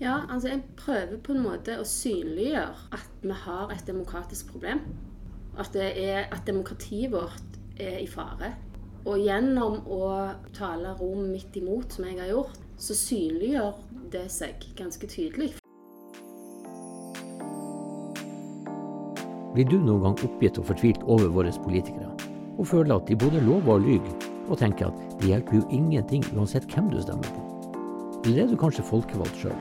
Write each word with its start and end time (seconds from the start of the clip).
Ja, 0.00 0.20
altså 0.30 0.48
jeg 0.48 0.62
prøver 0.76 1.16
på 1.26 1.34
en 1.34 1.42
måte 1.42 1.74
å 1.80 1.84
synliggjøre 1.86 2.94
at 2.94 3.22
vi 3.22 3.34
har 3.34 3.72
et 3.74 3.86
demokratisk 3.86 4.52
problem. 4.52 4.84
At, 5.58 5.72
det 5.74 5.88
er, 5.98 6.28
at 6.30 6.44
demokratiet 6.46 7.10
vårt 7.10 7.56
er 7.82 7.96
i 7.98 8.06
fare. 8.06 8.52
Og 9.10 9.18
gjennom 9.18 9.80
å 9.90 10.10
tale 10.54 10.92
rom 11.00 11.24
midt 11.32 11.56
imot, 11.58 11.96
som 11.96 12.06
jeg 12.06 12.20
har 12.20 12.30
gjort, 12.30 12.60
så 12.78 12.94
synliggjør 12.94 13.80
det 14.12 14.22
seg 14.30 14.68
ganske 14.78 15.10
tydelig. 15.10 15.48
Blir 19.56 19.66
du 19.66 19.80
noen 19.82 20.04
gang 20.04 20.22
oppgitt 20.28 20.60
og 20.62 20.68
fortvilt 20.68 21.02
over 21.10 21.32
våre 21.34 21.50
politikere, 21.64 22.12
og 22.54 22.70
føler 22.70 22.94
at 23.00 23.10
de 23.10 23.18
både 23.18 23.42
lover 23.42 23.80
og 23.80 23.88
lyver, 23.88 24.30
og 24.46 24.62
tenker 24.62 24.92
at 24.92 25.18
det 25.18 25.32
hjelper 25.32 25.58
jo 25.58 25.66
ingenting 25.74 26.22
uansett 26.36 26.70
hvem 26.70 26.92
du 26.94 27.00
stemmer 27.02 27.34
på? 27.34 27.42
Eller 28.28 28.44
er 28.44 28.52
du 28.52 28.56
kanskje 28.60 28.86
folkevalgt 28.86 29.42
sjøl, 29.42 29.58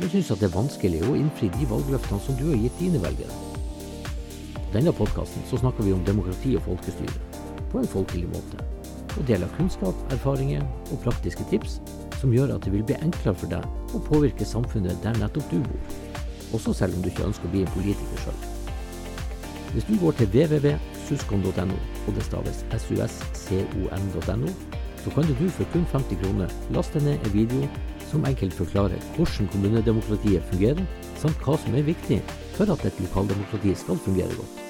men 0.00 0.10
syns 0.10 0.30
at 0.34 0.40
det 0.42 0.48
er 0.48 0.56
vanskelig 0.56 1.02
å 1.06 1.16
innfri 1.18 1.50
de 1.54 1.66
valgløftene 1.70 2.22
som 2.24 2.38
du 2.38 2.48
har 2.50 2.58
gitt 2.58 2.80
dine 2.80 3.02
velgere? 3.02 3.34
På 4.56 4.70
denne 4.74 4.94
podkasten 4.96 5.44
snakker 5.50 5.86
vi 5.86 5.94
om 5.94 6.02
demokrati 6.06 6.56
og 6.58 6.64
folkestyre, 6.66 7.20
på 7.70 7.78
en 7.78 7.90
folkelig 7.92 8.26
måte, 8.32 8.64
og 9.14 9.22
deler 9.28 9.52
kunnskap, 9.54 9.94
erfaringer 10.14 10.64
og 10.90 10.98
praktiske 11.04 11.46
tips 11.52 11.78
som 12.18 12.34
gjør 12.34 12.56
at 12.56 12.66
det 12.66 12.72
vil 12.74 12.82
bli 12.88 12.98
enklere 13.04 13.36
for 13.38 13.52
deg 13.52 13.94
å 13.94 14.02
påvirke 14.08 14.46
samfunnet 14.48 14.98
der 15.04 15.16
nettopp 15.20 15.46
du 15.52 15.60
bor, 15.62 15.96
også 16.56 16.74
selv 16.74 16.98
om 16.98 17.04
du 17.04 17.10
ikke 17.12 17.28
ønsker 17.28 17.46
å 17.46 17.54
bli 17.54 17.62
en 17.62 17.74
politiker 17.76 18.24
sjøl. 18.24 18.44
Hvis 19.74 19.86
du 19.90 19.94
går 20.00 20.18
til 20.18 20.30
www.suscon.no, 20.34 21.78
og 22.06 22.14
det 22.16 22.26
staves 22.26 22.62
suscon.no, 22.82 24.52
så 25.04 25.12
kan 25.12 25.26
du 25.28 25.48
for 25.52 25.68
kun 25.74 25.84
50 25.92 26.22
kroner 26.22 26.54
laste 26.72 27.02
ned 27.04 27.20
en 27.20 27.34
video 27.34 27.68
som 28.14 28.26
enkelt 28.28 28.54
forklarer 28.54 29.00
hvordan 29.16 29.48
kommunedemokratiet 29.50 30.44
fungerer, 30.52 30.82
samt 31.18 31.40
hva 31.42 31.56
som 31.58 31.74
er 31.74 31.86
viktig 31.86 32.20
for 32.54 32.70
at 32.70 32.84
et 32.86 33.00
lokaldemokrati 33.02 33.72
skal 33.78 33.98
fungere 34.04 34.36
godt. 34.38 34.60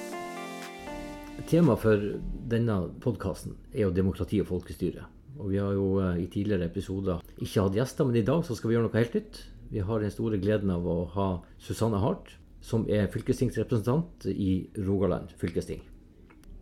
Temaet 1.45 1.83
for 1.83 2.05
denne 2.49 2.77
podkasten 3.03 3.53
er 3.75 3.83
jo 3.83 3.91
demokrati 3.93 4.39
og 4.41 4.49
folkestyre. 4.49 5.03
Og 5.37 5.51
vi 5.51 5.59
har 5.61 5.75
jo 5.75 5.99
eh, 6.01 6.23
i 6.23 6.29
tidligere 6.31 6.71
episoder 6.71 7.21
ikke 7.37 7.67
hatt 7.67 7.77
gjester, 7.77 8.07
men 8.07 8.17
i 8.17 8.25
dag 8.25 8.41
så 8.47 8.55
skal 8.57 8.71
vi 8.71 8.77
gjøre 8.77 8.87
noe 8.87 8.97
helt 8.97 9.19
nytt. 9.19 9.41
Vi 9.69 9.83
har 9.85 10.01
den 10.01 10.13
store 10.15 10.39
gleden 10.41 10.71
av 10.73 10.87
å 10.87 10.97
ha 11.13 11.27
Susanne 11.61 11.99
Hart, 12.01 12.33
som 12.65 12.87
er 12.89 13.11
fylkestingsrepresentant 13.13 14.25
i 14.31 14.71
Rogaland 14.87 15.35
fylkesting. 15.37 15.83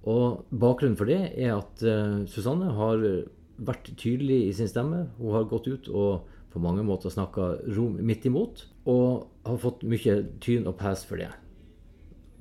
Og 0.10 0.44
bakgrunnen 0.52 1.00
for 1.00 1.08
det 1.08 1.22
er 1.32 1.54
at 1.54 1.86
uh, 1.86 2.26
Susanne 2.28 2.74
har 2.76 3.06
vært 3.56 3.94
tydelig 3.96 4.42
i 4.50 4.56
sin 4.58 4.68
stemme. 4.68 5.06
Hun 5.22 5.38
har 5.38 5.48
gått 5.48 5.70
ut 5.70 5.88
og 5.94 6.33
på 6.54 6.62
mange 6.62 6.86
måter 6.86 7.12
snakka 7.14 7.50
rom 7.76 7.98
midt 8.06 8.28
imot, 8.30 8.68
og 8.90 9.26
har 9.48 9.62
fått 9.62 9.84
mye 9.90 10.20
tyn 10.44 10.70
og 10.70 10.78
pes 10.80 11.04
for 11.10 11.22
det 11.22 11.32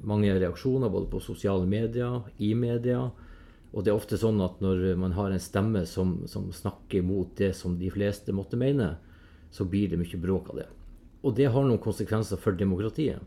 mange 0.03 0.33
reaksjoner 0.35 0.91
både 0.91 1.11
på 1.11 1.21
sosiale 1.23 1.67
medier, 1.67 2.23
i 2.39 2.53
media. 2.55 3.07
Og 3.73 3.85
det 3.85 3.93
er 3.93 3.99
ofte 3.99 4.19
sånn 4.21 4.41
at 4.45 4.61
når 4.65 4.85
man 5.01 5.15
har 5.17 5.33
en 5.33 5.43
stemme 5.43 5.85
som, 5.89 6.21
som 6.29 6.51
snakker 6.53 7.05
mot 7.07 7.31
det 7.39 7.53
som 7.57 7.79
de 7.81 7.91
fleste 7.93 8.35
måtte 8.37 8.59
mene, 8.61 8.97
så 9.53 9.65
blir 9.69 9.93
det 9.93 10.01
mye 10.01 10.21
bråk 10.21 10.53
av 10.53 10.63
det. 10.63 10.69
Og 11.23 11.37
det 11.39 11.49
har 11.55 11.65
noen 11.65 11.81
konsekvenser 11.81 12.41
for 12.41 12.59
demokratiet. 12.59 13.23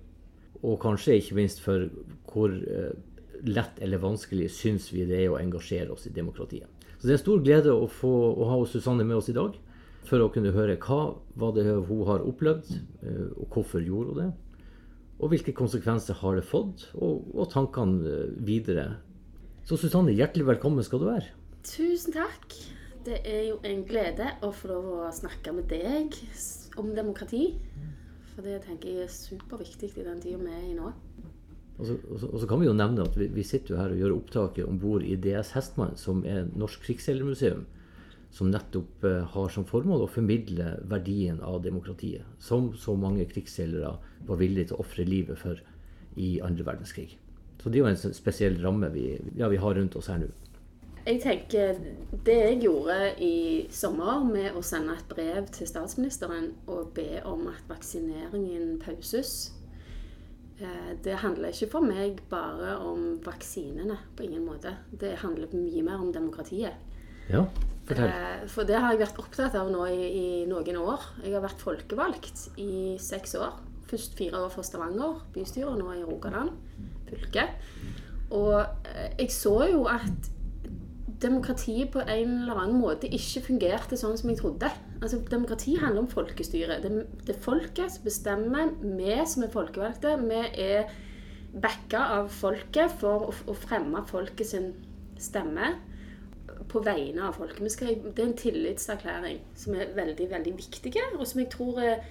Og 0.61 0.79
kanskje 0.81 1.19
ikke 1.19 1.37
minst 1.39 1.61
for 1.63 1.87
hvor 2.31 2.51
eh, 2.51 2.93
lett 3.45 3.79
eller 3.83 4.01
vanskelig 4.01 4.49
syns 4.53 4.89
vi 4.93 5.05
det 5.07 5.21
er 5.23 5.31
å 5.31 5.39
engasjere 5.39 5.93
oss 5.95 6.07
i 6.09 6.13
demokratiet. 6.13 6.67
Så 6.97 7.07
det 7.07 7.13
er 7.13 7.19
en 7.19 7.23
stor 7.23 7.43
glede 7.43 7.73
å, 7.73 7.87
få, 7.91 8.11
å 8.33 8.49
ha 8.49 8.59
Susanne 8.69 9.05
med 9.07 9.19
oss 9.19 9.29
i 9.31 9.37
dag 9.37 9.55
for 10.09 10.23
å 10.23 10.31
kunne 10.33 10.53
høre 10.55 10.77
hva 10.81 11.15
var 11.39 11.55
det 11.55 11.65
hun 11.67 12.03
har 12.07 12.25
opplevd, 12.25 12.71
eh, 13.05 13.27
og 13.35 13.55
hvorfor 13.55 13.83
gjorde 13.83 14.13
hun 14.13 14.21
det. 14.21 14.29
Og 15.15 15.31
hvilke 15.31 15.55
konsekvenser 15.55 16.17
har 16.19 16.37
det 16.37 16.45
fått, 16.47 16.89
og, 16.95 17.27
og 17.33 17.49
tankene 17.53 18.11
eh, 18.11 18.37
videre. 18.47 18.87
Så 19.65 19.79
Susanne, 19.81 20.13
hjertelig 20.13 20.47
velkommen 20.51 20.85
skal 20.85 21.01
du 21.01 21.09
være. 21.09 21.31
Tusen 21.65 22.13
takk. 22.15 22.57
Det 23.05 23.19
er 23.25 23.43
jo 23.51 23.59
en 23.65 23.83
glede 23.85 24.31
å 24.45 24.49
få 24.53 24.71
lov 24.71 24.87
å 24.95 25.11
snakke 25.13 25.53
med 25.53 25.69
deg 25.69 26.15
om 26.81 26.89
demokrati. 26.97 27.47
For 28.33 28.45
det 28.45 28.63
tenker 28.65 28.91
jeg 28.91 29.05
er 29.05 29.13
superviktig 29.13 29.91
i 29.95 30.05
den 30.05 30.21
tida 30.21 30.41
vi 30.41 30.53
er 30.53 30.65
i 30.71 30.75
nå. 30.77 30.91
Og 31.75 31.87
så, 31.87 31.95
og, 32.07 32.19
så, 32.21 32.29
og 32.31 32.39
så, 32.39 32.47
kan 32.47 32.61
vi 32.61 32.69
jo 32.69 32.75
nevne 32.75 33.03
at 33.03 33.17
vi, 33.19 33.27
vi 33.35 33.43
sitter 33.43 33.73
jo 33.73 33.79
her 33.81 33.93
og 33.93 34.01
gjør 34.01 34.15
opptaket 34.15 34.67
om 34.67 34.77
bord 34.79 35.03
i 35.03 35.17
DS 35.19 35.51
Hestmann, 35.55 35.97
som 35.99 36.21
er 36.27 36.47
Norsk 36.55 36.85
krigsseilermuseum 36.87 37.65
som 38.35 38.51
nettopp 38.51 39.03
eh, 39.03 39.21
har 39.31 39.49
som 39.49 39.63
formål 39.67 40.03
å 40.03 40.11
formidle 40.11 40.73
verdien 40.91 41.39
av 41.39 41.61
demokratiet, 41.63 42.25
som 42.39 42.73
så 42.75 42.95
mange 42.99 43.23
krigsseilere 43.31 43.93
var 44.27 44.39
villige 44.41 44.71
til 44.71 44.75
å 44.75 44.83
ofre 44.83 45.05
livet 45.07 45.39
for 45.39 45.61
i 46.19 46.35
andre 46.43 46.65
verdenskrig. 46.67 47.13
Så 47.61 47.71
det 47.71 47.79
er 47.79 47.85
jo 47.85 47.91
en 47.93 48.17
spesiell 48.17 48.57
ramme 48.63 48.89
vi, 48.91 49.13
ja, 49.39 49.47
vi 49.47 49.59
har 49.61 49.77
rundt 49.77 49.95
oss 49.95 50.11
her 50.11 50.19
nå. 50.19 50.27
Jeg 51.05 51.19
tenker 51.21 51.77
Det 52.25 52.33
jeg 52.33 52.63
gjorde 52.63 52.95
i 53.21 53.35
sommer 53.69 54.23
med 54.25 54.57
å 54.57 54.63
sende 54.65 54.95
et 54.97 55.05
brev 55.07 55.47
til 55.53 55.69
statsministeren 55.69 56.49
og 56.65 56.95
be 56.97 57.21
om 57.29 57.45
at 57.51 57.61
vaksineringen 57.69 58.79
pauses 58.81 59.53
eh, 60.59 60.91
det 61.05 61.21
handler 61.21 61.53
ikke 61.53 61.69
for 61.77 61.87
meg 61.87 62.19
bare 62.31 62.75
om 62.83 63.13
vaksinene, 63.23 63.99
på 64.17 64.27
ingen 64.27 64.43
måte. 64.49 64.75
Det 64.91 65.13
handler 65.21 65.55
mye 65.55 65.85
mer 65.85 66.03
om 66.03 66.11
demokratiet. 66.11 66.83
Ja, 67.29 67.45
fortell. 67.89 68.11
Eh, 68.11 68.43
for 68.51 68.67
det 68.67 68.79
har 68.79 68.93
jeg 68.93 69.03
vært 69.03 69.21
opptatt 69.21 69.57
av 69.59 69.71
nå 69.71 69.85
i, 69.91 70.05
i, 70.05 70.27
noen 70.49 70.79
år. 70.81 71.09
Jeg 71.23 71.35
har 71.35 71.45
vært 71.45 71.63
folkevalgt 71.63 72.47
i 72.61 72.95
seks 73.01 73.35
år. 73.39 73.57
Først 73.89 74.17
fire 74.17 74.45
år 74.45 74.53
for 74.53 74.65
Stavanger 74.65 75.21
bystyre, 75.35 75.71
og 75.71 75.81
nå 75.81 75.91
i 75.93 76.05
Rogaland 76.05 76.53
fylke. 77.09 77.49
Og 78.33 78.57
eh, 78.61 79.11
jeg 79.21 79.33
så 79.35 79.57
jo 79.71 79.85
at 79.91 80.31
demokratiet 81.25 81.93
på 81.93 82.01
en 82.03 82.33
eller 82.41 82.59
annen 82.59 82.81
måte 82.81 83.07
ikke 83.07 83.45
fungerte 83.45 83.97
sånn 83.97 84.17
som 84.19 84.29
jeg 84.31 84.41
trodde. 84.41 84.69
Altså, 84.99 85.21
Demokrati 85.31 85.77
handler 85.79 86.03
om 86.03 86.11
folkestyre. 86.11 86.81
Det, 86.83 86.91
det 87.25 87.35
er 87.37 87.43
folket 87.45 87.93
som 87.93 88.05
bestemmer. 88.05 88.73
Vi 88.81 89.15
som 89.29 89.45
er 89.45 89.53
folkevalgte, 89.53 90.17
vi 90.25 90.41
er 90.65 90.89
backa 91.55 92.01
av 92.17 92.29
folket 92.35 92.97
for 92.99 93.29
å, 93.29 93.35
å 93.47 93.55
fremme 93.55 94.03
sin 94.43 94.73
stemme 95.21 95.75
på 96.71 96.81
vegne 96.85 97.27
av 97.27 97.37
folket. 97.37 97.79
Det 97.79 98.21
er 98.21 98.27
en 98.27 98.37
tillitserklæring 98.39 99.41
som 99.57 99.75
er 99.77 99.93
veldig 99.95 100.29
veldig 100.31 100.53
viktig, 100.57 100.93
og 101.17 101.25
som 101.27 101.41
jeg 101.41 101.51
tror 101.53 101.81
er 101.83 102.05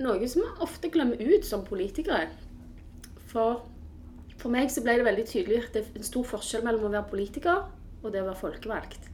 noe 0.00 0.28
som 0.30 0.44
vi 0.44 0.64
ofte 0.66 0.90
glemmer 0.92 1.20
ut 1.20 1.46
som 1.46 1.64
politikere. 1.66 2.28
For, 3.30 3.62
for 4.40 4.52
meg 4.52 4.72
så 4.72 4.82
ble 4.84 4.98
det 4.98 5.06
veldig 5.06 5.26
tydelig 5.28 5.62
at 5.64 5.76
det 5.76 5.84
er 5.84 6.00
en 6.00 6.10
stor 6.10 6.26
forskjell 6.34 6.66
mellom 6.66 6.88
å 6.88 6.94
være 6.96 7.10
politiker 7.12 7.66
og 8.00 8.12
det 8.12 8.22
å 8.22 8.28
være 8.30 8.40
folkevalgt. 8.40 9.10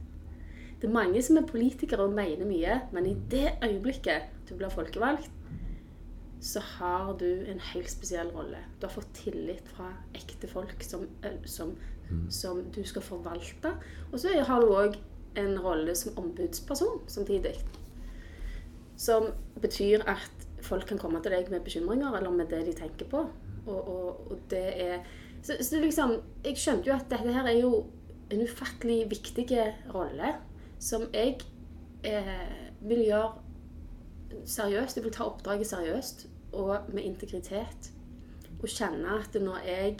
Det 0.77 0.85
er 0.85 0.93
mange 0.93 1.21
som 1.25 1.39
er 1.39 1.49
politikere 1.49 2.05
og 2.05 2.13
mener 2.13 2.45
mye, 2.45 2.81
men 2.93 3.09
i 3.09 3.15
det 3.31 3.55
øyeblikket 3.65 4.29
du 4.47 4.53
blir 4.59 4.71
folkevalgt, 4.71 5.31
så 6.39 6.61
har 6.77 7.15
du 7.17 7.25
en 7.49 7.59
helt 7.73 7.89
spesiell 7.89 8.29
rolle. 8.35 8.59
Du 8.77 8.85
har 8.85 8.93
fått 8.93 9.09
tillit 9.17 9.65
fra 9.73 9.89
ekte 10.15 10.49
folk 10.51 10.83
som, 10.85 11.07
som 11.49 11.73
som 12.29 12.63
du 12.71 12.83
skal 12.87 13.01
forvalte. 13.01 13.73
Og 14.11 14.19
så 14.19 14.33
har 14.47 14.61
du 14.61 14.73
òg 14.73 14.97
en 15.37 15.59
rolle 15.61 15.95
som 15.95 16.17
ombudsperson 16.17 17.03
samtidig. 17.07 17.55
Som 18.97 19.31
betyr 19.61 20.05
at 20.09 20.47
folk 20.65 20.87
kan 20.89 20.99
komme 21.01 21.21
til 21.23 21.35
deg 21.35 21.51
med 21.53 21.65
bekymringer 21.65 22.17
eller 22.17 22.33
med 22.33 22.49
det 22.51 22.65
de 22.67 22.73
tenker 22.77 23.09
på. 23.11 23.27
Og, 23.67 23.77
og, 23.77 24.31
og 24.31 24.39
det 24.49 24.65
er 24.81 24.99
så, 25.43 25.57
så, 25.61 25.79
liksom 25.79 26.15
Jeg 26.45 26.57
skjønte 26.57 26.89
jo 26.89 26.95
at 26.95 27.09
dette 27.11 27.33
her 27.33 27.47
er 27.47 27.59
jo 27.59 27.85
en 28.31 28.41
ufattelig 28.43 29.05
viktig 29.11 29.45
rolle 29.93 30.33
som 30.79 31.05
jeg 31.13 31.37
eh, 32.03 32.47
vil 32.81 33.05
gjøre 33.05 34.41
seriøst. 34.45 34.97
Jeg 34.97 35.05
vil 35.05 35.13
ta 35.15 35.27
oppdraget 35.27 35.69
seriøst 35.69 36.27
og 36.57 36.89
med 36.93 37.03
integritet. 37.03 37.91
Og 38.61 38.67
kjenne 38.71 39.19
at 39.19 39.37
når 39.41 39.63
jeg 39.67 39.97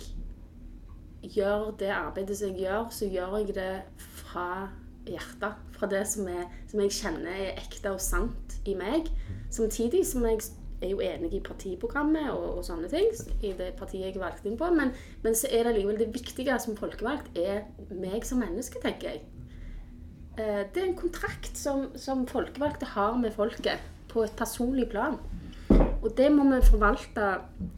gjør 1.24 1.72
det 1.80 1.90
arbeidet 1.94 2.38
som 2.38 2.52
jeg 2.52 2.68
gjør, 2.68 2.92
så 2.94 3.10
gjør 3.10 3.38
jeg 3.40 3.56
det 3.56 3.72
fra 4.00 4.68
hjertet. 5.08 5.66
Fra 5.78 5.90
det 5.90 6.04
som, 6.10 6.28
er, 6.28 6.48
som 6.70 6.82
jeg 6.84 6.96
kjenner 6.98 7.34
er 7.34 7.60
ekte 7.62 7.94
og 7.94 8.02
sant 8.04 8.58
i 8.68 8.76
meg. 8.78 9.10
Samtidig 9.54 10.04
som 10.08 10.26
jeg 10.28 10.42
er 10.82 10.92
jo 10.92 11.02
enig 11.02 11.32
i 11.34 11.42
partiprogrammet 11.42 12.30
og, 12.32 12.60
og 12.60 12.66
sånne 12.66 12.90
ting. 12.92 13.10
I 13.42 13.54
det 13.58 13.72
partiet 13.80 14.06
jeg 14.06 14.18
er 14.18 14.24
valgt 14.26 14.46
inn 14.46 14.60
på. 14.60 14.70
Men, 14.74 14.94
men 15.24 15.38
så 15.38 15.50
er 15.52 15.68
det 15.68 15.78
likevel 15.78 16.00
det 16.02 16.12
viktige 16.14 16.60
som 16.62 16.78
folkevalgt 16.78 17.38
er 17.40 17.66
meg 17.94 18.26
som 18.28 18.42
menneske, 18.44 18.82
tenker 18.84 19.16
jeg. 19.16 19.26
Eh, 20.38 20.64
det 20.74 20.84
er 20.84 20.90
en 20.90 21.00
kontrakt 21.00 21.58
som, 21.58 21.90
som 21.98 22.28
folkevalgte 22.30 22.94
har 22.94 23.18
med 23.18 23.34
folket 23.36 23.82
på 24.12 24.26
et 24.26 24.38
personlig 24.38 24.90
plan. 24.92 25.18
Og 25.98 26.12
det 26.18 26.30
må 26.32 26.46
vi 26.52 26.62
forvalte 26.64 27.30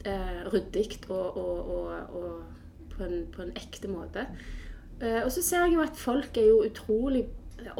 eh, 0.06 0.42
ryddig 0.52 1.00
og, 1.08 1.36
og, 1.40 1.70
og, 1.76 2.16
og 2.20 2.59
på 3.00 3.08
en, 3.08 3.26
på 3.32 3.44
en 3.44 3.54
ekte 3.58 3.90
måte. 3.90 4.26
Uh, 5.00 5.22
og 5.24 5.30
så 5.32 5.42
ser 5.44 5.64
jeg 5.64 5.78
jo 5.78 5.84
at 5.84 5.96
folk 5.96 6.36
er 6.36 6.50
jo 6.50 6.62
utrolig 6.68 7.24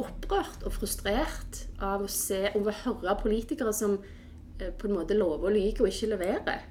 opprørt 0.01 0.65
og 0.65 0.73
frustrert 0.75 1.63
av 1.81 2.03
å 2.05 2.09
se 2.11 2.43
og 2.53 2.69
å 2.69 2.75
høre 2.83 3.17
politikere 3.21 3.73
som 3.73 3.97
uh, 3.97 4.69
på 4.77 4.89
en 4.89 4.97
måte 4.97 5.17
lover 5.17 5.51
og 5.51 5.57
lyver 5.57 5.85
og 5.85 5.91
ikke 5.91 6.13
leverer. 6.15 6.63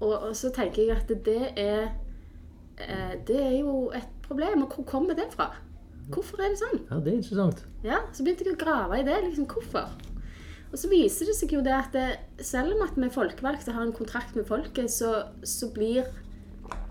Og, 0.00 0.14
og, 0.14 0.32
så 0.36 0.50
tenker 0.54 0.82
jeg 0.82 0.96
at 0.96 1.12
det 1.26 1.52
er 1.54 1.92
uh, 2.80 3.14
Det 3.26 3.38
er 3.38 3.60
jo 3.60 3.92
et 3.94 4.10
problem. 4.26 4.66
Og 4.66 4.74
hvor 4.74 4.90
kommer 4.96 5.18
det 5.18 5.30
fra? 5.34 5.52
Hvorfor 6.12 6.42
er 6.42 6.52
det 6.52 6.60
sånn? 6.60 6.82
Ja, 6.90 6.98
det 6.98 7.12
er 7.12 7.20
interessant. 7.20 7.62
Ja, 7.84 8.02
Så 8.12 8.26
begynte 8.26 8.44
jeg 8.44 8.58
å 8.58 8.60
grave 8.60 8.98
i 9.00 9.06
det. 9.06 9.20
liksom 9.28 9.46
Hvorfor? 9.48 9.94
Og 10.74 10.80
så 10.80 10.90
viser 10.90 11.28
det 11.30 11.36
seg 11.38 11.52
jo 11.54 11.62
det 11.62 11.70
at 11.70 11.94
det, 11.94 12.08
selv 12.42 12.74
om 12.74 12.82
at 12.82 12.96
vi 12.98 13.08
folkevalgte 13.14 13.76
har 13.76 13.84
en 13.86 13.94
kontrakt 13.94 14.34
med 14.34 14.48
folket, 14.48 14.90
så, 14.90 15.30
så 15.46 15.68
blir 15.70 16.08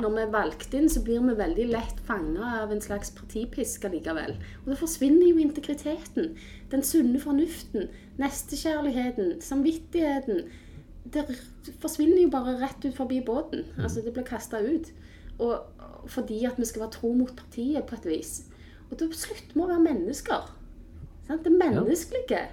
når 0.01 0.09
vi 0.09 0.21
er 0.23 0.33
valgt 0.33 0.73
inn, 0.77 0.89
så 0.89 1.03
blir 1.05 1.21
vi 1.23 1.35
veldig 1.37 1.65
lett 1.69 2.01
fanga 2.07 2.49
av 2.63 2.71
en 2.73 2.81
slags 2.81 3.11
partipisk 3.15 3.85
likevel. 3.91 4.35
Og 4.63 4.71
da 4.71 4.77
forsvinner 4.79 5.27
jo 5.29 5.41
integriteten. 5.41 6.33
Den 6.71 6.85
sunne 6.85 7.21
fornuften. 7.21 7.89
Nestekjærligheten. 8.21 9.35
Samvittigheten. 9.41 10.43
Det 11.13 11.25
forsvinner 11.83 12.23
jo 12.23 12.31
bare 12.33 12.57
rett 12.61 12.85
ut 12.85 12.97
forbi 12.97 13.21
båten. 13.25 13.67
Altså, 13.77 14.01
det 14.01 14.15
blir 14.15 14.27
kasta 14.27 14.63
ut. 14.63 14.89
Og 15.39 16.09
fordi 16.09 16.43
at 16.45 16.59
vi 16.59 16.65
skal 16.65 16.85
være 16.85 16.97
tro 16.97 17.13
mot 17.17 17.31
partiet 17.37 17.85
på 17.89 17.97
et 17.99 18.09
vis. 18.09 18.33
Og 18.89 18.99
da 18.99 19.07
slutter 19.13 19.55
vi 19.55 19.63
å 19.63 19.69
være 19.69 19.85
mennesker. 19.87 20.51
Sant? 21.27 21.45
Det 21.45 21.53
menneskelige 21.53 22.43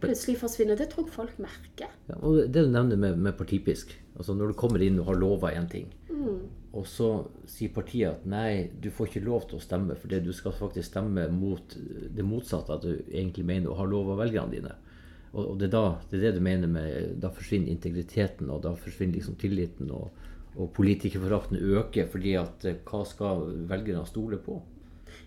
plutselig 0.00 0.38
forsvinner. 0.40 0.78
Det 0.78 0.88
tror 0.92 1.06
jeg 1.06 1.14
folk 1.14 1.38
merker. 1.42 1.92
Ja, 2.08 2.18
og 2.20 2.40
det 2.52 2.64
du 2.66 2.72
nevner 2.72 2.98
med, 3.00 3.18
med 3.18 3.36
partipisk. 3.38 3.94
Altså 4.16 4.34
Når 4.34 4.52
du 4.52 4.58
kommer 4.58 4.82
inn 4.82 4.98
og 5.00 5.10
har 5.10 5.18
lova 5.20 5.52
én 5.52 5.68
ting, 5.70 5.90
mm. 6.05 6.05
Og 6.76 6.84
så 6.88 7.08
sier 7.48 7.72
partiet 7.72 8.10
at 8.10 8.26
nei, 8.28 8.68
du 8.82 8.90
får 8.92 9.10
ikke 9.10 9.24
lov 9.24 9.46
til 9.48 9.58
å 9.58 9.64
stemme 9.64 9.96
fordi 9.96 10.20
du 10.24 10.32
skal 10.36 10.54
faktisk 10.56 10.90
stemme 10.90 11.26
mot 11.32 11.76
det 11.76 12.24
motsatte 12.26 12.74
at 12.74 12.84
du 12.84 12.92
egentlig 13.06 13.46
mener 13.48 13.72
å 13.72 13.78
ha 13.78 13.86
av 13.86 14.12
velgerne 14.20 14.52
dine. 14.52 14.74
Og, 15.32 15.42
og 15.42 15.58
det, 15.60 15.68
er 15.70 15.74
da, 15.74 15.84
det, 16.10 16.18
er 16.18 16.24
det 16.26 16.38
du 16.38 16.44
mener 16.44 16.70
med 16.70 17.16
Da 17.20 17.28
forsvinner 17.34 17.68
integriteten, 17.68 18.48
og 18.52 18.62
da 18.64 18.72
forsvinner 18.78 19.18
liksom 19.18 19.36
tilliten. 19.40 19.90
og 19.90 20.12
og 20.56 20.72
politikerforakten 20.72 21.56
øker 21.56 22.08
fordi 22.08 22.32
at 22.40 22.64
eh, 22.64 22.78
hva 22.88 23.02
skal 23.08 23.44
velgerne 23.68 24.06
stole 24.08 24.38
på? 24.40 24.60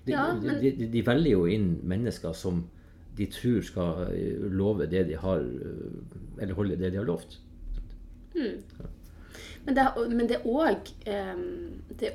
De, 0.06 0.14
ja, 0.14 0.32
men... 0.34 0.58
de, 0.62 0.72
de, 0.78 0.88
de, 0.90 1.04
velger 1.06 1.36
jo 1.36 1.44
inn 1.50 1.70
mennesker 1.90 2.34
som 2.38 2.64
de 3.18 3.28
tror 3.30 3.62
skal 3.66 4.08
eh, 4.10 4.48
love 4.50 4.88
det 4.90 5.06
de 5.10 5.20
har 5.20 5.44
eh, 5.44 6.40
Eller 6.40 6.58
holde 6.58 6.80
det 6.80 6.94
de 6.94 7.02
har 7.02 7.06
lovt. 7.06 7.38
Mm. 8.34 8.58
Men 9.66 9.76
det, 9.76 9.86
men 10.10 10.30
det 10.30 10.40
er 10.40 10.48
òg 10.48 10.92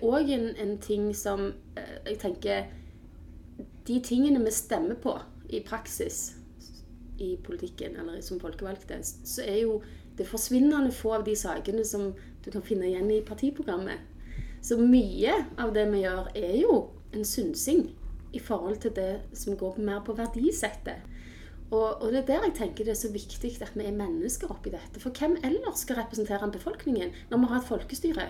òg 0.03 0.31
en, 0.35 0.49
en, 0.57 0.79
ting 0.79 1.11
som 1.17 1.53
jeg 2.07 2.19
tenker 2.23 2.71
De 3.87 4.01
tingene 4.01 4.41
vi 4.45 4.51
stemmer 4.51 4.97
på 4.97 5.19
i 5.49 5.61
praksis 5.61 6.35
i 7.21 7.37
politikken, 7.37 7.97
eller 8.01 8.21
som 8.25 8.41
folkevalgte, 8.41 8.97
så 9.05 9.45
er 9.45 9.61
jo 9.61 9.83
det 10.19 10.27
forsvinnende 10.27 10.91
få 10.95 11.13
av 11.19 11.27
de 11.27 11.35
sakene 11.37 11.85
som 11.87 12.09
du 12.45 12.51
kan 12.51 12.65
finne 12.65 12.89
igjen 12.89 13.11
i 13.13 13.21
partiprogrammet. 13.27 14.01
Så 14.65 14.79
mye 14.81 15.37
av 15.61 15.75
det 15.77 15.85
vi 15.93 16.01
gjør, 16.03 16.31
er 16.35 16.57
jo 16.63 16.79
en 17.15 17.27
synsing 17.29 17.85
i 18.35 18.41
forhold 18.43 18.81
til 18.83 18.95
det 18.97 19.21
som 19.37 19.59
går 19.61 19.79
mer 19.79 20.01
på 20.07 20.17
verdisettet. 20.19 21.05
Og, 21.71 22.03
og, 22.03 22.13
det 22.13 22.21
er 22.21 22.27
der 22.27 22.49
jeg 22.49 22.55
tenker 22.59 22.85
det 22.85 22.93
er 22.93 23.01
så 23.01 23.11
viktig 23.13 23.51
at 23.63 23.73
vi 23.75 23.87
er 23.89 23.97
mennesker 23.97 24.51
oppi 24.53 24.73
dette. 24.75 25.01
For 25.01 25.15
hvem 25.19 25.37
ellers 25.45 25.85
skal 25.85 25.97
representere 26.03 26.51
befolkningen 26.53 27.15
når 27.31 27.39
vi 27.39 27.51
har 27.53 27.63
et 27.63 27.69
folkestyre? 27.69 28.27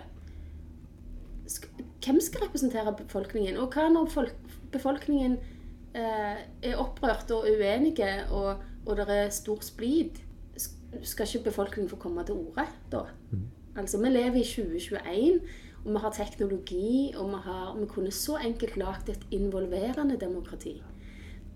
Hvem 2.05 2.21
skal 2.21 2.47
representere 2.47 2.95
befolkningen? 2.99 3.59
Og 3.61 3.75
hva 3.75 3.89
når 3.93 4.07
folk, 4.13 4.37
befolkningen 4.73 5.37
eh, 5.95 6.39
er 6.63 6.79
opprørt 6.81 7.31
og 7.35 7.49
uenige, 7.51 8.13
og, 8.31 8.63
og 8.87 8.97
det 8.97 9.09
er 9.11 9.35
stor 9.35 9.61
splid? 9.61 10.23
Skal 11.03 11.27
ikke 11.27 11.51
befolkningen 11.51 11.91
få 11.91 11.97
komme 11.97 12.25
til 12.25 12.39
orde 12.39 12.69
da? 12.93 13.05
Mm. 13.33 13.51
Altså, 13.77 13.99
Vi 13.99 14.09
lever 14.09 14.41
i 14.41 14.45
2021, 14.45 15.41
og 15.85 15.93
vi 15.93 15.99
har 16.01 16.11
teknologi, 16.11 17.13
og 17.17 17.29
vi, 17.29 17.41
har, 17.45 17.77
vi 17.81 17.87
kunne 17.87 18.11
så 18.11 18.39
enkelt 18.39 18.77
lagd 18.77 19.09
et 19.09 19.27
involverende 19.31 20.17
demokrati. 20.21 20.83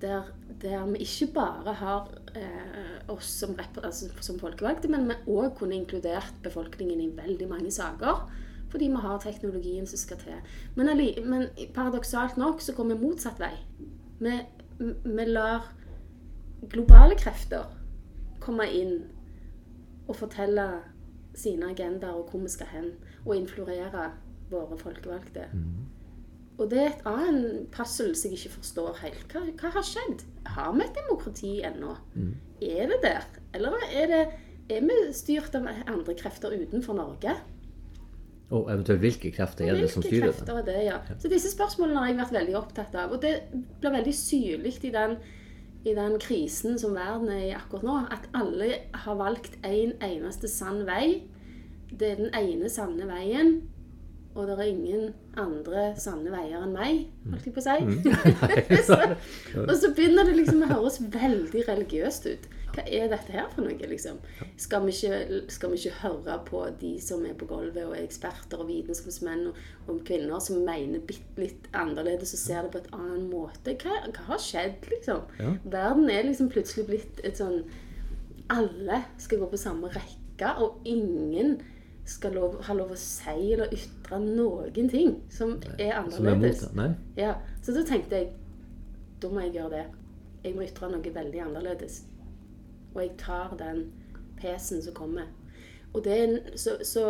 Der, 0.01 0.29
der, 0.63 0.85
vi 0.87 1.01
ikke 1.03 1.33
bare 1.35 1.73
har 1.75 2.11
eh, 2.39 2.99
oss 3.11 3.33
som, 3.41 3.57
altså, 3.59 4.11
som, 4.21 4.39
folkevalgte, 4.39 4.89
men 4.89 5.09
vi 5.09 5.17
òg 5.27 5.57
kunne 5.59 5.75
inkludert 5.75 6.37
befolkningen 6.45 7.01
i 7.03 7.09
veldig 7.17 7.49
mange 7.51 7.73
saker. 7.75 8.29
Fordi 8.71 8.91
vi 8.93 9.01
har 9.03 9.19
teknologien 9.19 9.87
som 9.87 9.99
skal 9.99 10.21
til. 10.21 10.39
Men, 10.77 10.93
men 11.25 11.49
paradoksalt 11.75 12.37
nok 12.37 12.61
så 12.61 12.77
går 12.77 12.93
vi 12.93 13.01
motsatt 13.01 13.41
vei. 13.41 13.55
Vi, 14.21 14.37
vi 15.05 15.25
lar 15.27 15.67
globale 16.69 17.17
krefter 17.19 17.65
komme 18.43 18.67
inn 18.73 18.99
og 20.09 20.17
fortelle 20.17 20.67
sine 21.39 21.71
agendaer 21.73 22.17
og 22.17 22.31
hvor 22.31 22.43
vi 22.43 22.51
skal 22.53 22.71
hen, 22.73 22.91
og 23.27 23.37
influere 23.37 24.11
våre 24.51 24.79
folkevalgte. 24.81 25.49
Mm. 25.53 25.98
Og 26.59 26.67
det 26.73 26.81
er 26.83 26.89
et 26.91 27.05
annet 27.07 27.69
puzzle 27.75 28.17
som 28.19 28.33
jeg 28.33 28.41
ikke 28.41 28.59
forstår 28.59 28.99
helt. 29.05 29.25
Hva, 29.31 29.45
hva, 29.61 29.71
har 29.77 29.87
skjedd? 29.87 30.25
Har 30.57 30.73
vi 30.75 30.83
et 30.83 30.97
demokrati 30.99 31.53
ennå? 31.67 31.95
Mm. 32.17 32.33
Er 32.67 32.91
det 32.91 32.99
der? 33.05 33.29
Eller 33.55 33.79
er, 33.87 34.11
det, 34.11 34.25
er 34.75 34.83
vi 34.89 34.99
styrt 35.15 35.55
av 35.55 35.69
andre 35.71 36.17
krefter 36.19 36.57
utenfor 36.59 36.99
Norge? 36.99 37.37
Og 38.49 38.71
eventuelt 38.73 39.05
hvilke 39.05 39.31
krefter 39.37 39.69
er 39.69 39.79
det 39.79 39.91
som 39.93 40.03
styrer 40.03 40.33
det? 40.33 40.49
Er 40.49 40.65
det 40.67 40.79
ja. 40.87 41.01
Så 41.21 41.31
disse 41.31 41.53
spørsmålene 41.53 42.01
har 42.01 42.11
jeg 42.11 42.21
vært 42.23 42.39
veldig 42.41 42.57
opptatt 42.59 42.97
av. 42.97 43.13
Og 43.15 43.23
det 43.23 43.35
blir 43.53 43.95
veldig 44.01 44.15
syrlig 44.17 44.79
i 44.89 44.95
den 44.95 45.19
i 45.87 45.95
den 45.95 46.19
krisen 46.21 46.79
som 46.79 46.97
verden 46.97 47.31
er 47.33 47.45
i 47.47 47.57
akkurat 47.57 47.85
nå, 47.87 47.97
at 48.11 48.25
alle 48.37 48.73
har 49.05 49.19
valgt 49.19 49.55
én 49.63 49.95
en 49.95 50.09
eneste 50.09 50.51
sann 50.51 50.83
vei. 50.89 51.23
Det 51.89 52.11
er 52.11 52.19
den 52.19 52.35
ene 52.35 52.69
sanne 52.69 53.07
veien, 53.09 53.61
og 54.35 54.47
det 54.47 54.55
er 54.55 54.69
ingen 54.71 55.15
andre 55.41 55.89
sanne 55.99 56.31
veier 56.31 56.63
enn 56.63 56.75
meg, 56.77 57.07
holdt 57.31 57.49
jeg 57.49 57.55
på 57.57 57.63
å 57.63 57.65
si. 57.65 57.79
Mm. 57.89 58.05
så, 58.89 58.99
og 59.69 59.75
så 59.81 59.91
begynner 59.97 60.29
det 60.29 60.37
liksom 60.37 60.63
å 60.63 60.71
høres 60.75 61.01
veldig 61.03 61.65
religiøst 61.67 62.29
ut. 62.29 62.47
Hva 62.75 62.85
er 62.85 63.09
dette 63.11 63.33
her 63.33 63.49
for 63.51 63.65
noe, 63.65 63.89
liksom? 63.91 64.19
Skal 64.61 64.85
vi, 64.85 64.93
ikke, 64.95 65.41
skal 65.51 65.73
vi 65.73 65.81
ikke, 65.81 65.95
høre 66.03 66.37
på 66.47 66.61
de 66.79 66.93
som 67.03 67.25
er 67.27 67.35
på 67.39 67.49
gulvet 67.51 67.87
og 67.87 67.97
er 67.97 68.05
eksperter 68.05 68.61
og 68.61 68.69
vitenskapsmenn 68.69 69.49
og, 69.51 69.59
og, 69.89 70.03
kvinner 70.07 70.43
som 70.45 70.61
mener 70.67 71.03
bitte 71.09 71.43
litt 71.43 71.67
annerledes 71.73 72.37
og 72.37 72.43
ser 72.43 72.67
det 72.67 72.75
på 72.75 72.83
et 72.83 72.93
annen 72.95 73.27
måte? 73.33 73.75
Hva, 73.81 74.03
hva 74.13 74.27
har 74.29 74.45
skjedd, 74.45 74.87
liksom? 74.93 75.25
Ja. 75.41 75.55
Verden 75.65 76.13
er 76.13 76.29
liksom 76.29 76.53
plutselig 76.53 76.87
blitt 76.91 77.25
et 77.27 77.41
sånn 77.41 77.65
Alle 78.53 79.03
skal 79.21 79.43
gå 79.43 79.51
på 79.51 79.61
samme 79.61 79.91
rekke, 79.93 80.55
og 80.63 80.87
ingen 80.89 81.59
skal 82.09 82.37
lov, 82.39 82.59
ha 82.65 82.75
lov 82.77 82.93
å 82.95 82.99
si 82.99 83.53
eller 83.53 83.73
ytre 83.75 84.19
noen 84.23 84.89
ting 84.89 85.17
som 85.33 85.59
er 85.77 85.93
annerledes. 85.99 86.63
Som 86.65 86.81
er 86.81 86.95
ja, 87.19 87.35
så 87.63 87.75
da 87.77 87.85
tenkte 87.89 88.23
jeg 88.23 88.31
da 89.23 89.31
må 89.33 89.43
jeg 89.45 89.57
gjøre 89.59 89.75
det. 89.75 89.87
Jeg 90.45 90.55
må 90.55 90.65
ytre 90.65 90.89
noe 90.93 91.15
veldig 91.15 91.43
annerledes. 91.43 92.03
Og 92.95 93.03
jeg 93.03 93.17
tar 93.21 93.57
den 93.59 93.89
pesen 94.39 94.83
som 94.83 94.95
kommer. 94.95 95.27
Og 95.93 96.05
det 96.05 96.19
er, 96.23 96.37
så, 96.57 96.79
så 96.87 97.05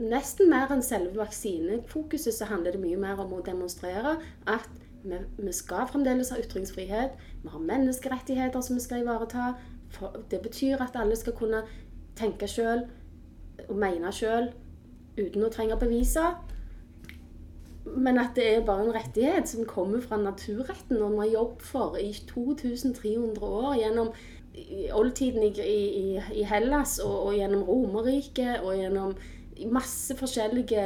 nesten 0.00 0.50
mer 0.50 0.72
enn 0.72 0.82
selve 0.82 1.20
vaksinefokuset 1.20 2.34
så 2.34 2.48
handler 2.50 2.74
det 2.74 2.82
mye 2.82 2.98
mer 3.00 3.20
om 3.22 3.34
å 3.36 3.42
demonstrere 3.46 4.16
at 4.50 4.70
vi, 5.04 5.18
vi 5.38 5.52
skal 5.56 5.86
fremdeles 5.90 6.32
ha 6.32 6.40
ytringsfrihet. 6.40 7.14
Vi 7.44 7.52
har 7.52 7.68
menneskerettigheter 7.68 8.64
som 8.64 8.78
vi 8.78 8.84
skal 8.84 9.04
ivareta. 9.04 9.54
det 10.30 10.42
betyr 10.42 10.82
at 10.82 10.96
alle 10.96 11.16
skal 11.16 11.34
kunne 11.34 11.62
tenke 12.16 12.46
sjøl 12.46 12.84
og 13.70 13.78
mene 13.78 14.12
sjøl 14.14 14.50
uten 15.18 15.44
å 15.44 15.50
trenge 15.52 15.76
å 15.76 15.80
bevise. 15.80 16.24
Men 17.90 18.20
at 18.20 18.36
det 18.36 18.46
er 18.46 18.66
bare 18.66 18.86
en 18.86 18.94
rettighet 18.94 19.48
som 19.48 19.66
kommer 19.68 20.02
fra 20.04 20.18
naturretten, 20.20 21.00
og 21.00 21.16
vi 21.16 21.22
har 21.24 21.32
jobbet 21.38 21.64
for 21.66 21.96
i 21.98 22.10
2300 22.28 23.40
år 23.40 23.78
gjennom 23.80 24.12
oldtiden 24.94 25.46
i, 25.46 25.50
i, 25.62 26.06
i 26.40 26.44
Hellas 26.46 26.98
og, 27.02 27.14
og, 27.14 27.34
gjennom 27.38 27.62
Romerriket 27.68 28.64
og 28.64 28.74
gjennom 28.76 29.14
masse 29.70 30.16
forskjellige 30.18 30.82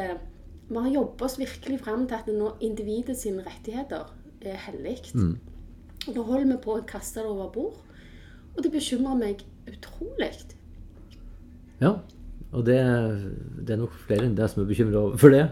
Vi 0.69 0.81
har 0.81 0.91
jobbet 0.91 1.23
oss 1.27 1.39
virkelig 1.39 1.81
fram 1.85 2.07
til 2.09 2.19
at 2.19 2.29
nå 2.33 2.55
individet 2.65 3.17
sine 3.21 3.45
rettigheter 3.45 4.09
er 4.45 4.61
hellig. 4.67 4.97
Mm. 5.15 5.37
Og 6.09 6.17
nå 6.17 6.25
holder 6.25 6.49
vi 6.55 6.57
på 6.65 6.77
å 6.77 6.85
kaste 6.89 7.21
det 7.21 7.29
over 7.29 7.51
bord. 7.53 7.77
Og 8.55 8.63
det 8.65 8.73
bekymrer 8.73 9.19
meg 9.21 9.45
utrolig. 9.69 10.31
Ja, 11.83 11.99
og 12.55 12.67
det, 12.67 12.79
det, 13.61 13.75
er 13.75 13.81
nok 13.81 13.97
flere 14.07 14.29
enn 14.29 14.37
deg 14.39 14.51
som 14.51 14.63
er 14.63 14.71
bekymra 14.71 15.03
for 15.19 15.35
det. 15.35 15.45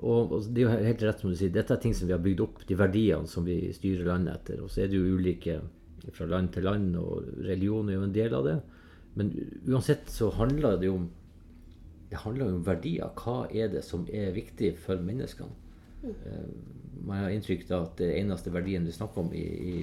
Og, 0.00 0.32
og, 0.32 0.48
det 0.48 0.62
er 0.62 0.66
jo 0.66 0.88
helt 0.88 1.04
rett 1.04 1.22
som 1.22 1.30
du 1.30 1.36
sier, 1.38 1.52
dette 1.54 1.76
er 1.76 1.82
ting 1.82 1.94
som 1.96 2.08
vi 2.08 2.14
har 2.16 2.22
bygd 2.24 2.42
opp, 2.42 2.64
de 2.66 2.78
verdiene 2.78 3.28
som 3.30 3.46
vi 3.46 3.58
styrer 3.76 4.08
landet 4.08 4.40
etter. 4.40 4.62
Og 4.64 4.72
så 4.72 4.84
er 4.84 4.90
det 4.90 4.98
jo 4.98 5.16
ulike 5.20 5.60
fra 6.16 6.26
land 6.26 6.50
til 6.54 6.64
land, 6.64 6.94
og 6.96 7.28
religion 7.44 7.88
er 7.90 7.98
jo 7.98 8.06
en 8.08 8.14
del 8.16 8.36
av 8.36 8.46
det. 8.48 8.58
Men 9.20 9.32
uansett 9.68 10.10
så 10.10 10.30
handler 10.34 10.78
det 10.80 10.88
jo 10.88 10.98
om 11.02 11.08
det 12.10 12.18
handler 12.24 12.48
om 12.50 12.62
verdier. 12.66 13.10
Hva 13.14 13.44
er 13.54 13.68
det 13.70 13.84
som 13.86 14.06
er 14.10 14.32
viktig 14.34 14.72
for 14.82 14.98
menneskene? 15.04 15.52
Uh, 16.02 16.48
man 17.06 17.22
har 17.22 17.34
inntrykk 17.34 17.68
av 17.70 17.84
at 17.84 18.00
det 18.00 18.10
eneste 18.18 18.50
verdien 18.52 18.86
du 18.86 18.90
snakker 18.92 19.22
om 19.22 19.30
i, 19.36 19.44
i, 19.44 19.74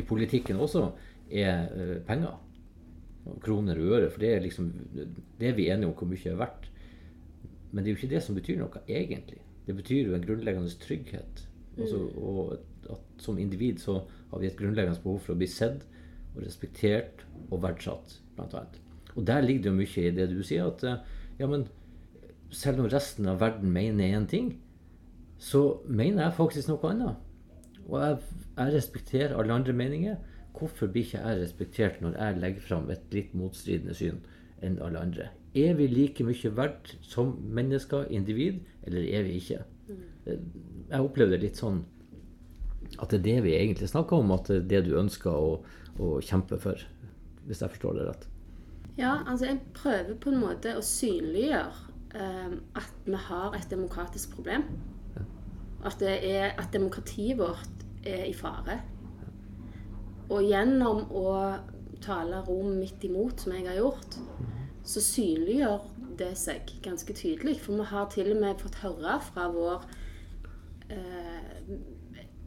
i 0.00 0.02
politikken 0.02 0.58
også, 0.58 0.88
er 1.30 1.68
uh, 1.76 1.94
penger. 2.08 2.34
Kroner 3.44 3.78
og 3.80 3.92
øre. 3.98 4.10
For 4.10 4.22
det 4.22 4.32
er 4.34 4.44
liksom 4.44 4.72
det 4.96 5.50
er 5.50 5.56
vi 5.56 5.68
enige 5.70 5.90
om 5.90 5.96
hvor 5.98 6.10
mye 6.10 6.32
er 6.32 6.40
verdt. 6.40 6.70
Men 7.70 7.84
det 7.84 7.90
er 7.90 7.94
jo 7.94 8.00
ikke 8.00 8.14
det 8.14 8.24
som 8.24 8.38
betyr 8.38 8.58
noe, 8.60 8.82
egentlig. 8.88 9.42
Det 9.66 9.76
betyr 9.76 10.08
jo 10.08 10.16
en 10.16 10.24
grunnleggende 10.24 10.72
trygghet. 10.80 11.44
Altså, 11.78 12.00
og 12.16 12.56
at 12.88 13.22
som 13.22 13.38
individ 13.38 13.82
så 13.82 14.00
har 14.30 14.40
vi 14.40 14.48
et 14.48 14.56
grunnleggende 14.58 15.02
behov 15.02 15.20
for 15.24 15.34
å 15.34 15.38
bli 15.38 15.48
sett 15.50 15.84
og 16.34 16.40
respektert 16.42 17.24
og 17.50 17.60
verdsatt, 17.62 18.18
blant 18.36 18.56
annet. 18.56 18.78
Og 19.14 19.26
der 19.26 19.44
ligger 19.44 19.66
det 19.66 19.70
jo 19.70 19.78
mye 19.78 20.06
i 20.06 20.14
det 20.14 20.28
du 20.30 20.40
sier, 20.46 20.70
at 20.70 21.38
ja, 21.38 21.46
men 21.46 21.66
selv 22.54 22.82
om 22.82 22.88
resten 22.90 23.28
av 23.28 23.40
verden 23.42 23.72
mener 23.72 24.16
én 24.16 24.26
ting, 24.30 24.52
så 25.38 25.80
mener 25.86 26.24
jeg 26.24 26.38
faktisk 26.38 26.70
noe 26.70 26.90
annet. 26.90 27.24
Og 27.86 28.00
jeg, 28.02 28.18
jeg 28.56 28.74
respekterer 28.74 29.36
alle 29.38 29.54
andre 29.54 29.74
meninger. 29.76 30.16
Hvorfor 30.56 30.90
blir 30.90 31.06
ikke 31.06 31.20
jeg 31.22 31.42
respektert 31.42 32.00
når 32.02 32.16
jeg 32.18 32.38
legger 32.42 32.64
fram 32.64 32.88
et 32.90 33.14
litt 33.14 33.34
motstridende 33.38 33.94
syn 33.94 34.22
enn 34.64 34.80
alle 34.82 35.02
andre? 35.02 35.28
Er 35.58 35.76
vi 35.78 35.86
like 35.90 36.24
mye 36.26 36.50
verdt 36.56 36.96
som 37.02 37.36
mennesker, 37.54 38.08
individ, 38.14 38.60
eller 38.86 39.06
er 39.06 39.24
vi 39.26 39.38
ikke? 39.38 39.62
Jeg 40.28 41.00
opplevde 41.00 41.40
litt 41.40 41.60
sånn 41.60 41.84
at 42.98 43.10
det 43.12 43.18
er 43.18 43.24
det 43.24 43.36
vi 43.44 43.54
egentlig 43.56 43.88
snakker 43.90 44.22
om, 44.22 44.32
at 44.34 44.48
det 44.48 44.58
er 44.62 44.68
det 44.70 44.82
du 44.88 44.98
ønsker 44.98 45.32
å, 45.32 45.58
å 46.00 46.18
kjempe 46.24 46.58
for. 46.62 46.80
Hvis 47.48 47.62
jeg 47.62 47.72
forstår 47.74 47.96
det 47.96 48.08
rett. 48.08 48.26
Ja, 48.98 49.20
altså 49.30 49.48
jeg 49.48 49.60
prøver 49.76 50.16
på 50.20 50.32
en 50.32 50.40
måte 50.42 50.74
å 50.76 50.84
synliggjøre 50.84 51.88
eh, 52.18 52.54
at 52.80 53.06
vi 53.06 53.20
har 53.28 53.56
et 53.56 53.68
demokratisk 53.70 54.34
problem. 54.36 54.66
At, 55.86 56.02
er, 56.02 56.56
at 56.58 56.72
demokratiet 56.74 57.38
vårt 57.38 57.84
er 58.02 58.24
i 58.26 58.34
fare. 58.34 58.80
Og 60.28 60.44
gjennom 60.44 61.06
å 61.16 61.28
tale 62.04 62.42
rom 62.46 62.74
midt 62.78 63.04
imot, 63.08 63.40
som 63.40 63.54
jeg 63.56 63.66
har 63.68 63.78
gjort, 63.80 64.18
så 64.88 65.02
synliggjør 65.04 65.86
det 66.18 66.32
seg 66.38 66.70
ganske 66.84 67.14
tydelig. 67.16 67.58
For 67.62 67.78
vi 67.78 67.88
har 67.90 68.10
til 68.12 68.32
og 68.34 68.42
med 68.42 68.60
fått 68.60 68.80
høre 68.82 69.18
fra 69.30 69.48
vår 69.54 69.86
eh, 70.92 71.72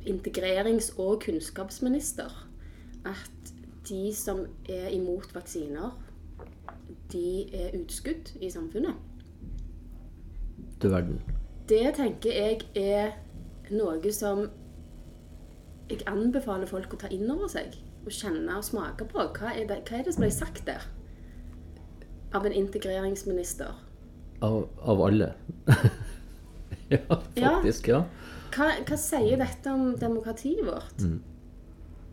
integrerings- 0.09 0.93
og 0.99 1.21
kunnskapsminister 1.25 2.31
at 3.05 3.53
de 3.89 4.13
som 4.13 4.45
er 4.69 4.91
imot 4.93 5.33
vaksiner, 5.35 5.91
de 7.11 7.25
er 7.57 7.75
utskudd 7.81 8.35
i 8.41 8.49
samfunnet. 8.51 8.95
Du 10.81 10.89
verden. 10.89 11.21
Det 11.69 11.93
tenker 11.97 12.35
jeg 12.35 12.61
er 12.75 13.11
noe 13.71 14.13
som 14.13 14.47
jeg 15.91 16.05
anbefaler 16.09 16.69
folk 16.69 16.93
å 16.95 16.99
ta 17.03 17.09
inn 17.11 17.29
over 17.31 17.49
seg. 17.51 17.75
Og 18.05 18.13
kjenne 18.15 18.57
og 18.57 18.65
smake 18.65 19.05
på. 19.09 19.23
Hva 19.37 19.53
er 19.53 19.67
det, 19.69 19.81
hva 19.89 19.99
er 19.99 20.07
det 20.07 20.15
som 20.15 20.25
ble 20.25 20.31
sagt 20.33 20.65
der? 20.69 20.85
Av 22.33 22.45
en 22.47 22.55
integreringsminister. 22.55 23.75
Av, 24.41 24.63
av 24.79 25.01
alle. 25.05 25.33
ja, 26.93 27.01
faktisk. 27.07 27.91
Ja. 27.91 28.05
Hva, 28.55 28.71
hva, 28.87 28.97
sier 28.99 29.39
dette 29.39 29.73
om 29.73 29.93
demokratiet 29.99 30.63
vårt? 30.65 31.03
Mm. 31.03 31.19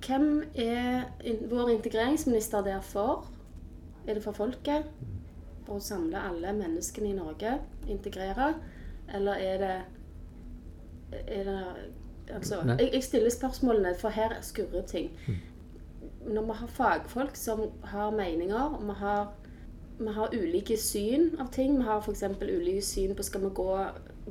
Hvem 0.04 0.28
er 0.54 1.08
in, 1.26 1.46
vår 1.50 1.72
integreringsminister 1.78 2.66
der 2.66 2.82
for? 2.84 3.26
Er 4.06 4.18
det 4.18 4.24
for 4.24 4.36
folket? 4.36 4.90
For 5.66 5.78
å 5.78 5.84
samle 5.84 6.20
alle 6.30 6.52
menneskene 6.56 7.10
i 7.12 7.16
Norge? 7.16 7.56
Integrere? 7.90 8.52
Eller 9.14 9.40
er 9.40 9.64
det, 9.64 9.74
er 11.24 11.48
det 11.48 11.62
Altså, 12.34 12.56
jeg, 12.78 12.90
jeg, 12.92 13.02
stiller 13.02 13.30
spørsmålene, 13.30 13.94
for 13.98 14.08
her 14.08 14.28
skurrer 14.42 14.82
ting. 14.86 15.10
Mm. 15.26 15.34
Når 16.34 16.42
vi 16.42 16.52
har 16.52 16.66
fagfolk 16.66 17.36
som 17.36 17.60
har 17.84 18.10
meninger, 18.10 18.78
vi 18.82 18.92
har, 18.98 19.32
vi 19.98 20.12
har 20.12 20.34
ulike 20.34 20.76
syn 20.76 21.30
av 21.40 21.52
ting 21.52 21.78
Vi 21.78 21.82
har 21.82 22.00
f.eks. 22.00 22.22
ulike 22.42 22.82
syn 22.82 23.14
på 23.14 23.22
skal 23.22 23.40
vi 23.40 23.50
gå 23.54 23.76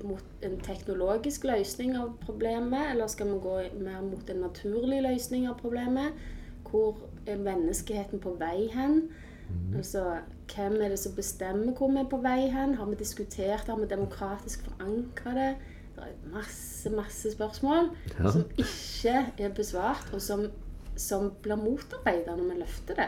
mot 0.04 0.24
en 0.46 0.60
teknologisk 0.62 1.44
løsning 1.44 1.98
av 1.98 2.14
problemet, 2.26 2.92
eller 2.92 3.08
skal 3.08 3.32
vi 3.34 3.40
gå 3.42 3.62
mer 3.80 4.02
mot 4.02 4.30
en 4.30 4.44
naturlig 4.46 5.02
løsning 5.02 5.48
av 5.50 5.58
problemet? 5.62 6.14
Hvor 6.70 6.98
er 7.26 7.38
menneskeheten 7.38 8.20
på 8.20 8.36
vei 8.40 8.68
hen? 8.74 9.08
Mm. 9.50 9.78
Altså, 9.78 10.18
Hvem 10.56 10.82
er 10.82 10.90
det 10.90 11.00
som 11.00 11.16
bestemmer 11.16 11.74
hvor 11.74 11.92
vi 11.92 12.00
er 12.00 12.10
på 12.10 12.18
vei 12.24 12.48
hen? 12.52 12.76
Har 12.76 12.86
vi 12.86 12.96
diskutert 12.96 13.66
det? 13.66 13.74
Har 13.74 13.80
vi 13.80 13.90
demokratisk 13.90 14.64
forankra 14.64 15.34
det? 15.36 15.50
Det 15.98 16.06
er 16.06 16.18
masse, 16.30 16.90
masse 16.94 17.34
spørsmål 17.34 17.88
ja. 18.20 18.30
som 18.30 18.44
ikke 18.62 19.14
er 19.42 19.54
besvart, 19.58 20.10
og 20.14 20.22
som, 20.22 20.44
som 20.94 21.32
blir 21.42 21.58
motarbeida 21.58 22.36
når 22.38 22.52
vi 22.52 22.58
løfter 22.60 23.00
det. 23.02 23.08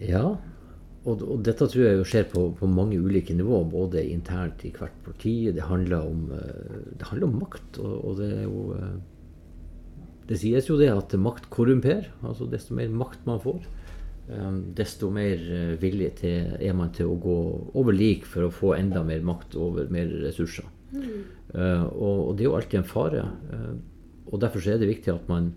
Ja, 0.00 0.36
og, 1.06 1.22
og, 1.22 1.42
dette 1.46 1.68
tror 1.70 1.84
jeg 1.84 1.98
jo 2.00 2.06
skjer 2.08 2.24
på, 2.32 2.46
på, 2.58 2.68
mange 2.70 2.98
ulike 2.98 3.34
nivåer, 3.36 3.68
både 3.70 4.02
internt 4.10 4.64
i 4.66 4.72
hvert 4.74 4.96
parti. 5.04 5.34
Det 5.54 5.68
handler 5.68 6.08
om, 6.08 6.24
eh, 6.34 6.78
det 6.98 7.10
handler 7.10 7.28
om 7.28 7.36
makt, 7.44 7.80
og, 7.82 7.92
og, 8.00 8.16
det 8.22 8.30
er 8.40 8.46
jo 8.48 8.64
eh, 8.78 8.96
Det 10.26 10.40
sies 10.40 10.66
jo 10.66 10.74
det 10.80 10.88
at 10.90 11.12
makt 11.22 11.50
korrumperer. 11.54 12.08
Altså 12.26 12.48
desto 12.50 12.74
mer 12.74 12.88
makt 12.90 13.28
man 13.28 13.38
får, 13.44 13.60
eh, 14.32 14.56
desto 14.80 15.12
mer 15.14 15.44
villig 15.78 16.16
til, 16.24 16.56
er 16.58 16.74
man 16.74 16.90
til 16.96 17.12
å 17.12 17.20
gå 17.22 17.36
over 17.78 17.94
lik 17.94 18.26
for 18.26 18.48
å 18.48 18.54
få 18.54 18.74
enda 18.80 19.04
mer 19.06 19.22
makt 19.22 19.54
over 19.60 19.92
mer 19.92 20.10
ressurser. 20.24 20.66
Uh, 20.94 21.84
og, 21.96 22.28
og, 22.28 22.32
det 22.36 22.44
er 22.44 22.50
jo 22.50 22.56
alltid 22.58 22.80
en 22.80 22.88
fare. 22.88 23.26
Uh, 23.50 23.74
og 24.32 24.40
derfor 24.42 24.64
er 24.70 24.80
det 24.80 24.90
viktig 24.90 25.12
at 25.12 25.28
man, 25.30 25.52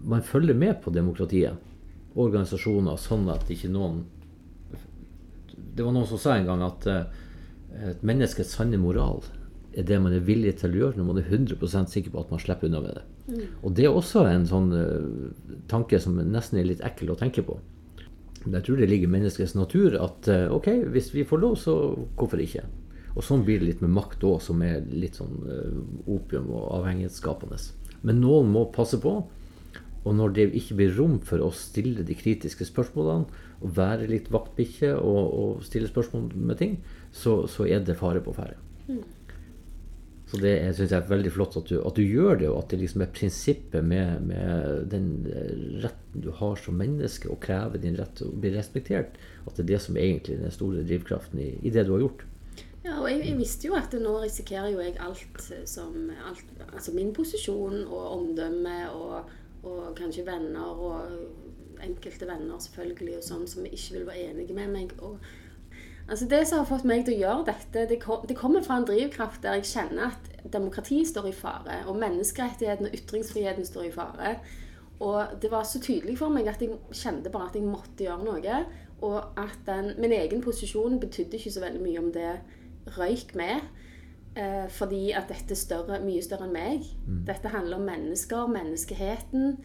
man 0.00 0.24
følger 0.24 0.56
med 0.56 0.80
på 0.84 0.92
demokratiet. 0.94 1.58
Organisasjoner, 2.18 2.98
sånn 2.98 3.28
at 3.30 3.46
ikke 3.54 3.68
noen 3.70 4.00
Det 5.54 5.84
var 5.86 5.92
noen 5.94 6.08
som 6.10 6.18
sa 6.18 6.32
en 6.34 6.48
gang 6.48 6.64
at 6.66 6.88
uh, 6.90 7.04
et 7.86 8.00
menneskes 8.02 8.50
sanne 8.50 8.80
moral 8.82 9.22
er 9.78 9.84
det 9.86 10.00
man 10.02 10.16
er 10.16 10.24
villig 10.26 10.56
til 10.58 10.72
å 10.74 10.80
gjøre 10.80 10.98
når 10.98 11.06
man 11.06 11.18
er 11.20 11.28
100% 11.30 11.92
sikker 11.92 12.10
på 12.10 12.24
at 12.24 12.32
man 12.32 12.40
slipper 12.42 12.66
unna 12.66 12.80
med 12.82 12.96
det. 12.98 13.04
Mm. 13.28 13.44
Og 13.62 13.76
det 13.78 13.84
er 13.86 13.94
også 13.94 14.24
en 14.26 14.48
sånn 14.50 14.72
tanke 15.70 16.00
som 16.02 16.18
nesten 16.18 16.58
er 16.58 16.66
litt 16.66 16.82
ekkel 16.82 17.12
å 17.14 17.16
tenke 17.20 17.44
på. 17.46 17.54
Men 18.42 18.56
jeg 18.58 18.66
tror 18.66 18.80
det 18.80 18.88
ligger 18.90 19.06
i 19.06 19.12
menneskets 19.14 19.54
natur 19.54 19.94
at 20.02 20.26
ok, 20.26 20.66
hvis 20.90 21.12
vi 21.14 21.22
får 21.28 21.42
lov, 21.44 21.54
så 21.62 21.76
hvorfor 22.18 22.42
ikke? 22.42 22.64
Og 23.16 23.26
sånn 23.26 23.42
blir 23.46 23.60
det 23.60 23.68
litt 23.68 23.84
med 23.84 23.92
makt 23.96 24.24
òg, 24.26 24.38
som 24.44 24.62
er 24.62 24.84
litt 24.92 25.18
sånn 25.18 25.36
uh, 25.42 25.82
opium 26.10 26.50
og 26.54 26.68
avhengighetsskapende. 26.78 27.58
Men 28.06 28.22
noen 28.22 28.50
må 28.54 28.68
passe 28.74 29.00
på. 29.02 29.18
Og 30.00 30.16
når 30.16 30.34
det 30.36 30.46
ikke 30.56 30.78
blir 30.78 30.94
rom 30.96 31.18
for 31.26 31.42
å 31.44 31.50
stille 31.52 32.06
de 32.06 32.16
kritiske 32.16 32.64
spørsmålene, 32.68 33.46
og 33.60 33.72
være 33.76 34.08
litt 34.08 34.30
vaktbikkje 34.32 34.94
og, 34.96 35.22
og, 35.36 35.64
stille 35.66 35.90
spørsmål 35.90 36.30
med 36.32 36.60
ting, 36.60 36.78
så, 37.12 37.42
så 37.50 37.66
er 37.68 37.82
det 37.84 37.98
fare 38.00 38.22
på 38.24 38.32
ferde. 38.32 38.56
Mm. 38.88 39.02
Så 40.30 40.38
det 40.38 40.54
syns 40.78 40.92
jeg 40.94 41.02
er 41.02 41.10
veldig 41.10 41.32
flott 41.34 41.56
at 41.58 41.68
du, 41.68 41.80
at 41.82 41.96
du, 41.98 42.04
gjør 42.06 42.38
det, 42.38 42.48
og 42.48 42.60
at 42.62 42.72
det 42.72 42.78
liksom 42.84 43.02
er 43.02 43.12
prinsippet 43.12 43.84
med, 43.84 44.28
med, 44.30 44.84
den 44.92 45.08
retten 45.82 46.22
du 46.22 46.30
har 46.38 46.54
som 46.62 46.78
menneske, 46.78 47.28
å 47.28 47.38
kreve 47.42 47.82
din 47.82 47.98
rett 47.98 48.14
til 48.16 48.30
å 48.30 48.40
bli 48.40 48.54
respektert, 48.54 49.18
at 49.42 49.56
det 49.58 49.66
er 49.66 49.70
det 49.72 49.80
som 49.84 49.98
egentlig 49.98 50.38
er 50.38 50.44
den 50.46 50.54
store 50.54 50.86
drivkraften 50.86 51.42
i, 51.42 51.50
i 51.66 51.74
det 51.74 51.84
du 51.88 51.96
har 51.96 52.06
gjort. 52.06 52.24
Ja, 52.80 52.94
og 53.02 53.10
jeg, 53.10 53.26
jeg, 53.26 53.36
visste 53.36 53.68
jo 53.68 53.76
at 53.76 53.92
nå 54.00 54.14
risikerer 54.22 54.70
jo 54.72 54.80
jeg 54.80 54.96
alt 55.04 55.50
som 55.68 55.96
alt, 56.24 56.46
Altså 56.70 56.94
min 56.96 57.12
posisjon 57.12 57.82
og 57.84 58.06
omdømme 58.14 58.76
og, 58.96 59.28
og, 59.62 59.82
kanskje 59.98 60.24
venner 60.24 60.80
og 60.80 61.82
enkelte 61.84 62.28
venner 62.28 62.60
selvfølgelig 62.60 63.18
og 63.18 63.26
sånn 63.26 63.46
som 63.48 63.68
ikke 63.68 63.98
vil 63.98 64.06
være 64.08 64.30
enige 64.30 64.56
med 64.56 64.72
meg. 64.72 64.94
Og, 65.04 65.18
altså 66.08 66.28
Det 66.30 66.40
som 66.48 66.62
har 66.62 66.70
fått 66.70 66.88
meg 66.88 67.04
til 67.04 67.18
å 67.18 67.20
gjøre 67.20 67.46
dette, 67.50 67.84
det, 67.90 67.98
kom, 68.00 68.24
det 68.28 68.36
kommer 68.38 68.64
fra 68.64 68.78
en 68.80 68.88
drivkraft 68.88 69.44
der 69.44 69.58
jeg 69.60 69.68
kjenner 69.74 70.14
at 70.14 70.30
demokratiet 70.52 71.08
står 71.10 71.28
i 71.28 71.36
fare, 71.36 71.82
og 71.84 72.00
menneskerettigheten 72.00 72.88
og 72.88 72.96
ytringsfriheten 72.96 73.68
står 73.68 73.90
i 73.90 73.92
fare. 73.92 74.38
Og 75.04 75.36
det 75.40 75.50
var 75.52 75.68
så 75.68 75.80
tydelig 75.80 76.16
for 76.20 76.32
meg 76.32 76.48
at 76.48 76.64
jeg 76.64 76.76
kjente 76.96 77.32
bare 77.32 77.48
at 77.48 77.56
jeg 77.56 77.68
måtte 77.68 78.04
gjøre 78.04 78.24
noe. 78.24 78.56
Og 79.04 79.40
at 79.40 79.60
den, 79.64 79.94
min 80.00 80.12
egen 80.12 80.42
posisjon 80.44 80.98
betydde 81.00 81.38
ikke 81.38 81.52
så 81.52 81.62
veldig 81.64 81.84
mye 81.84 82.00
om 82.00 82.10
det 82.12 82.32
røyk 82.86 83.34
med. 83.38 83.60
Eh, 84.36 84.68
fordi 84.70 85.10
at 85.10 85.26
dette 85.28 85.56
er 85.56 85.58
større, 85.58 85.98
mye 86.04 86.22
større 86.22 86.46
enn 86.46 86.54
meg. 86.54 86.84
Mm. 87.06 87.22
Dette 87.26 87.50
handler 87.50 87.80
om 87.80 87.86
mennesker, 87.88 88.46
menneskeheten. 88.46 89.56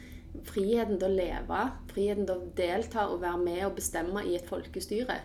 Friheten 0.46 0.98
til 1.00 1.08
å 1.08 1.18
leve. 1.20 1.60
Friheten 1.92 2.26
til 2.26 2.40
å 2.40 2.50
delta 2.58 3.06
og 3.12 3.22
være 3.22 3.44
med 3.44 3.62
og 3.68 3.76
bestemme 3.78 4.26
i 4.26 4.34
et 4.40 4.50
folkestyre. 4.50 5.20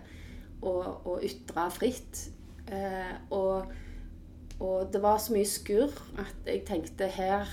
Og, 0.61 0.85
og 1.09 1.25
ytre 1.25 1.67
fritt. 1.73 2.27
Eh, 2.69 3.17
og, 3.33 3.73
og, 4.61 4.93
det 4.93 5.01
var 5.03 5.19
så 5.19 5.33
mye 5.35 5.49
skurr 5.49 5.97
at 6.21 6.47
jeg 6.47 6.67
tenkte 6.69 7.09
her, 7.11 7.49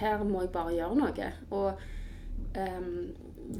her 0.00 0.24
må 0.24 0.46
jeg 0.46 0.54
bare 0.56 0.74
gjøre 0.78 0.98
noe. 1.02 1.30
Og, 1.52 1.86
eh, 2.56 2.90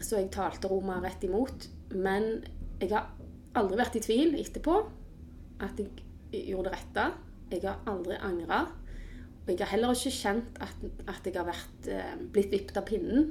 så 0.01 0.23
jeg 0.23 0.33
talte 0.33 0.73
Roma 0.73 1.03
rett 1.05 1.29
imot. 1.29 1.69
Men 1.93 2.33
jeg 2.81 2.97
har 2.97 3.13
aldri 3.61 3.77
vært 3.77 4.01
i 4.01 4.07
tvil 4.09 4.39
etterpå 4.41 4.81
at 5.61 5.77
jeg 5.77 6.08
gjorde 6.33 6.71
det 6.71 6.77
rette. 6.77 7.07
Jeg 7.53 7.65
har 7.65 7.81
aldri 7.89 8.19
angra. 8.21 8.67
Og 9.47 9.55
jeg 9.55 9.63
har 9.63 9.73
heller 9.73 9.95
ikke 9.97 10.13
kjent 10.13 10.59
at, 10.61 10.89
at 11.09 11.25
jeg 11.25 11.37
har 11.39 11.49
vært, 11.49 11.89
eh, 11.89 12.17
blitt 12.33 12.51
vippet 12.53 12.77
av 12.77 12.85
pinnen. 12.89 13.31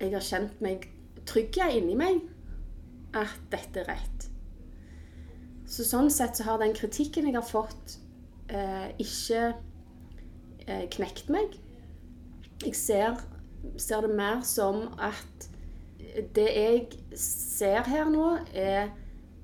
Jeg 0.00 0.12
har 0.12 0.24
kjent 0.24 0.60
meg 0.60 0.90
trygg 1.24 1.56
inni 1.72 1.94
meg 1.96 2.20
at 3.16 3.38
dette 3.50 3.80
er 3.80 3.88
rett. 3.94 4.26
Så 5.64 5.86
sånn 5.88 6.10
sett 6.12 6.36
så 6.36 6.44
har 6.50 6.60
den 6.60 6.74
kritikken 6.76 7.30
jeg 7.30 7.38
har 7.38 7.46
fått, 7.46 7.96
eh, 8.48 8.90
ikke 9.00 9.54
eh, 10.68 10.84
knekt 10.92 11.30
meg. 11.32 11.56
Jeg 12.60 12.74
ser, 12.76 13.16
ser 13.80 14.04
det 14.04 14.12
mer 14.14 14.42
som 14.44 14.90
at 14.98 15.48
det 16.36 16.50
jeg 16.50 17.16
ser 17.16 17.88
her 17.88 18.10
nå, 18.10 18.36
er 18.52 18.92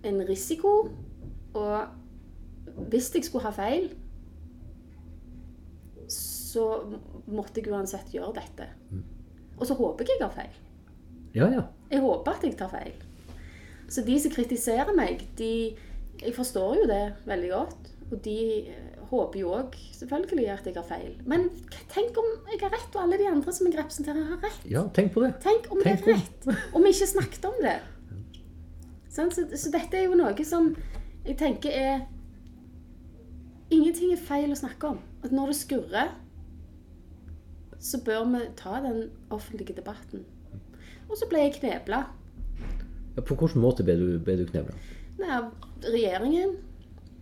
en 0.04 0.20
risiko. 0.28 0.90
Og 1.54 1.99
hvis 2.88 3.10
jeg 3.14 3.24
skulle 3.26 3.44
ha 3.44 3.52
feil, 3.54 3.90
så 6.10 6.64
måtte 7.30 7.60
jeg 7.60 7.70
uansett 7.70 8.10
gjøre 8.14 8.34
dette. 8.40 8.66
Og 9.60 9.66
så 9.68 9.76
håper 9.78 10.08
jeg 10.08 10.18
jeg 10.18 10.26
har 10.26 10.34
feil. 10.34 10.58
Ja, 11.34 11.46
ja. 11.52 11.62
Jeg 11.92 12.02
håper 12.02 12.32
at 12.32 12.44
jeg 12.46 12.56
tar 12.58 12.72
feil. 12.72 12.94
Så 13.90 14.02
de 14.06 14.16
som 14.22 14.32
kritiserer 14.34 14.92
meg, 14.96 15.26
de 15.38 15.76
Jeg 16.20 16.34
forstår 16.36 16.74
jo 16.76 16.82
det 16.84 17.14
veldig 17.24 17.50
godt. 17.50 17.86
Og 18.10 18.18
de 18.24 18.34
eh, 18.68 18.90
håper 19.08 19.40
jo 19.40 19.52
òg 19.56 19.76
selvfølgelig 19.96 20.48
at 20.52 20.66
jeg 20.68 20.74
har 20.76 20.84
feil. 20.84 21.14
Men 21.24 21.46
tenk 21.94 22.18
om 22.20 22.28
jeg 22.50 22.60
har 22.60 22.74
rett, 22.74 22.90
og 22.92 23.02
alle 23.02 23.16
de 23.16 23.28
andre 23.30 23.54
som 23.56 23.66
jeg 23.66 23.78
representerer, 23.78 24.26
har 24.28 24.42
rett. 24.44 24.66
Ja, 24.68 24.82
tenk 24.92 25.14
på 25.14 25.22
det. 25.24 25.30
Tenk 25.40 25.70
om 25.72 25.80
Tenk 25.80 26.04
det 26.04 26.12
er 26.12 26.20
rett. 26.20 26.74
Om 26.76 26.84
vi 26.84 26.92
ikke 26.92 27.08
snakket 27.14 27.48
om 27.48 27.56
det. 27.62 27.78
Så, 29.10 29.24
så 29.32 29.70
dette 29.74 29.96
er 29.98 30.04
jo 30.06 30.14
noe 30.14 30.44
som 30.46 30.68
jeg 31.26 31.34
tenker 31.40 31.72
er 31.74 32.04
Ingenting 33.70 34.14
er 34.14 34.22
feil 34.22 34.50
å 34.50 34.58
snakke 34.58 34.94
om. 34.94 35.00
At 35.24 35.34
når 35.34 35.52
det 35.52 35.58
skurrer, 35.60 36.14
så 37.80 38.00
bør 38.04 38.24
vi 38.32 38.40
ta 38.58 38.80
den 38.84 39.04
offentlige 39.30 39.76
debatten. 39.76 40.24
Og 41.08 41.16
så 41.18 41.28
ble 41.30 41.46
jeg 41.46 41.58
knebla. 41.60 42.04
Ja, 43.16 43.22
på 43.22 43.34
hvilken 43.34 43.62
måte 43.62 43.86
ble 43.86 43.96
du, 43.98 44.08
ble 44.22 44.36
du 44.40 44.44
knebla? 44.50 44.74
Av 45.20 45.50
regjeringen. 45.84 46.56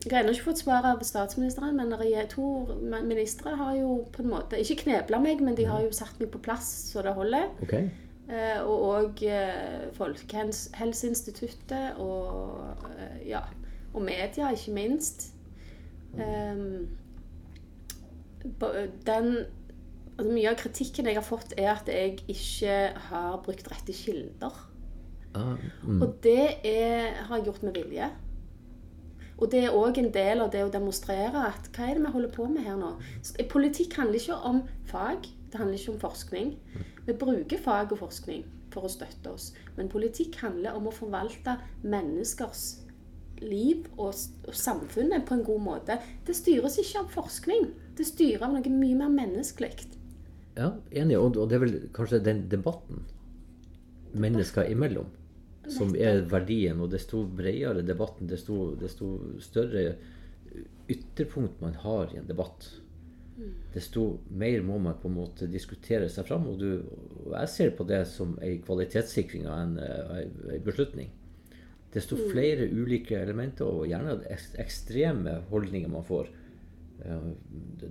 Jeg 0.05 0.15
har 0.15 0.23
ennå 0.23 0.33
ikke 0.33 0.53
fått 0.53 0.63
svar 0.63 0.83
av 0.87 1.01
statsministeren, 1.03 1.77
men 1.77 1.91
to 2.31 2.67
ministre 3.03 3.57
har 3.59 3.75
jo 3.77 4.05
på 4.15 4.23
en 4.23 4.31
måte 4.31 4.61
Ikke 4.63 4.85
knebla 4.85 5.19
meg, 5.19 5.41
men 5.43 5.57
de 5.59 5.67
har 5.67 5.83
jo 5.83 5.91
satt 5.93 6.21
meg 6.21 6.31
på 6.31 6.39
plass 6.39 6.93
så 6.93 7.03
det 7.03 7.17
holder. 7.17 7.49
Okay. 7.67 7.89
Eh, 8.29 8.61
og 8.63 8.83
òg 8.93 9.23
eh, 9.25 9.89
Folkehelseinstituttet 9.97 11.97
og 11.99 12.61
eh, 12.93 13.29
ja, 13.31 13.41
og 13.95 14.03
media, 14.05 14.51
ikke 14.53 14.73
minst. 14.77 15.35
Ba- 18.59 18.87
den 19.07 19.27
altså 20.19 20.33
Mye 20.35 20.51
av 20.51 20.57
kritikken 20.59 21.07
jeg 21.07 21.15
har 21.15 21.27
fått, 21.27 21.53
er 21.57 21.69
at 21.77 21.91
jeg 21.91 22.17
ikke 22.27 22.79
har 23.09 23.37
brukt 23.45 23.69
rette 23.71 23.95
kilder. 23.95 24.57
Uh, 25.37 25.55
mm. 25.85 26.01
Og 26.03 26.17
det 26.25 26.67
er, 26.67 27.13
har 27.29 27.37
jeg 27.37 27.47
gjort 27.47 27.63
med 27.63 27.79
vilje. 27.79 28.09
Og 29.39 29.51
det 29.53 29.61
er 29.63 29.77
òg 29.79 30.01
en 30.01 30.11
del 30.11 30.43
av 30.43 30.51
det 30.51 30.65
å 30.67 30.73
demonstrere 30.75 31.45
at 31.47 31.69
hva 31.77 31.87
er 31.87 31.99
det 31.99 32.03
vi 32.03 32.15
holder 32.17 32.33
på 32.35 32.49
med 32.51 32.67
her 32.67 32.79
nå? 32.81 32.97
Politikk 33.53 33.95
handler 34.01 34.19
ikke 34.19 34.39
om 34.51 34.65
fag, 34.91 35.29
det 35.53 35.61
handler 35.61 35.79
ikke 35.79 35.95
om 35.95 36.01
forskning. 36.03 36.51
Vi 37.07 37.15
bruker 37.21 37.63
fag 37.63 37.95
og 37.95 38.03
forskning 38.03 38.43
for 38.75 38.89
å 38.89 38.91
støtte 38.91 39.31
oss. 39.31 39.53
Men 39.77 39.93
politikk 39.93 40.41
handler 40.43 40.75
om 40.75 40.91
å 40.91 40.95
forvalte 40.95 41.55
menneskers 41.87 42.88
liv 43.45 43.87
og, 43.97 44.15
og 44.47 44.57
samfunnet 44.57 45.27
på 45.29 45.37
en 45.37 45.45
god 45.47 45.63
måte. 45.65 45.99
Det 46.27 46.37
styres 46.37 46.79
ikke 46.83 47.05
av 47.05 47.13
forskning. 47.15 47.71
Det 47.99 48.07
styrer 48.07 48.47
av 48.47 48.57
noe 48.57 48.73
mye 48.73 48.99
mer 48.99 49.13
menneskelig. 49.15 49.89
Ja, 50.59 50.73
enig. 50.91 51.19
Og, 51.19 51.39
og 51.39 51.49
det 51.51 51.59
er 51.59 51.65
vel 51.65 51.79
kanskje 51.95 52.23
den 52.25 52.47
debatten 52.51 53.05
mennesker 54.19 54.71
imellom 54.73 55.09
som 55.69 55.95
er 55.99 56.25
verdien. 56.31 56.81
Og 56.83 56.91
desto 56.93 57.23
bredere 57.39 57.85
debatten, 57.87 58.29
desto, 58.31 58.73
desto 58.81 59.15
større 59.45 59.93
ytterpunkt 60.89 61.61
man 61.61 61.77
har 61.83 62.15
i 62.15 62.21
en 62.21 62.29
debatt, 62.29 62.71
desto 63.75 64.19
mer 64.35 64.65
må 64.67 64.81
man 64.83 64.97
på 64.99 65.11
en 65.11 65.19
måte 65.21 65.47
diskutere 65.51 66.09
seg 66.11 66.27
fram. 66.27 66.49
Og, 66.51 66.59
du, 66.59 66.81
og 67.27 67.35
jeg 67.37 67.53
ser 67.55 67.75
på 67.79 67.87
det 67.87 68.03
som 68.11 68.35
en 68.43 68.63
kvalitetssikring 68.65 69.47
av 69.47 69.61
en, 69.63 69.77
eh, 69.79 70.25
en 70.57 70.65
beslutning. 70.67 71.13
Desto 71.95 72.17
flere 72.31 72.67
ulike 72.69 73.17
elementer, 73.17 73.65
og 73.65 73.87
gjerne 73.89 74.19
ek- 74.31 74.59
ekstreme 74.61 75.39
holdninger 75.51 75.89
man 75.89 76.05
får, 76.05 76.29
eh, 77.05 77.31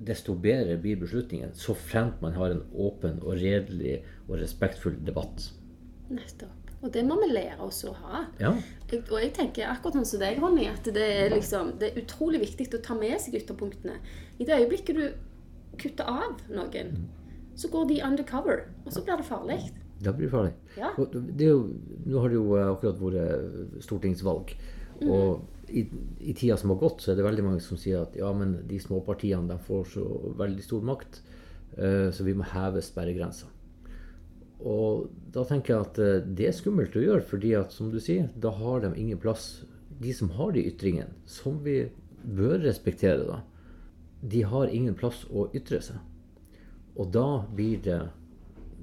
desto 0.06 0.36
bedre 0.36 0.78
blir 0.78 1.00
beslutningen. 1.02 1.54
Så 1.56 1.74
fremt 1.76 2.22
man 2.22 2.34
har 2.34 2.52
en 2.52 2.64
åpen 2.76 3.20
og 3.24 3.34
redelig 3.42 4.04
og 4.30 4.38
respektfull 4.40 5.00
debatt. 5.04 5.50
Nettopp. 6.10 6.54
Og 6.84 6.92
det 6.94 7.02
må 7.08 7.16
vi 7.20 7.32
lære 7.34 7.58
oss 7.60 7.84
å 7.90 7.94
ha. 7.96 8.26
Ja, 8.40 8.52
Jeg, 8.92 9.02
og 9.12 9.20
jeg 9.20 9.34
tenker 9.34 9.66
akkurat 9.66 9.96
sånn 9.98 10.06
som 10.06 10.20
deg, 10.22 10.38
Ronny, 10.40 10.68
at 10.68 10.84
det 10.84 10.96
er, 10.96 11.30
liksom, 11.34 11.74
det 11.80 11.90
er 11.98 12.02
utrolig 12.04 12.40
viktig 12.40 12.68
å 12.78 12.82
ta 12.84 12.94
med 12.94 13.20
seg 13.20 13.34
ytterpunktene. 13.34 13.98
I 14.40 14.46
det 14.46 14.60
øyeblikket 14.62 14.96
du 14.96 15.14
kutter 15.82 16.06
av 16.06 16.38
noen, 16.54 16.94
så 17.56 17.68
går 17.74 17.88
de 17.90 18.02
undercover, 18.06 18.68
og 18.86 18.94
så 18.94 19.02
blir 19.04 19.18
det 19.18 19.26
farlig. 19.26 19.72
Da 20.04 20.14
blir 20.14 20.28
det 20.28 20.34
farlig. 20.34 20.54
Ja. 20.78 20.92
Det 21.14 21.48
jo, 21.50 21.62
nå 22.06 22.22
har 22.22 22.30
det 22.30 22.38
jo 22.38 22.58
eh, 22.58 22.72
akkurat 22.72 23.00
vært 23.02 23.84
stortingsvalg. 23.86 24.54
Og 25.06 25.46
i, 25.68 25.84
i 26.20 26.34
tida 26.34 26.58
som 26.58 26.72
har 26.74 26.80
gått, 26.82 27.04
så 27.04 27.12
er 27.12 27.20
det 27.20 27.26
veldig 27.28 27.46
mange 27.46 27.64
som 27.64 27.80
sier 27.80 28.06
at 28.06 28.16
ja, 28.18 28.30
men 28.34 28.56
de 28.70 28.80
små 28.82 29.02
partiene 29.06 29.50
de 29.50 29.58
får 29.68 29.92
så 29.98 30.06
veldig 30.40 30.66
stor 30.66 30.86
makt, 30.88 31.22
uh, 31.78 32.10
så 32.14 32.26
vi 32.26 32.36
må 32.38 32.48
heve 32.48 32.84
sperregrensa. 32.86 33.50
Og 34.58 35.10
da 35.34 35.44
tenker 35.46 35.76
jeg 35.76 35.88
at 35.90 36.00
uh, 36.02 36.30
det 36.40 36.50
er 36.50 36.58
skummelt 36.58 36.96
å 36.98 37.04
gjøre, 37.04 37.26
fordi 37.30 37.54
at 37.60 37.76
som 37.76 37.92
du 37.94 38.00
sier, 38.02 38.32
da 38.34 38.54
har 38.58 38.86
de 38.86 38.94
ingen 38.96 39.22
plass. 39.22 39.66
De 40.02 40.14
som 40.16 40.32
har 40.38 40.54
de 40.56 40.66
ytringene, 40.72 41.14
som 41.30 41.60
vi 41.66 41.82
bør 42.24 42.62
respektere, 42.64 43.28
da, 43.28 43.42
de 44.22 44.44
har 44.50 44.74
ingen 44.74 44.96
plass 44.98 45.26
å 45.30 45.50
ytre 45.58 45.82
seg. 45.84 46.00
Og 46.98 47.12
da 47.14 47.28
blir 47.54 47.82
det 47.86 48.00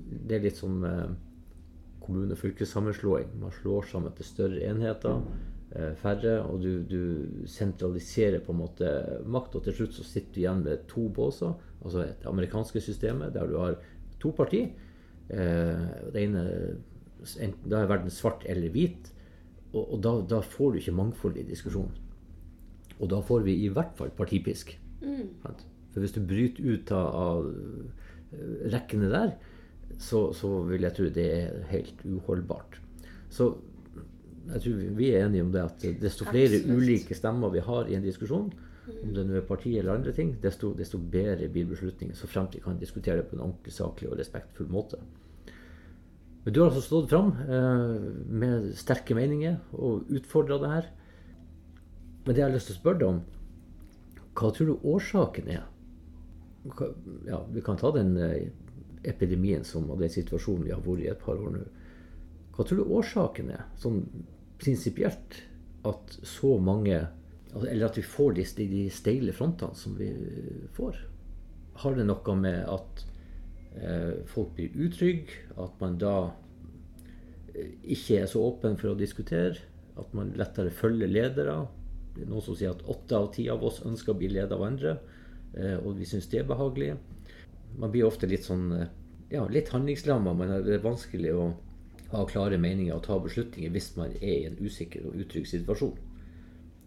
Det 0.05 0.37
er 0.37 0.45
litt 0.45 0.59
som 0.61 0.85
eh, 0.85 1.15
kommune- 2.05 2.37
og 2.37 2.41
fylkessammenslåing. 2.41 3.35
Man 3.41 3.55
slår 3.61 3.89
sammen 3.91 4.15
til 4.17 4.29
større 4.29 4.63
enheter, 4.69 5.23
eh, 5.73 5.93
færre, 6.01 6.37
og 6.45 6.63
du, 6.63 6.83
du 6.89 7.47
sentraliserer 7.51 8.45
på 8.45 8.53
en 8.53 8.61
måte 8.61 8.91
makt. 9.27 9.57
Og 9.57 9.65
til 9.65 9.79
slutt 9.79 9.97
så 9.97 10.07
sitter 10.07 10.35
du 10.35 10.41
igjen 10.43 10.65
med 10.67 10.87
to 10.91 11.09
båser, 11.09 11.55
altså 11.83 12.05
det 12.05 12.31
amerikanske 12.31 12.83
systemet, 12.85 13.35
der 13.35 13.49
du 13.49 13.59
har 13.59 13.79
to 14.21 14.33
partier. 14.37 14.73
Eh, 15.31 15.87
det 16.13 16.27
ene 16.27 16.45
enten 17.41 17.71
da 17.73 17.81
er 17.81 17.89
verden 17.89 18.13
svart 18.13 18.45
eller 18.51 18.73
hvit, 18.73 19.11
og, 19.73 19.95
og 19.95 20.01
da, 20.05 20.11
da 20.37 20.41
får 20.45 20.73
du 20.73 20.83
ikke 20.83 20.99
mangfold 20.99 21.39
i 21.41 21.47
diskusjonen. 21.49 22.03
Og 23.01 23.09
da 23.11 23.19
får 23.25 23.43
vi 23.47 23.57
i 23.65 23.71
hvert 23.73 23.97
fall 23.99 24.13
partipisk. 24.15 24.77
Mm. 25.03 25.33
For 25.43 26.03
hvis 26.03 26.15
du 26.15 26.21
bryter 26.27 26.69
ut 26.69 26.93
av, 26.95 27.09
av 27.17 28.69
rekkene 28.71 29.11
der, 29.11 29.35
så, 29.99 30.33
så 30.35 30.51
vil 30.69 30.83
jeg 30.87 30.95
tro 30.97 31.09
det 31.15 31.25
er 31.33 31.63
helt 31.71 32.03
uholdbart. 32.05 32.79
Så 33.31 33.55
jeg 34.51 34.61
tror 34.61 34.81
vi- 34.99 35.11
er 35.15 35.27
enige 35.27 35.43
om 35.43 35.53
det 35.53 35.63
at 35.63 35.85
desto 36.01 36.25
flere 36.29 36.59
Absolutt. 36.61 36.77
ulike 36.79 37.15
stemmer 37.17 37.51
vi 37.51 37.61
har 37.65 37.87
i 37.89 37.95
en 37.97 38.03
diskusjon, 38.05 38.53
om 39.03 39.13
det 39.15 39.27
nå 39.27 39.37
er 39.39 39.47
parti 39.49 39.79
eller 39.79 39.95
andre 39.95 40.13
ting, 40.13 40.35
desto, 40.43 40.75
desto 40.77 40.99
bedre 40.99 41.49
blir 41.49 41.65
beslutningen, 41.71 42.15
så 42.17 42.27
fremt 42.29 42.55
vi 42.55 42.61
kan 42.61 42.77
diskutere 42.79 43.17
det 43.23 43.29
på 43.31 43.37
en 43.37 43.47
ordentlig, 43.47 43.73
saklig 43.73 44.11
og 44.11 44.19
respektfull 44.19 44.69
måte. 44.69 44.99
Men 46.45 46.53
du 46.53 46.61
har 46.61 46.69
altså 46.69 46.83
stått 46.85 47.09
fram 47.09 47.31
eh, 47.49 47.95
med 48.29 48.75
sterke 48.77 49.15
meninger 49.17 49.57
og 49.73 50.05
utfordra 50.13 50.59
det 50.61 50.69
her. 50.75 50.91
Men 52.27 52.35
det 52.35 52.43
jeg 52.43 52.45
har 52.51 52.53
lyst 52.55 52.69
til 52.69 52.77
å 52.77 52.81
spørre 52.83 52.99
deg 53.01 53.09
om, 53.09 53.23
hva 54.35 54.51
tror 54.53 54.67
du 54.67 54.85
årsaken 54.93 55.49
er? 55.49 55.65
Hva, 56.69 56.91
ja, 57.29 57.39
vi 57.53 57.61
kan 57.65 57.77
ta 57.81 57.91
den 57.97 58.13
eh, 58.21 58.51
epidemien 59.09 59.65
som, 59.67 59.89
og 59.91 60.01
den 60.03 60.13
situasjonen 60.13 60.67
vi 60.67 60.73
har 60.75 60.85
vært 60.85 61.05
i 61.05 61.11
et 61.13 61.21
par 61.23 61.41
år 61.41 61.57
nå. 61.57 61.65
Hva 62.55 62.67
tror 62.67 62.81
du 62.81 62.95
årsaken 62.99 63.51
er, 63.51 63.67
sånn 63.83 64.05
prinsipielt, 64.63 65.41
at 65.85 66.15
så 66.25 66.55
mange 66.63 66.95
altså, 66.97 67.67
Eller 67.69 67.91
at 67.91 67.99
vi 67.99 68.05
får 68.07 68.39
de, 68.39 68.45
de 68.71 68.85
steile 68.95 69.35
frontene 69.37 69.77
som 69.77 69.99
vi 69.99 70.09
får? 70.77 70.97
Har 71.83 71.99
det 71.99 72.07
noe 72.07 72.37
med 72.39 72.63
at 72.71 73.05
eh, 73.75 74.23
folk 74.31 74.55
blir 74.57 74.75
utrygge, 74.87 75.43
at 75.61 75.75
man 75.83 75.99
da 76.01 76.15
eh, 77.53 77.75
ikke 77.83 78.23
er 78.23 78.31
så 78.31 78.43
åpen 78.47 78.79
for 78.81 78.93
å 78.93 78.99
diskutere, 78.99 79.59
at 79.99 80.15
man 80.17 80.33
lettere 80.39 80.75
følger 80.75 81.11
ledere? 81.11 81.59
Det 82.15 82.25
er 82.25 82.31
noen 82.31 82.47
som 82.47 82.57
sier 82.59 82.75
at 82.75 82.87
åtte 82.91 83.19
av 83.19 83.33
ti 83.35 83.49
av 83.51 83.63
oss 83.67 83.83
ønsker 83.85 84.15
å 84.15 84.19
bli 84.19 84.31
ledet 84.31 84.55
av 84.55 84.63
andre, 84.63 84.97
eh, 85.59 85.77
og 85.81 85.99
vi 85.99 86.07
syns 86.09 86.31
det 86.31 86.45
er 86.45 86.51
behagelig. 86.51 86.95
Man 87.79 87.93
blir 87.93 88.07
ofte 88.07 88.29
litt 88.31 88.47
sånn 88.47 88.71
eh, 88.77 88.91
ja, 89.35 89.45
litt 89.51 89.73
handlingslamma. 89.75 90.35
Det 90.65 90.77
er 90.77 90.85
vanskelig 90.85 91.35
å 91.35 91.53
ha 92.15 92.25
klare 92.31 92.59
meninger 92.61 92.95
og 92.95 93.05
ta 93.07 93.19
beslutninger 93.19 93.73
hvis 93.75 93.95
man 93.99 94.13
er 94.21 94.35
i 94.35 94.49
en 94.49 94.59
usikker 94.61 95.09
og 95.09 95.17
utrygg 95.25 95.49
situasjon. 95.51 95.97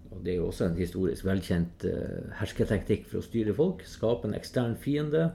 Og 0.08 0.24
Det 0.24 0.34
er 0.34 0.40
jo 0.40 0.48
også 0.48 0.70
en 0.70 0.80
historisk 0.80 1.28
velkjent 1.28 1.86
eh, 1.90 2.32
hersketeknikk 2.40 3.10
for 3.12 3.20
å 3.20 3.26
styre 3.26 3.56
folk. 3.58 3.84
Skape 3.86 4.30
en 4.30 4.38
ekstern 4.38 4.78
fiende. 4.80 5.32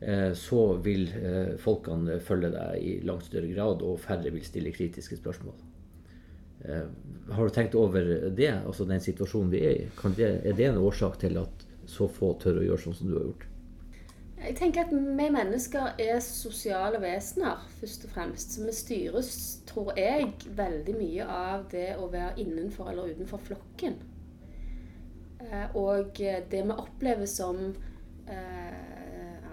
eh, 0.00 0.32
så 0.36 0.74
vil 0.84 1.06
eh, 1.16 1.54
folkene 1.60 2.18
følge 2.20 2.50
deg 2.52 2.82
i 2.82 2.96
langt 3.06 3.28
større 3.28 3.48
grad, 3.52 3.82
og 3.82 4.00
færre 4.00 4.32
vil 4.32 4.44
stille 4.44 4.72
kritiske 4.74 5.16
spørsmål. 5.20 5.54
Eh, 6.64 6.88
har 7.30 7.44
du 7.44 7.54
tenkt 7.54 7.74
over 7.74 8.30
det, 8.30 8.50
altså 8.66 8.84
den 8.88 9.00
situasjonen 9.00 9.52
vi 9.52 9.62
er 9.64 9.82
i? 9.84 9.88
Det, 10.16 10.30
er 10.44 10.56
det 10.56 10.70
en 10.70 10.80
årsak 10.82 11.18
til 11.20 11.38
at 11.40 11.66
så 11.86 12.08
få 12.08 12.34
tør 12.40 12.62
å 12.62 12.64
gjøre 12.64 12.86
sånn 12.86 12.96
som 12.96 13.10
du 13.10 13.18
har 13.18 13.28
gjort? 13.28 13.46
Jeg 14.44 14.56
tenker 14.58 14.84
at 14.84 14.92
vi 14.92 15.28
mennesker 15.32 15.94
er 16.00 16.18
sosiale 16.20 17.00
vesener, 17.00 17.62
først 17.80 18.04
og 18.04 18.10
fremst. 18.12 18.52
Så 18.52 18.64
vi 18.64 18.74
styres, 18.76 19.30
tror 19.66 19.94
jeg, 19.96 20.34
veldig 20.56 20.96
mye 20.98 21.28
av 21.28 21.64
det 21.72 21.94
å 21.96 22.10
være 22.12 22.34
innenfor 22.44 22.90
eller 22.90 23.14
utenfor 23.14 23.40
flokken. 23.46 23.96
Og 25.74 26.20
det 26.20 26.60
vi 26.64 26.76
opplever 26.76 27.28
som 27.28 27.74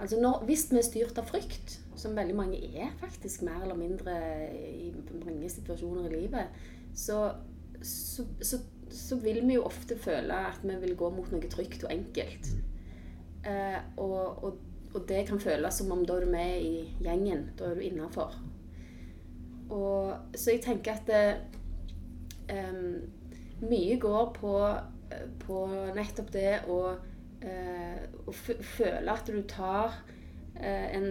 Altså 0.01 0.17
når, 0.17 0.45
hvis 0.47 0.63
vi 0.71 0.79
er 0.79 0.85
styrt 0.85 1.19
av 1.21 1.27
frykt, 1.29 1.75
som 1.99 2.15
veldig 2.17 2.33
mange 2.33 2.57
er 2.57 2.89
faktisk 2.97 3.43
mer 3.45 3.61
eller 3.61 3.77
mindre 3.77 4.15
i 4.57 4.89
mange 5.21 5.49
situasjoner 5.53 6.07
i 6.09 6.21
livet, 6.23 6.63
så, 6.97 7.19
så, 7.85 8.25
så, 8.41 8.57
så 8.89 9.19
vil 9.21 9.43
vi 9.45 9.59
jo 9.59 9.67
ofte 9.67 9.97
føle 10.01 10.39
at 10.49 10.63
vi 10.65 10.79
vil 10.81 10.95
gå 10.97 11.11
mot 11.13 11.29
noe 11.29 11.51
trygt 11.53 11.85
og 11.85 11.93
enkelt. 11.93 12.49
Eh, 13.45 13.77
og, 13.97 14.43
og, 14.43 14.59
og, 14.93 15.03
det 15.07 15.25
kan 15.29 15.39
føles 15.39 15.79
som 15.79 15.91
om 15.95 16.05
da 16.05 16.17
er 16.17 16.25
du 16.25 16.31
med 16.31 16.61
i 16.61 16.73
gjengen. 17.03 17.49
Da 17.59 17.69
er 17.69 17.79
du 17.79 17.85
innafor. 17.85 18.35
Så 20.35 20.51
jeg 20.51 20.63
tenker 20.65 20.97
at 20.97 21.07
det, 21.07 21.21
um, 22.51 22.97
mye 23.63 23.95
går 24.01 24.33
på, 24.35 24.55
på 25.45 25.61
nettopp 25.95 26.33
det 26.33 26.57
å 26.67 26.81
uh, 27.45 28.01
å 28.27 28.33
føle 28.33 29.13
at 29.13 29.29
du 29.29 29.41
tar 29.49 29.95
uh, 30.59 30.87
en 30.95 31.07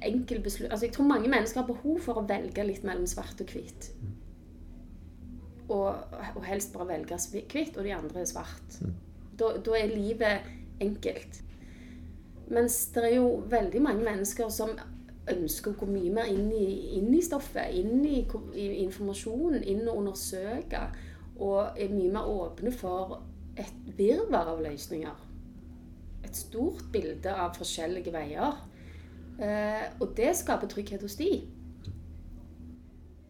enkel 0.00 0.40
beslutning 0.42 0.72
altså 0.72 0.88
Jeg 0.88 0.94
tror 0.96 1.10
mange 1.10 1.28
mennesker 1.28 1.62
har 1.62 1.68
behov 1.68 2.00
for 2.04 2.20
å 2.20 2.26
velge 2.28 2.64
litt 2.64 2.86
mellom 2.86 3.06
svart 3.10 3.42
og 3.42 3.52
hvitt. 3.52 3.90
Og, 5.70 6.16
og, 6.32 6.40
helst 6.48 6.72
bare 6.74 6.88
velge 6.88 7.18
hvitt, 7.52 7.76
og 7.76 7.84
de 7.86 7.92
andre 7.94 8.24
er 8.24 8.30
svart. 8.30 8.80
Mm. 8.80 8.96
Da, 9.38 9.52
da, 9.62 9.76
er 9.76 9.92
livet 9.92 10.48
enkelt. 10.82 11.42
Mens 12.50 12.80
det 12.94 13.04
er 13.06 13.16
jo 13.16 13.44
veldig 13.50 13.82
mange 13.82 14.04
mennesker 14.06 14.50
som 14.52 14.74
ønsker 15.30 15.72
å 15.72 15.78
gå 15.78 15.86
mye 15.90 16.12
mer 16.14 16.30
inn 16.32 16.48
i, 16.50 16.66
inn 16.98 17.12
i 17.14 17.22
stoffet, 17.22 17.70
inn 17.78 18.02
i, 18.04 18.24
i 18.58 18.68
informasjonen, 18.82 19.62
inn 19.62 19.86
og 19.86 20.02
undersøke. 20.02 20.84
Og 21.40 21.78
er 21.78 21.94
mye 21.94 22.12
mer 22.12 22.28
åpne 22.28 22.72
for 22.74 23.20
et 23.60 23.92
virvar 23.96 24.50
av 24.54 24.64
løsninger 24.64 25.26
et 26.30 26.36
stort 26.38 26.84
bilde 26.92 27.32
av 27.32 27.56
forskjellige 27.58 28.12
veier. 28.14 28.60
Eh, 29.40 29.86
og 30.00 30.12
det 30.16 30.32
skaper 30.38 30.70
trygghet 30.70 31.02
hos 31.04 31.16
de. 31.18 31.30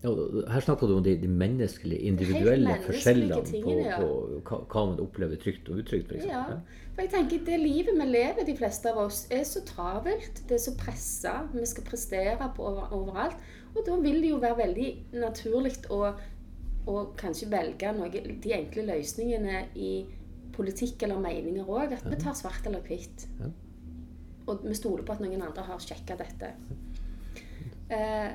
Ja, 0.01 0.11
her 0.49 0.63
snakker 0.65 0.89
du 0.89 0.95
om 0.97 1.03
de, 1.05 1.13
de 1.21 1.29
menneskelige, 1.29 2.01
individuelle 2.09 2.73
forskjellene 2.87 3.41
tingene, 3.45 3.83
ja. 3.91 3.99
på, 4.01 4.41
på, 4.49 4.61
hva 4.73 4.85
man 4.89 5.03
opplever 5.03 5.37
trygt 5.43 5.69
og 5.69 5.83
utrygt. 5.83 6.09
For 6.09 6.25
ja, 6.25 6.45
for 6.95 7.05
jeg 7.05 7.13
tenker 7.13 7.45
Det 7.45 7.59
livet 7.61 7.99
vi 7.99 8.07
lever, 8.09 8.47
de 8.49 8.57
fleste 8.57 8.89
av 8.95 9.03
oss, 9.05 9.27
er 9.33 9.45
så 9.45 9.61
travelt. 9.69 10.41
Det 10.49 10.57
er 10.57 10.65
så 10.65 10.75
pressa. 10.81 11.35
Vi 11.53 11.67
skal 11.69 11.85
prestere 11.85 12.51
på 12.57 12.65
over, 12.65 12.89
overalt. 12.97 13.37
Og 13.75 13.85
da 13.87 13.99
vil 14.01 14.23
det 14.25 14.33
jo 14.33 14.41
være 14.41 14.59
veldig 14.63 14.89
naturlig 15.21 15.77
å, 15.93 16.01
å 16.89 16.99
kanskje 17.21 17.51
velge 17.53 17.93
noe, 17.95 18.11
de 18.11 18.57
enkle 18.57 18.89
løsningene 18.89 19.67
i 19.77 19.93
politikk 20.57 21.05
eller 21.05 21.21
meninger 21.21 21.69
òg. 21.69 21.99
At 22.01 22.09
vi 22.09 22.25
tar 22.25 22.41
svart 22.41 22.65
eller 22.65 22.81
hvitt. 22.89 23.29
Og 24.49 24.65
vi 24.65 24.81
stoler 24.81 25.05
på 25.05 25.13
at 25.13 25.21
noen 25.21 25.45
andre 25.45 25.69
har 25.69 25.85
sjekka 25.85 26.17
dette. 26.25 26.55
Eh, 27.91 28.31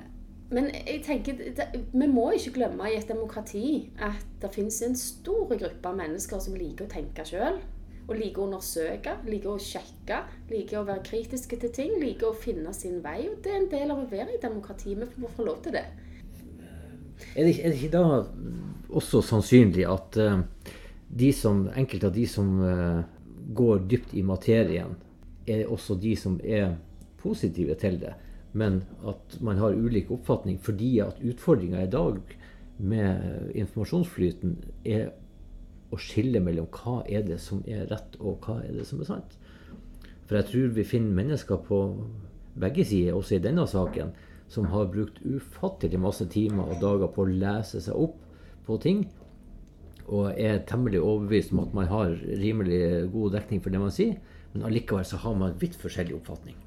men 0.53 0.67
jeg 0.73 1.01
tenker, 1.05 1.39
det, 1.58 1.65
vi 1.93 2.08
må 2.08 2.27
ikke 2.36 2.53
glemme 2.60 2.89
i 2.91 2.97
et 2.99 3.10
demokrati 3.10 3.88
at 3.97 4.25
det 4.41 4.51
finnes 4.53 4.77
en 4.86 4.97
stor 4.99 5.47
gruppe 5.49 5.89
av 5.89 5.97
mennesker 5.97 6.41
som 6.43 6.58
liker 6.58 6.86
å 6.86 6.91
tenke 6.91 7.25
sjøl. 7.25 7.58
Og 8.05 8.19
liker 8.19 8.43
å 8.43 8.45
undersøke, 8.45 9.15
liker 9.25 9.55
å 9.55 9.62
sjekke, 9.62 10.19
liker 10.51 10.77
å 10.77 10.86
være 10.86 11.01
kritiske 11.08 11.58
til 11.63 11.71
ting. 11.73 11.95
Liker 11.97 12.29
å 12.29 12.38
finne 12.38 12.73
sin 12.77 12.99
vei. 13.01 13.23
Og 13.31 13.39
det 13.41 13.49
er 13.49 13.63
en 13.63 13.71
del 13.71 13.93
av 13.95 14.03
å 14.03 14.10
være 14.12 14.36
i 14.36 14.41
demokrati. 14.43 14.93
Vi 14.93 15.08
må 15.23 15.31
få 15.34 15.47
lov 15.47 15.63
til 15.65 15.73
det. 15.79 15.88
Er 17.34 17.47
det, 17.47 17.55
er 17.63 17.73
det 17.73 17.79
ikke 17.79 17.95
da 17.95 18.05
også 18.93 19.23
sannsynlig 19.25 19.88
at 19.89 20.19
uh, 20.21 20.43
de 21.10 21.31
som, 21.34 21.65
enkelte 21.73 22.12
av 22.12 22.13
de 22.13 22.27
som 22.29 22.51
uh, 22.62 23.01
går 23.58 23.88
dypt 23.89 24.13
i 24.13 24.21
materien, 24.21 24.93
er 25.49 25.65
også 25.65 25.97
de 25.97 26.13
som 26.19 26.38
er 26.43 26.75
positive 27.21 27.73
til 27.81 27.97
det. 28.01 28.13
Men 28.56 28.82
at 29.08 29.38
man 29.44 29.60
har 29.60 29.76
ulik 29.76 30.12
oppfatning 30.15 30.60
fordi 30.63 30.98
at 31.04 31.20
utfordringa 31.20 31.84
i 31.84 31.91
dag 31.91 32.22
med 32.78 33.52
informasjonsflyten 33.56 34.56
er 34.88 35.10
å 35.94 36.00
skille 36.02 36.41
mellom 36.44 36.68
hva 36.74 37.02
er 37.08 37.26
det 37.28 37.39
som 37.44 37.62
er 37.68 37.86
rett, 37.91 38.15
og 38.20 38.46
hva 38.46 38.62
er 38.63 38.74
det 38.76 38.88
som 38.88 39.02
er 39.04 39.10
sant. 39.10 39.36
For 40.26 40.39
jeg 40.39 40.50
tror 40.50 40.72
vi 40.76 40.88
finner 40.88 41.20
mennesker 41.20 41.60
på 41.68 41.82
begge 42.60 42.86
sider, 42.88 43.15
også 43.15 43.38
i 43.38 43.44
denne 43.44 43.68
saken, 43.70 44.15
som 44.52 44.70
har 44.72 44.89
brukt 44.91 45.20
ufattelig 45.26 46.00
masse 46.02 46.26
timer 46.32 46.72
og 46.72 46.82
dager 46.82 47.12
på 47.12 47.24
å 47.24 47.30
lese 47.30 47.82
seg 47.84 47.98
opp 47.98 48.18
på 48.65 48.78
ting 48.82 49.06
og 50.06 50.38
er 50.38 50.62
temmelig 50.70 51.02
overbevist 51.02 51.54
om 51.54 51.63
at 51.63 51.74
man 51.74 51.89
har 51.89 52.13
rimelig 52.13 53.10
god 53.13 53.34
dekning 53.39 53.62
for 53.63 53.74
det 53.74 53.82
man 53.82 53.94
sier, 53.94 54.20
men 54.54 54.68
allikevel 54.68 55.06
så 55.08 55.18
har 55.24 55.34
man 55.39 55.58
vidt 55.62 55.78
forskjellig 55.82 56.20
oppfatning. 56.20 56.58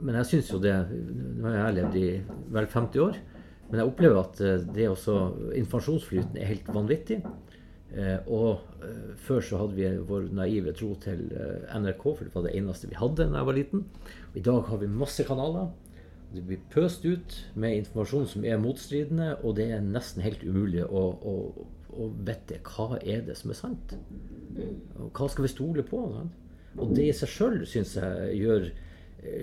Men 0.00 0.18
jeg 0.20 0.30
syns 0.30 0.50
jo 0.52 0.60
det 0.62 0.74
Nå 0.90 1.48
har 1.48 1.58
jeg 1.58 1.78
levd 1.78 1.98
i 2.00 2.08
vel 2.54 2.68
50 2.70 3.04
år, 3.04 3.18
men 3.70 3.80
jeg 3.80 3.90
opplever 3.90 4.20
at 4.20 4.42
eh, 4.44 4.66
det 4.76 4.90
også 4.90 5.16
Informasjonsflyten 5.60 6.38
er 6.38 6.50
helt 6.52 6.68
vanvittig. 6.72 7.20
Eh, 7.94 8.18
og 8.26 8.64
eh, 8.84 9.14
før 9.26 9.44
så 9.44 9.62
hadde 9.62 9.78
vi 9.78 9.88
vår 10.08 10.28
naive 10.34 10.74
tro 10.76 10.92
til 11.02 11.24
NRK, 11.30 12.04
for 12.04 12.24
det 12.26 12.34
var 12.34 12.46
det 12.48 12.54
eneste 12.58 12.90
vi 12.90 12.98
hadde 12.98 13.28
da 13.30 13.40
jeg 13.40 13.50
var 13.50 13.58
liten. 13.58 13.86
Og 14.32 14.38
I 14.40 14.44
dag 14.50 14.60
har 14.70 14.82
vi 14.82 14.90
masse 14.92 15.26
kanaler. 15.26 15.72
Det 16.34 16.42
blir 16.42 16.62
pøst 16.72 17.04
ut 17.06 17.36
med 17.54 17.78
informasjon 17.78 18.26
som 18.26 18.46
er 18.46 18.58
motstridende, 18.58 19.36
og 19.46 19.54
det 19.60 19.68
er 19.70 19.84
nesten 19.84 20.24
helt 20.24 20.42
umulig 20.42 20.82
å, 20.82 21.02
å, 21.14 21.34
å 21.94 22.08
vite 22.26 22.58
hva 22.66 22.98
er 22.98 23.22
det 23.28 23.36
som 23.38 23.52
er 23.54 23.60
sant. 23.60 23.94
Og 24.98 25.14
hva 25.14 25.28
skal 25.30 25.46
vi 25.46 25.52
stole 25.52 25.84
på? 25.86 26.00
Sant? 26.16 26.40
Og 26.74 26.90
det 26.96 27.06
i 27.06 27.14
seg 27.14 27.30
sjøl 27.30 27.60
syns 27.70 27.94
jeg 28.00 28.40
gjør 28.40 28.66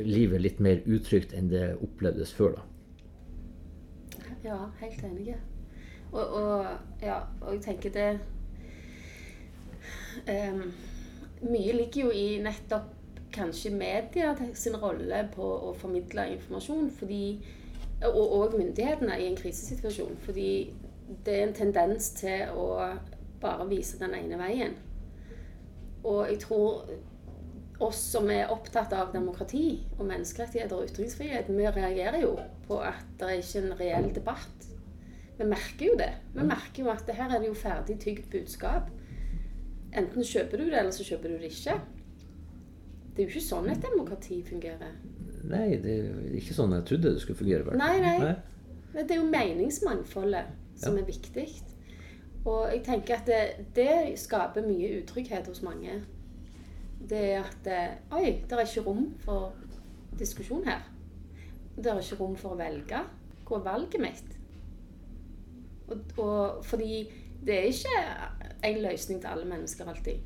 livet 0.05 0.41
litt 0.41 0.59
mer 0.59 0.81
utrygt 0.85 1.33
enn 1.33 1.49
det 1.51 1.73
opplevdes 1.81 2.33
før. 2.33 2.59
da. 2.59 2.67
Ja, 4.43 4.57
helt 4.79 5.03
enig. 5.03 5.35
Og, 6.11 6.25
og, 6.27 6.65
ja, 7.01 7.21
og 7.41 7.53
jeg 7.53 7.61
tenker 7.61 7.93
det 7.95 8.07
um, 10.27 10.65
Mye 11.41 11.73
ligger 11.73 12.07
jo 12.07 12.09
i 12.13 12.41
nettopp 12.43 12.89
kanskje 13.31 13.71
media 13.71 14.33
sin 14.53 14.75
rolle 14.75 15.23
på 15.33 15.45
å 15.69 15.71
formidle 15.77 16.27
informasjon. 16.35 16.91
Fordi, 16.99 17.23
og, 18.09 18.19
og 18.21 18.57
myndighetene 18.59 19.17
i 19.21 19.29
en 19.29 19.37
krisesituasjon. 19.39 20.19
Fordi 20.25 20.51
det 21.25 21.37
er 21.37 21.47
en 21.47 21.55
tendens 21.55 22.11
til 22.19 22.51
å 22.53 22.67
bare 23.41 23.69
vise 23.69 23.97
den 24.01 24.13
ene 24.19 24.37
veien. 24.41 24.75
Og 26.03 26.27
jeg 26.29 26.41
tror 26.43 26.85
oss 27.83 28.01
som 28.13 28.29
er 28.31 28.51
opptatt 28.53 28.93
av 28.93 29.13
demokrati 29.13 29.81
og 29.97 30.05
menneskerettigheter 30.09 30.77
og 30.77 30.89
ytringsfrihet, 30.89 31.49
vi 31.49 31.67
reagerer 31.67 32.21
jo 32.23 32.35
på 32.67 32.79
at 32.85 33.07
det 33.19 33.29
er 33.29 33.41
ikke 33.41 33.63
en 33.63 33.77
reell 33.79 34.09
debatt. 34.15 34.67
Vi 35.39 35.47
merker 35.49 35.87
jo 35.87 35.95
det. 35.97 36.11
Vi 36.35 36.45
merker 36.45 36.83
jo 36.83 36.91
at 36.93 37.09
her 37.17 37.31
er 37.31 37.41
det 37.41 37.49
jo 37.49 37.57
ferdig 37.57 37.97
tygd 38.03 38.29
budskap. 38.33 38.91
Enten 39.97 40.23
kjøper 40.23 40.61
du 40.61 40.67
det, 40.69 40.77
eller 40.79 40.93
så 40.95 41.05
kjøper 41.07 41.33
du 41.33 41.41
det 41.41 41.49
ikke. 41.51 41.79
Det 43.11 43.23
er 43.23 43.27
jo 43.27 43.33
ikke 43.33 43.47
sånn 43.47 43.67
et 43.71 43.81
demokrati 43.83 44.37
fungerer. 44.47 44.93
Nei, 45.51 45.67
det 45.81 45.97
er 45.97 46.37
ikke 46.37 46.55
sånn 46.55 46.75
jeg 46.77 46.87
trodde 46.87 47.15
det 47.15 47.23
skulle 47.23 47.41
fungere. 47.41 47.75
Nei, 47.79 47.95
nei, 48.03 48.15
nei. 48.21 48.37
Det 48.93 49.07
er 49.15 49.19
jo 49.19 49.27
meningsmangfoldet 49.31 50.53
som 50.79 50.95
ja. 50.95 51.01
er 51.01 51.07
viktig. 51.07 51.47
Og 52.45 52.71
jeg 52.71 52.81
tenker 52.85 53.19
at 53.19 53.29
det, 53.29 53.41
det, 53.75 54.17
skaper 54.19 54.65
mye 54.65 55.01
utrygghet 55.01 55.47
hos 55.51 55.61
mange. 55.65 55.99
Det 57.09 57.21
er 57.33 57.43
at 57.43 57.69
Oi, 58.15 58.41
det 58.47 58.57
er 58.57 58.65
ikke 58.65 58.85
rom 58.85 59.07
for 59.23 59.55
diskusjon 60.19 60.65
her. 60.67 60.83
Det 61.75 61.91
er 61.91 61.99
ikke 61.99 62.19
rom 62.19 62.35
for 62.39 62.55
å 62.55 62.59
velge. 62.59 63.01
Hvor 63.47 63.59
er 63.59 63.67
valget 63.67 64.03
mitt? 64.03 64.35
Og, 65.91 66.03
og, 66.17 66.65
fordi 66.65 67.03
det 67.43 67.57
er 67.57 67.71
ikke 67.71 68.03
en 68.69 68.83
løsning 68.85 69.21
til 69.21 69.31
alle 69.31 69.47
mennesker 69.49 69.89
alltid. 69.89 70.21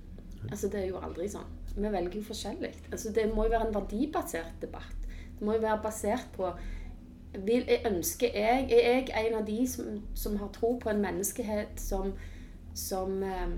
Altså, 0.52 0.70
det 0.70 0.84
er 0.84 0.92
jo 0.92 1.02
aldri 1.02 1.30
sånn 1.32 1.54
vi 1.76 1.92
velger 1.92 2.22
jo 2.22 2.24
forskjellig. 2.30 2.72
Altså, 2.92 3.12
det 3.12 3.26
må 3.36 3.46
jo 3.46 3.52
være 3.52 3.68
en 3.68 3.76
verdibasert 3.76 4.62
debatt. 4.62 5.08
Det 5.36 5.44
må 5.44 5.58
jo 5.58 5.64
være 5.66 5.82
basert 5.84 6.28
på 6.36 6.52
vil, 7.36 7.66
jeg 7.68 7.82
ønsker 7.90 8.32
jeg, 8.32 8.68
Er 8.72 8.92
jeg 8.92 9.28
en 9.28 9.42
av 9.42 9.48
de 9.48 9.68
som, 9.68 10.00
som 10.16 10.38
har 10.40 10.54
tro 10.56 10.78
på 10.80 10.90
en 10.90 11.02
menneskehet 11.04 11.82
som, 11.82 12.14
som 12.74 13.24
eh, 13.24 13.50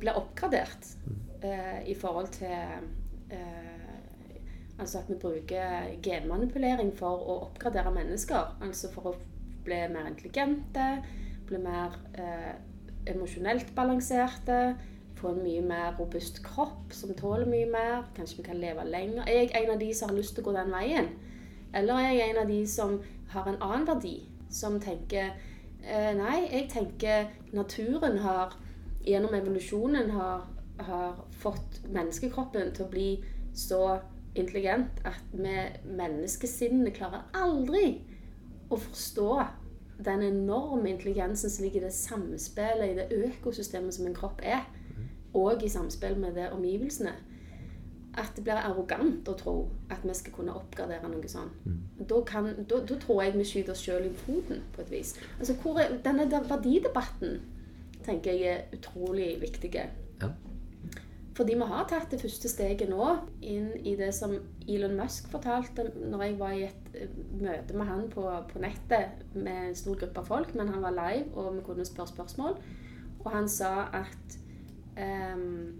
blir 0.00 0.16
oppgradert 0.16 0.88
eh, 1.42 1.88
i 1.88 1.94
forhold 1.94 2.28
til 2.28 2.52
eh, 3.30 3.66
Altså 4.78 4.98
at 4.98 5.08
vi 5.08 5.14
bruker 5.20 5.86
genmanipulering 6.04 6.90
for 6.98 7.16
å 7.16 7.36
oppgradere 7.46 7.94
mennesker. 7.94 8.58
Altså 8.60 8.90
for 8.92 9.08
å 9.08 9.14
bli 9.64 9.78
mer 9.88 10.10
intelligente, 10.10 10.88
bli 11.48 11.60
mer 11.64 11.96
eh, 12.20 12.58
emosjonelt 13.08 13.72
balanserte, 13.76 14.76
få 15.16 15.32
en 15.32 15.40
mye 15.40 15.62
mer 15.64 15.94
robust 15.96 16.42
kropp 16.44 16.92
som 16.92 17.14
tåler 17.16 17.48
mye 17.48 17.70
mer. 17.72 18.04
Kanskje 18.16 18.42
vi 18.42 18.48
kan 18.50 18.60
leve 18.60 18.84
lenger. 18.84 19.24
Er 19.24 19.46
jeg 19.46 19.54
en 19.62 19.72
av 19.72 19.80
de 19.80 19.94
som 19.94 20.10
har 20.10 20.18
lyst 20.18 20.36
til 20.36 20.44
å 20.44 20.50
gå 20.50 20.56
den 20.58 20.74
veien? 20.74 21.08
Eller 21.72 22.02
er 22.02 22.12
jeg 22.12 22.34
en 22.34 22.42
av 22.42 22.52
de 22.52 22.60
som 22.68 22.98
har 23.32 23.48
en 23.48 23.62
annen 23.64 23.88
verdi? 23.88 24.16
Som 24.52 24.76
tenker 24.80 25.32
eh, 25.82 26.12
Nei, 26.20 26.36
jeg 26.52 26.68
tenker 26.72 27.32
naturen 27.56 28.20
har 28.20 28.58
gjennom 29.06 29.34
evolusjonen 29.38 30.10
har, 30.10 30.44
har 30.78 31.24
fått 31.40 31.80
menneskekroppen 31.88 32.74
til 32.76 32.86
å 32.86 32.90
bli 32.92 33.10
så 33.56 33.98
intelligent 34.36 35.00
at 35.08 35.22
vi 35.32 35.54
menneskesinnene 35.96 36.92
klarer 36.96 37.24
aldri 37.36 38.00
å 38.68 38.76
forstå 38.76 39.30
den 40.04 40.22
enorme 40.22 40.90
intelligensen 40.92 41.50
som 41.50 41.64
ligger 41.64 41.80
i 41.80 41.84
det 41.86 41.94
samspillet, 41.96 42.90
i 42.90 42.98
det 42.98 43.30
økosystemet 43.30 43.94
som 43.94 44.06
en 44.06 44.16
kropp 44.16 44.42
er, 44.44 44.66
og 45.36 45.64
i 45.64 45.70
samspill 45.72 46.18
med 46.20 46.36
det 46.36 46.50
omgivelsene. 46.52 47.14
At 48.16 48.32
det 48.36 48.44
blir 48.44 48.56
arrogant 48.56 49.28
å 49.28 49.36
tro 49.36 49.56
at 49.92 50.04
vi 50.04 50.14
skal 50.16 50.32
kunne 50.32 50.54
oppgradere 50.56 51.08
noe 51.12 51.28
sånt. 51.28 51.56
Da, 51.96 52.20
kan, 52.28 52.48
da, 52.68 52.80
da 52.84 52.96
tror 53.00 53.22
jeg 53.24 53.36
vi 53.36 53.44
skyter 53.44 53.74
oss 53.74 53.84
sjøl 53.84 54.08
i 54.08 54.14
foten, 54.24 54.62
på 54.72 54.84
et 54.84 54.92
vis. 54.92 55.14
Altså, 55.38 55.56
hvor 55.60 55.80
er, 55.80 55.98
denne 56.04 56.28
verdidebatten 56.28 57.40
tenker 58.06 58.36
jeg 58.36 58.52
er 58.52 58.76
utrolig 58.76 59.34
viktig. 59.42 59.72
Fordi 61.36 61.52
vi 61.58 61.68
har 61.68 61.84
tatt 61.88 62.08
det 62.12 62.22
første 62.22 62.48
steget 62.48 62.88
nå 62.88 63.10
inn 63.44 63.68
i 63.84 63.92
det 63.98 64.08
som 64.16 64.32
Elon 64.64 64.96
Musk 64.96 65.28
fortalte 65.28 65.90
når 65.92 66.22
jeg 66.24 66.36
var 66.40 66.54
i 66.56 66.62
et 66.70 66.94
eh, 66.96 67.18
møte 67.36 67.76
med 67.76 67.90
han 67.90 68.06
på, 68.12 68.24
på 68.52 68.62
nettet 68.62 69.20
med 69.34 69.66
en 69.66 69.76
stor 69.76 69.98
gruppe 70.00 70.24
folk, 70.24 70.54
men 70.56 70.72
han 70.72 70.84
var 70.86 70.96
live, 70.96 71.28
og 71.36 71.58
vi 71.58 71.66
kunne 71.66 71.84
spørre 71.84 72.14
spørsmål. 72.14 72.56
Og 73.20 73.28
han 73.34 73.50
sa 73.52 73.74
at 74.00 74.38
um, 74.96 75.76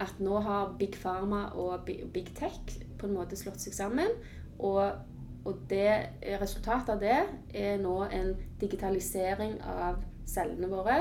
at 0.00 0.18
nå 0.20 0.40
har 0.44 0.74
Big 0.78 0.96
Pharma 1.02 1.46
og 1.56 1.88
Big 2.12 2.32
Tech 2.36 2.76
på 2.98 3.08
en 3.08 3.14
måte 3.16 3.36
slått 3.38 3.62
seg 3.62 3.74
sammen. 3.76 4.12
Og, 4.58 4.82
og 5.46 5.62
det, 5.70 5.88
resultatet 6.40 6.94
av 6.96 7.00
det 7.00 7.16
er 7.56 7.80
nå 7.80 7.96
en 8.04 8.34
digitalisering 8.60 9.56
av 9.64 10.02
cellene 10.28 10.68
våre 10.70 11.00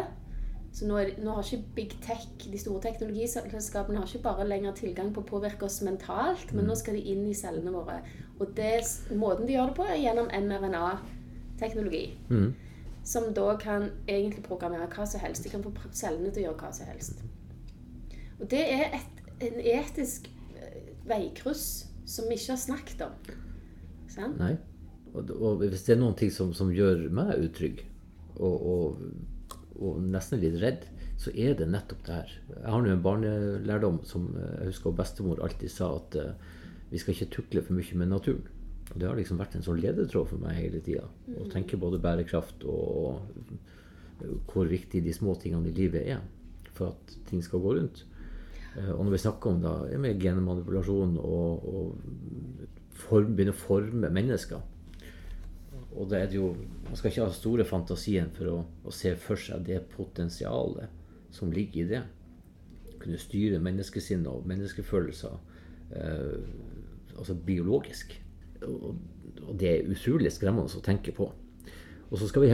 så 0.76 0.88
nå, 0.90 0.98
nå, 1.24 1.32
har 1.32 1.46
ikke 1.46 1.74
Big 1.76 1.94
Tech, 2.04 2.26
de 2.52 2.58
store 2.60 2.82
teknologiselskapene, 2.84 4.02
har 4.02 4.10
ikke 4.10 4.26
bare 4.26 4.48
lenger 4.48 4.74
tilgang 4.76 5.14
på 5.16 5.22
å 5.24 5.28
påvirke 5.30 5.70
oss 5.70 5.78
mentalt, 5.88 6.50
men 6.52 6.68
nå 6.68 6.76
skal 6.76 6.98
de 6.98 7.04
inn 7.14 7.22
i 7.30 7.36
cellene 7.38 7.72
våre. 7.72 8.02
Og 8.44 8.50
det, 8.58 8.82
måten 9.16 9.48
de 9.48 9.54
gjør 9.56 9.70
det 9.70 9.76
på, 9.78 9.86
er 9.88 10.02
gjennom 10.02 10.28
mRNA-teknologi. 10.36 12.04
Mm. 12.28 12.50
Som 13.08 13.30
da 13.38 13.54
kan 13.62 13.88
egentlig 14.04 14.44
programmere 14.44 14.90
hva 14.92 15.06
som 15.08 15.24
helst. 15.24 15.46
De 15.46 15.54
kan 15.54 15.64
få 15.64 15.72
cellene 15.96 16.34
til 16.34 16.44
å 16.44 16.50
gjøre 16.50 16.66
hva 16.66 16.72
som 16.76 16.90
helst. 16.92 17.24
Og 18.42 18.50
det 18.52 18.64
er 18.74 18.98
et, 18.98 19.22
en 19.48 19.62
etisk 19.62 20.28
eh, 20.60 20.90
veikryss 21.08 21.70
som 22.04 22.28
vi 22.28 22.36
ikke 22.36 22.52
har 22.52 22.60
snakket 22.66 23.06
om. 23.06 23.16
Sant? 24.12 24.42
Nei. 24.42 24.58
Og, 25.14 25.32
og, 25.40 25.64
hvis 25.64 25.88
det 25.88 25.96
er 25.96 26.02
noen 26.02 26.20
ting 26.20 26.36
som, 26.36 26.52
som 26.52 26.74
gjør 26.76 27.08
meg 27.16 27.48
utrygg, 27.48 27.86
og, 28.36 28.68
og 28.68 29.08
og 29.80 30.02
nesten 30.04 30.42
litt 30.42 30.58
redd, 30.62 30.86
så 31.20 31.32
er 31.32 31.56
det 31.60 31.68
nettopp 31.72 32.04
det 32.08 32.18
her. 32.18 32.34
Jeg 32.52 32.72
har 32.74 32.84
nå 32.84 32.92
en 32.92 33.04
barnelærdom 33.04 34.02
som 34.08 34.28
eh, 34.36 34.52
jeg 34.62 34.74
husker 34.74 34.96
bestemor 34.96 35.42
alltid 35.44 35.72
sa 35.72 35.90
at 35.98 36.18
uh, 36.20 36.54
vi 36.92 37.02
skal 37.02 37.16
ikke 37.16 37.32
tukle 37.38 37.64
for 37.66 37.78
mye 37.78 38.00
med 38.02 38.12
naturen. 38.12 38.44
Og 38.92 39.00
det 39.02 39.08
har 39.08 39.18
liksom 39.18 39.40
vært 39.40 39.56
en 39.58 39.66
sånn 39.66 39.80
ledetråd 39.82 40.30
for 40.30 40.44
meg 40.44 40.60
hele 40.60 40.82
tida. 40.86 41.08
Å 41.08 41.46
mm. 41.46 41.52
tenke 41.54 41.80
både 41.82 42.02
bærekraft 42.04 42.68
og 42.70 43.24
hvor 44.48 44.70
viktig 44.72 45.02
de 45.04 45.14
små 45.16 45.34
tingene 45.40 45.68
i 45.72 45.76
livet 45.76 46.06
er 46.14 46.22
for 46.76 46.94
at 46.94 47.16
ting 47.28 47.42
skal 47.44 47.64
gå 47.64 47.74
rundt. 47.80 48.06
Uh, 48.76 48.94
og 48.98 49.06
når 49.06 49.16
vi 49.16 49.24
snakker 49.26 49.56
om 49.56 49.64
da, 49.64 49.76
med 50.04 50.22
genmanipulasjon 50.22 51.18
og, 51.24 51.68
og 51.72 52.96
form, 53.06 53.36
begynne 53.36 53.56
å 53.56 53.64
forme 53.66 54.12
mennesker 54.14 54.64
og 55.96 56.10
det 56.12 56.20
er 56.20 56.36
jo, 56.36 56.52
Man 56.86 56.98
skal 57.00 57.12
ikke 57.12 57.26
ha 57.26 57.34
store 57.34 57.66
fantasien 57.68 58.30
for 58.36 58.52
å, 58.52 58.58
å, 58.86 58.92
se 58.94 59.16
for 59.20 59.40
seg 59.40 59.66
det 59.68 59.82
potensialet 59.96 61.34
som 61.34 61.52
ligger 61.52 61.82
i 61.82 61.88
det. 61.90 62.04
Kunne 63.02 63.20
styre 63.20 63.62
menneskesinnet 63.64 64.30
og 64.32 64.46
menneskefølelser 64.48 65.34
eh, 65.98 66.38
altså 67.18 67.36
biologisk. 67.48 68.14
Og, 68.68 68.94
og, 69.42 69.50
det 69.60 69.72
er 69.72 69.90
utrolig 69.92 70.32
skremmende 70.36 70.78
å 70.78 70.86
tenke 70.86 71.16
på. 71.16 71.28
Og 72.06 72.22
så 72.22 72.30
skal 72.30 72.46
vi 72.46 72.54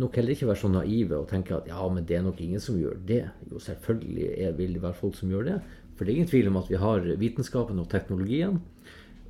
nok 0.00 0.16
heller 0.16 0.34
ikke 0.34 0.48
være 0.48 0.62
så 0.62 0.72
naive 0.72 1.20
og 1.20 1.28
tenke 1.30 1.54
at 1.58 1.68
ja, 1.68 1.84
men 1.92 2.08
det 2.08 2.16
er 2.18 2.24
nok 2.24 2.40
ingen 2.42 2.62
som 2.62 2.80
gjør 2.80 2.98
det. 3.06 3.22
Jo, 3.52 3.60
selvfølgelig 3.62 4.32
er, 4.32 4.56
vil 4.58 4.74
det 4.78 4.82
være 4.82 4.98
folk 4.98 5.18
som 5.18 5.30
gjør 5.30 5.48
det. 5.50 5.60
For 5.92 6.02
det 6.02 6.14
er 6.14 6.22
ingen 6.22 6.32
tvil 6.32 6.50
om 6.50 6.58
at 6.62 6.72
vi 6.72 6.80
har 6.80 7.06
vitenskapen 7.20 7.84
og 7.84 7.90
teknologien, 7.92 8.58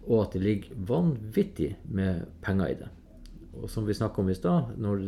og 0.07 0.19
at 0.23 0.35
det 0.39 0.47
ligger 0.47 0.83
vanvittig 0.89 1.75
med 1.91 2.25
penger 2.43 2.71
i 2.71 2.81
det 2.81 2.93
og 3.53 3.69
som 3.71 3.87
vi 3.87 3.95
snakka 3.95 4.23
om 4.23 4.31
i 4.33 4.37
stad, 4.37 4.73
når 4.81 5.03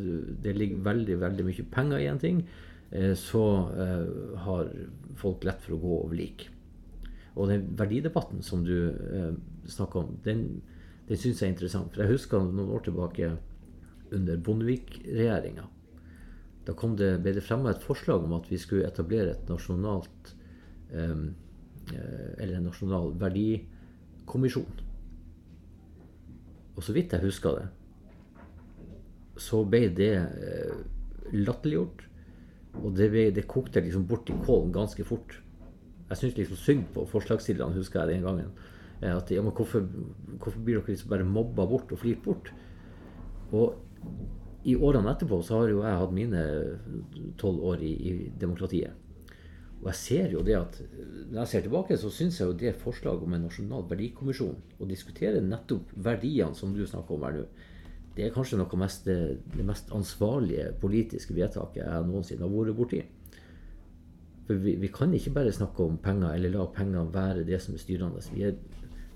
det 0.44 0.52
ligger 0.56 0.84
veldig 0.84 1.16
veldig 1.22 1.46
mye 1.46 1.66
penger 1.72 2.02
i 2.02 2.08
en 2.10 2.20
ting, 2.20 2.42
eh, 2.90 3.14
så 3.16 3.44
eh, 3.72 4.36
har 4.44 4.70
folk 5.20 5.44
lett 5.48 5.62
for 5.64 5.76
å 5.76 5.80
gå 5.80 5.94
over 6.02 6.18
lik. 6.18 6.48
Og 7.34 7.48
den 7.50 7.66
verdidebatten 7.78 8.44
som 8.46 8.64
du 8.66 8.76
eh, 8.92 9.32
snakka 9.66 10.04
om, 10.04 10.16
den, 10.26 10.44
den 11.08 11.20
syns 11.20 11.40
jeg 11.40 11.48
er 11.48 11.54
interessant. 11.54 11.94
For 11.94 12.04
jeg 12.04 12.14
husker 12.14 12.44
noen 12.44 12.74
år 12.76 12.84
tilbake 12.86 13.32
under 14.14 14.42
Bondevik-regjeringa. 14.46 15.64
Da 16.64 16.74
kom 16.78 16.94
det, 16.96 17.16
ble 17.24 17.34
det 17.36 17.44
fremma 17.44 17.72
et 17.72 17.84
forslag 17.84 18.24
om 18.24 18.36
at 18.36 18.46
vi 18.48 18.60
skulle 18.60 18.86
etablere 18.88 19.34
et 19.34 19.50
nasjonalt 19.50 20.34
eh, 20.92 21.24
Eller 21.92 22.54
en 22.56 22.68
nasjonal 22.70 23.10
verdikommisjon. 23.20 24.84
Og 26.74 26.82
så 26.82 26.94
vidt 26.96 27.12
jeg 27.12 27.22
husker 27.26 27.58
det, 27.58 27.66
så 29.40 29.62
ble 29.66 29.88
det 29.94 30.12
eh, 30.18 30.74
latterliggjort. 31.32 32.04
Og 32.82 32.94
det, 32.98 33.08
ble, 33.12 33.28
det, 33.34 33.46
kokte 33.50 33.82
liksom 33.82 34.06
bort 34.10 34.30
i 34.30 34.36
kålen 34.46 34.72
ganske 34.74 35.06
fort. 35.06 35.38
Jeg 36.10 36.20
syns 36.20 36.38
liksom 36.38 36.60
synd 36.60 36.86
på 36.94 37.06
forslagsstillerne, 37.10 37.76
husker 37.78 38.02
jeg 38.02 38.18
den 38.18 38.26
gangen. 38.26 38.50
Eh, 39.00 39.14
at 39.14 39.30
ja, 39.30 39.42
men 39.42 39.54
hvorfor, 39.54 39.86
hvorfor 40.38 40.60
blir 40.60 40.80
dere 40.80 40.94
liksom 40.94 41.12
bare 41.12 41.26
mobba 41.28 41.66
bort 41.70 41.92
og 41.94 42.02
flirt 42.02 42.22
bort? 42.24 42.50
Og 43.54 43.74
i 44.64 44.74
årene 44.76 45.12
etterpå 45.12 45.40
så 45.44 45.60
har 45.60 45.72
jo 45.72 45.82
jeg 45.84 46.00
hatt 46.00 46.14
mine 46.16 46.44
tolv 47.40 47.64
år 47.72 47.82
i, 47.84 47.92
i, 47.92 48.12
demokratiet. 48.40 49.00
Og 49.82 49.90
jeg 49.90 50.00
ser 50.00 50.32
jo 50.32 50.40
det 50.46 50.54
at 50.56 50.78
når 51.28 51.42
jeg 51.42 51.50
ser 51.50 51.64
tilbake, 51.66 51.98
så 52.00 52.08
syns 52.12 52.38
jeg 52.40 52.48
jo 52.48 52.56
det 52.56 52.72
forslaget 52.80 53.26
om 53.26 53.34
en 53.36 53.44
nasjonal 53.44 53.84
verdikommisjon, 53.90 54.56
å 54.80 54.88
diskutere 54.88 55.42
nettopp 55.44 55.92
verdiene 56.06 56.56
som 56.56 56.72
du 56.72 56.86
snakker 56.88 57.18
om 57.18 57.26
her 57.26 57.36
nå, 57.36 57.44
det 58.14 58.26
er 58.26 58.34
kanskje 58.34 58.60
noe 58.60 58.78
mest, 58.78 59.08
det, 59.08 59.64
mest 59.66 59.90
ansvarlige 59.94 60.70
politiske 60.80 61.34
vedtaket 61.34 61.82
jeg 61.82 62.06
noensinne 62.06 62.46
har 62.46 62.52
vært 62.52 62.78
borti. 62.78 63.02
For 64.46 64.60
vi, 64.60 64.76
vi, 64.76 64.90
kan 64.92 65.14
ikke 65.16 65.32
bare 65.34 65.52
snakke 65.52 65.82
om 65.82 65.98
penger, 65.98 66.34
eller 66.36 66.52
la 66.52 66.66
penger 66.70 67.10
være 67.14 67.44
det 67.48 67.58
som 67.64 67.74
er 67.74 67.82
styrende. 67.82 68.22
Er, 68.38 68.54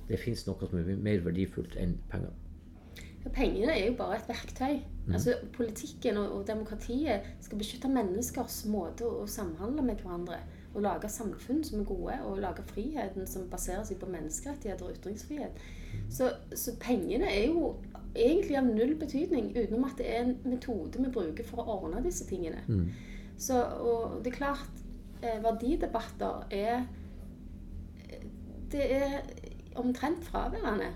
det 0.08 0.18
fins 0.18 0.46
noe 0.48 0.66
som 0.66 0.78
er 0.80 1.02
mer 1.04 1.22
verdifullt 1.24 1.76
enn 1.78 1.98
penger. 2.10 2.32
Ja, 3.24 3.32
pengene 3.34 3.74
er 3.74 3.90
jo 3.90 3.96
bare 3.98 4.16
et 4.16 4.30
verktøy. 4.30 4.78
Mm. 5.06 5.12
Altså, 5.12 5.34
politikken 5.54 6.16
og, 6.16 6.32
og, 6.32 6.46
demokratiet 6.48 7.26
skal 7.44 7.60
beskytte 7.60 7.90
menneskers 7.92 8.62
måte 8.72 9.06
å, 9.06 9.24
å 9.24 9.28
samhandle 9.30 9.84
med 9.84 10.00
hverandre. 10.02 10.40
Og 10.74 10.82
lage 10.84 11.10
samfunn 11.12 11.62
som 11.64 11.82
er 11.82 11.88
gode, 11.88 12.18
og 12.24 12.40
lage 12.42 12.64
friheten 12.70 13.26
som 13.28 13.46
baserer 13.50 13.84
seg 13.88 14.00
på 14.00 14.10
menneskerettigheter 14.10 14.88
og 14.88 14.96
ytringsfrihet. 14.96 15.62
Så, 16.12 16.30
så 16.56 16.74
pengene 16.80 17.28
er 17.28 17.48
jo 17.50 17.72
egentlig 18.14 18.56
av 18.58 18.66
null 18.66 18.94
betydning, 18.98 19.52
utenom 19.56 19.84
at 19.88 19.98
det 20.00 20.08
er 20.08 20.24
en 20.24 20.34
metode 20.48 21.00
vi 21.02 21.12
bruker 21.12 21.46
for 21.46 21.62
å 21.62 21.78
ordne 21.78 22.02
disse 22.04 22.26
tingene. 22.28 22.62
Mm. 22.68 22.88
Så, 23.38 23.58
og 23.58 24.18
det 24.24 24.32
er 24.32 24.38
klart, 24.38 24.82
eh, 25.22 25.42
verdidebatter 25.42 26.46
er 26.50 26.86
Det 28.68 28.84
er 28.92 29.22
omtrent 29.80 30.24
fraværende. 30.24 30.90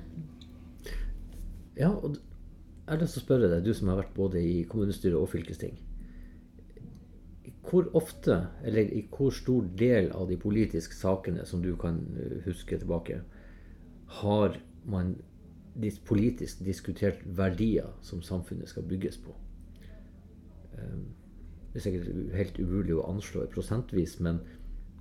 Ja, 1.79 1.89
og 1.89 2.19
jeg 2.83 2.91
har 2.91 3.01
lyst 3.01 3.15
til 3.17 3.23
å 3.23 3.25
spørre 3.25 3.49
deg, 3.49 3.65
du 3.65 3.73
som 3.73 3.89
har 3.89 4.03
vært 4.03 4.13
både 4.13 4.43
i 4.45 4.65
kommunestyre 4.69 5.17
og 5.17 5.31
fylkesting. 5.33 5.79
Hvor 7.65 7.89
ofte, 7.97 8.37
eller 8.65 8.91
i 8.93 9.07
hvor 9.09 9.33
stor 9.33 9.65
del 9.79 10.11
av 10.13 10.29
de 10.29 10.37
politiske 10.37 10.99
sakene 10.99 11.47
som 11.49 11.63
du 11.65 11.71
kan 11.81 12.03
eh, 12.19 12.43
huske 12.45 12.77
tilbake, 12.77 13.23
har 14.21 14.59
man 14.85 15.15
politisk 16.05 16.65
diskutert 16.65 17.23
verdier 17.25 17.89
som 18.01 18.23
samfunnet 18.23 18.69
skal 18.69 18.83
bygges 18.83 19.19
på. 19.19 19.35
Ehm, 20.79 21.07
det 21.73 21.81
er 21.81 21.87
sikkert 21.87 22.35
helt 22.37 22.59
umulig 22.61 22.97
å 22.97 23.07
anslå 23.09 23.47
prosentvis, 23.53 24.19
men 24.21 24.43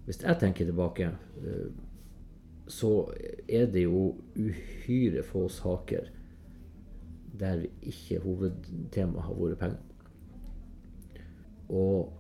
hvis 0.05 0.21
jeg 0.23 0.39
tenker 0.39 0.65
tilbake, 0.65 1.11
eh, 1.43 1.67
så 2.67 3.11
er 3.49 3.67
det 3.71 3.83
jo 3.83 4.15
uhyre 4.35 5.23
få 5.23 5.47
saker 5.49 6.07
der 7.39 7.65
ikke 7.81 8.19
hovedtemaet 8.23 9.25
har 9.25 9.35
vært 9.35 9.59
penger. 9.59 9.79
Og 11.69 12.11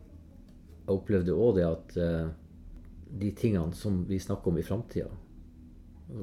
jeg 0.81 0.95
opplevde 0.95 1.35
òg 1.35 1.55
det 1.55 1.65
at 1.67 1.97
eh, 1.97 2.29
de 3.21 3.31
tingene 3.31 3.75
som 3.75 4.03
vi 4.07 4.19
snakker 4.19 4.51
om 4.51 4.57
i 4.57 4.65
framtida 4.65 5.09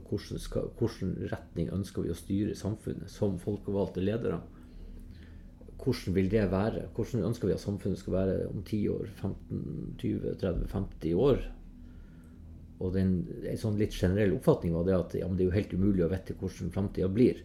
hvordan, 0.09 0.39
skal- 0.39 0.71
hvordan 0.79 1.17
retning 1.33 1.71
ønsker 1.75 2.05
vi 2.05 2.13
å 2.13 2.17
styre 2.17 2.55
samfunnet 2.55 3.11
som 3.11 3.39
folkevalgte 3.39 4.05
ledere? 4.05 4.41
Hvordan 5.79 6.15
vil 6.15 6.29
det 6.29 6.51
være? 6.51 6.89
Hvordan 6.95 7.25
ønsker 7.29 7.49
vi 7.49 7.55
at 7.55 7.63
samfunnet 7.63 7.99
skal 7.99 8.13
være 8.13 8.49
om 8.49 8.63
10 8.63 8.89
år, 8.89 9.07
15, 9.21 9.95
20, 9.99 10.35
30, 10.41 10.67
50 10.69 11.15
år? 11.15 11.45
Og 12.79 12.93
den, 12.95 13.27
en 13.43 13.59
sånn 13.59 13.79
litt 13.79 13.95
generell 13.95 14.37
oppfatning 14.37 14.75
var 14.75 14.85
det 14.87 14.97
at 14.97 15.15
ja, 15.19 15.29
det 15.29 15.45
er 15.45 15.49
jo 15.49 15.57
helt 15.57 15.75
umulig 15.75 16.05
å 16.07 16.11
vite 16.13 16.37
hvordan 16.39 16.75
framtida 16.75 17.09
blir. 17.11 17.43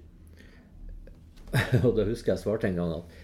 og 1.85 1.95
da 1.97 2.05
husker 2.05 2.33
jeg 2.33 2.41
svarte 2.43 2.69
en 2.69 2.77
gang 2.81 2.97
at 2.99 3.21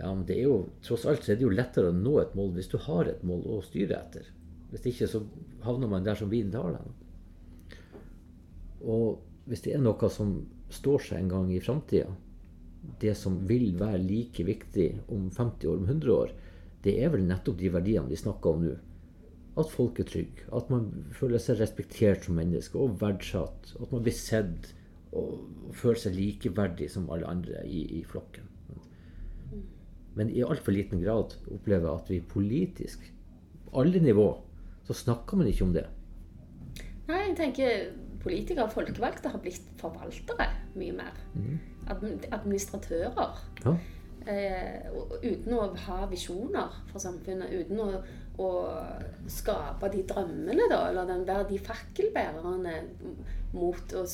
ja, 0.00 0.08
men 0.14 0.24
det 0.28 0.38
er 0.38 0.46
jo, 0.46 0.56
tross 0.84 1.04
alt 1.08 1.24
så 1.24 1.34
er 1.34 1.40
det 1.40 1.44
jo 1.44 1.52
lettere 1.52 1.90
å 1.90 1.96
nå 1.96 2.14
et 2.22 2.36
mål 2.38 2.54
hvis 2.56 2.70
du 2.72 2.78
har 2.86 3.08
et 3.10 3.24
mål 3.26 3.42
å 3.58 3.60
styre 3.64 3.98
etter. 3.98 4.30
Hvis 4.70 4.86
ikke 4.88 5.08
så 5.10 5.20
havner 5.66 5.90
man 5.90 6.06
der 6.06 6.16
som 6.16 6.30
vinen 6.32 6.52
tar 6.54 6.78
deg. 6.78 6.99
Og 8.80 9.20
hvis 9.50 9.64
det 9.64 9.74
er 9.74 9.82
noe 9.82 10.10
som 10.12 10.34
står 10.70 11.06
seg 11.08 11.22
en 11.22 11.32
gang 11.32 11.48
i 11.52 11.62
framtida, 11.62 12.10
det 13.00 13.14
som 13.18 13.36
vil 13.48 13.74
være 13.80 14.00
like 14.00 14.44
viktig 14.46 14.88
om 15.12 15.28
50 15.30 15.68
år, 15.68 15.80
om 15.82 15.88
100 15.88 16.14
år, 16.14 16.32
det 16.84 16.94
er 17.02 17.12
vel 17.12 17.26
nettopp 17.28 17.58
de 17.60 17.72
verdiene 17.72 18.08
vi 18.08 18.16
snakker 18.20 18.54
om 18.54 18.64
nå. 18.64 18.76
At 19.60 19.72
folk 19.72 19.98
er 20.00 20.08
trygge, 20.08 20.46
at 20.56 20.70
man 20.72 20.86
føler 21.12 21.42
seg 21.42 21.58
respektert 21.60 22.24
som 22.24 22.38
menneske 22.38 22.78
og 22.80 23.00
verdsatt. 23.02 23.74
At 23.82 23.90
man 23.92 24.04
blir 24.06 24.16
sett 24.16 24.70
og, 25.10 25.42
føler 25.76 26.00
seg 26.04 26.16
likeverdig 26.16 26.88
som 26.92 27.10
alle 27.12 27.28
andre 27.28 27.64
i, 27.66 27.82
i 27.98 28.04
flokken. 28.06 28.46
Men 30.18 30.30
i 30.32 30.42
altfor 30.42 30.74
liten 30.74 31.02
grad 31.02 31.36
opplever 31.52 31.86
jeg 31.86 31.98
at 31.98 32.12
vi 32.12 32.20
politisk, 32.32 33.04
på 33.66 33.82
alle 33.82 34.00
nivå, 34.02 34.28
så 34.86 34.96
snakker 34.96 35.38
man 35.38 35.50
ikke 35.50 35.66
om 35.66 35.74
det. 35.74 35.86
Nei, 37.10 37.20
jeg 37.28 37.36
tenker 37.38 37.84
politikere 38.22 38.64
og 38.68 38.72
folkevalgte 38.74 39.28
har 39.32 39.38
blitt 39.42 39.62
forvaltere 39.80 40.46
mye 40.76 40.92
mer. 40.92 41.16
Admi- 41.90 42.28
Administratører. 42.32 43.40
Ja. 43.64 43.74
Eh, 44.28 44.90
uten 45.24 45.54
å 45.56 45.74
ha 45.86 46.06
visjoner 46.10 46.74
for 46.90 46.98
samfunnet. 47.00 47.50
Uten 47.62 47.80
å, 47.80 48.02
å 48.40 48.48
skape 49.30 49.90
de 49.92 50.02
drømmene, 50.08 50.66
da. 50.70 50.86
Eller 50.90 51.06
den, 51.08 51.26
være 51.28 51.48
de 51.50 51.58
fakkelbærerne 51.62 52.74
mot 53.52 53.92
å, 53.98 54.04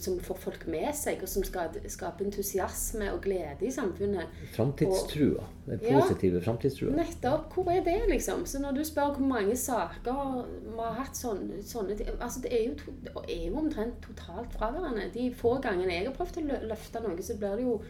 som 0.00 0.14
får 0.24 0.38
folk 0.40 0.62
med 0.72 0.94
seg, 0.96 1.20
og 1.20 1.28
som 1.28 1.44
skal 1.44 1.74
skape 1.92 2.24
entusiasme 2.24 3.10
og 3.12 3.20
glede 3.26 3.66
i 3.68 3.72
samfunnet. 3.72 4.32
Framtidstrua. 4.54 5.44
Den 5.66 5.80
Ja. 5.84 6.00
positive 6.00 6.40
framtidstrua. 6.40 6.94
Nettopp. 6.96 7.52
Hvor 7.52 7.68
er 7.70 7.84
det, 7.84 7.98
liksom? 8.08 8.46
Så 8.46 8.60
når 8.62 8.78
du 8.78 8.84
spør 8.88 9.12
hvor 9.16 9.26
mange 9.28 9.56
saker 9.56 10.46
vi 10.64 10.78
har 10.78 10.96
hatt 11.02 11.16
sånne, 11.16 11.60
sånne 11.62 11.96
ting 11.98 12.08
altså 12.18 12.40
Det 12.42 12.52
er 12.52 12.68
jo, 12.68 12.74
to, 12.80 12.94
det 13.04 13.12
er 13.28 13.50
jo 13.50 13.58
omtrent 13.60 14.00
totalt 14.02 14.52
fraværende. 14.56 15.10
De 15.14 15.28
få 15.34 15.58
gangene 15.60 15.92
jeg 15.92 16.06
har 16.08 16.16
prøvd 16.16 16.40
å 16.42 16.62
løfte 16.72 17.02
noe, 17.04 17.22
så 17.22 17.36
blir 17.38 17.56
det 17.56 17.66
jo 17.68 17.82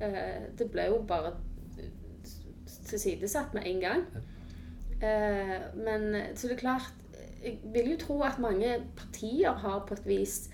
eh, 0.00 0.50
Det 0.58 0.70
blir 0.70 0.90
jo 0.90 0.98
bare 1.06 1.32
tilsidesatt 2.88 3.54
med 3.54 3.66
en 3.66 3.80
gang. 3.80 4.04
Eh, 5.02 5.58
men 5.78 6.08
så 6.34 6.48
det 6.48 6.56
er 6.56 6.64
klart 6.64 6.94
Jeg 7.38 7.60
vil 7.70 7.92
jo 7.92 7.98
tro 8.00 8.16
at 8.26 8.40
mange 8.42 8.72
partier 8.98 9.54
har 9.62 9.84
på 9.86 9.94
et 9.94 10.06
vis 10.08 10.48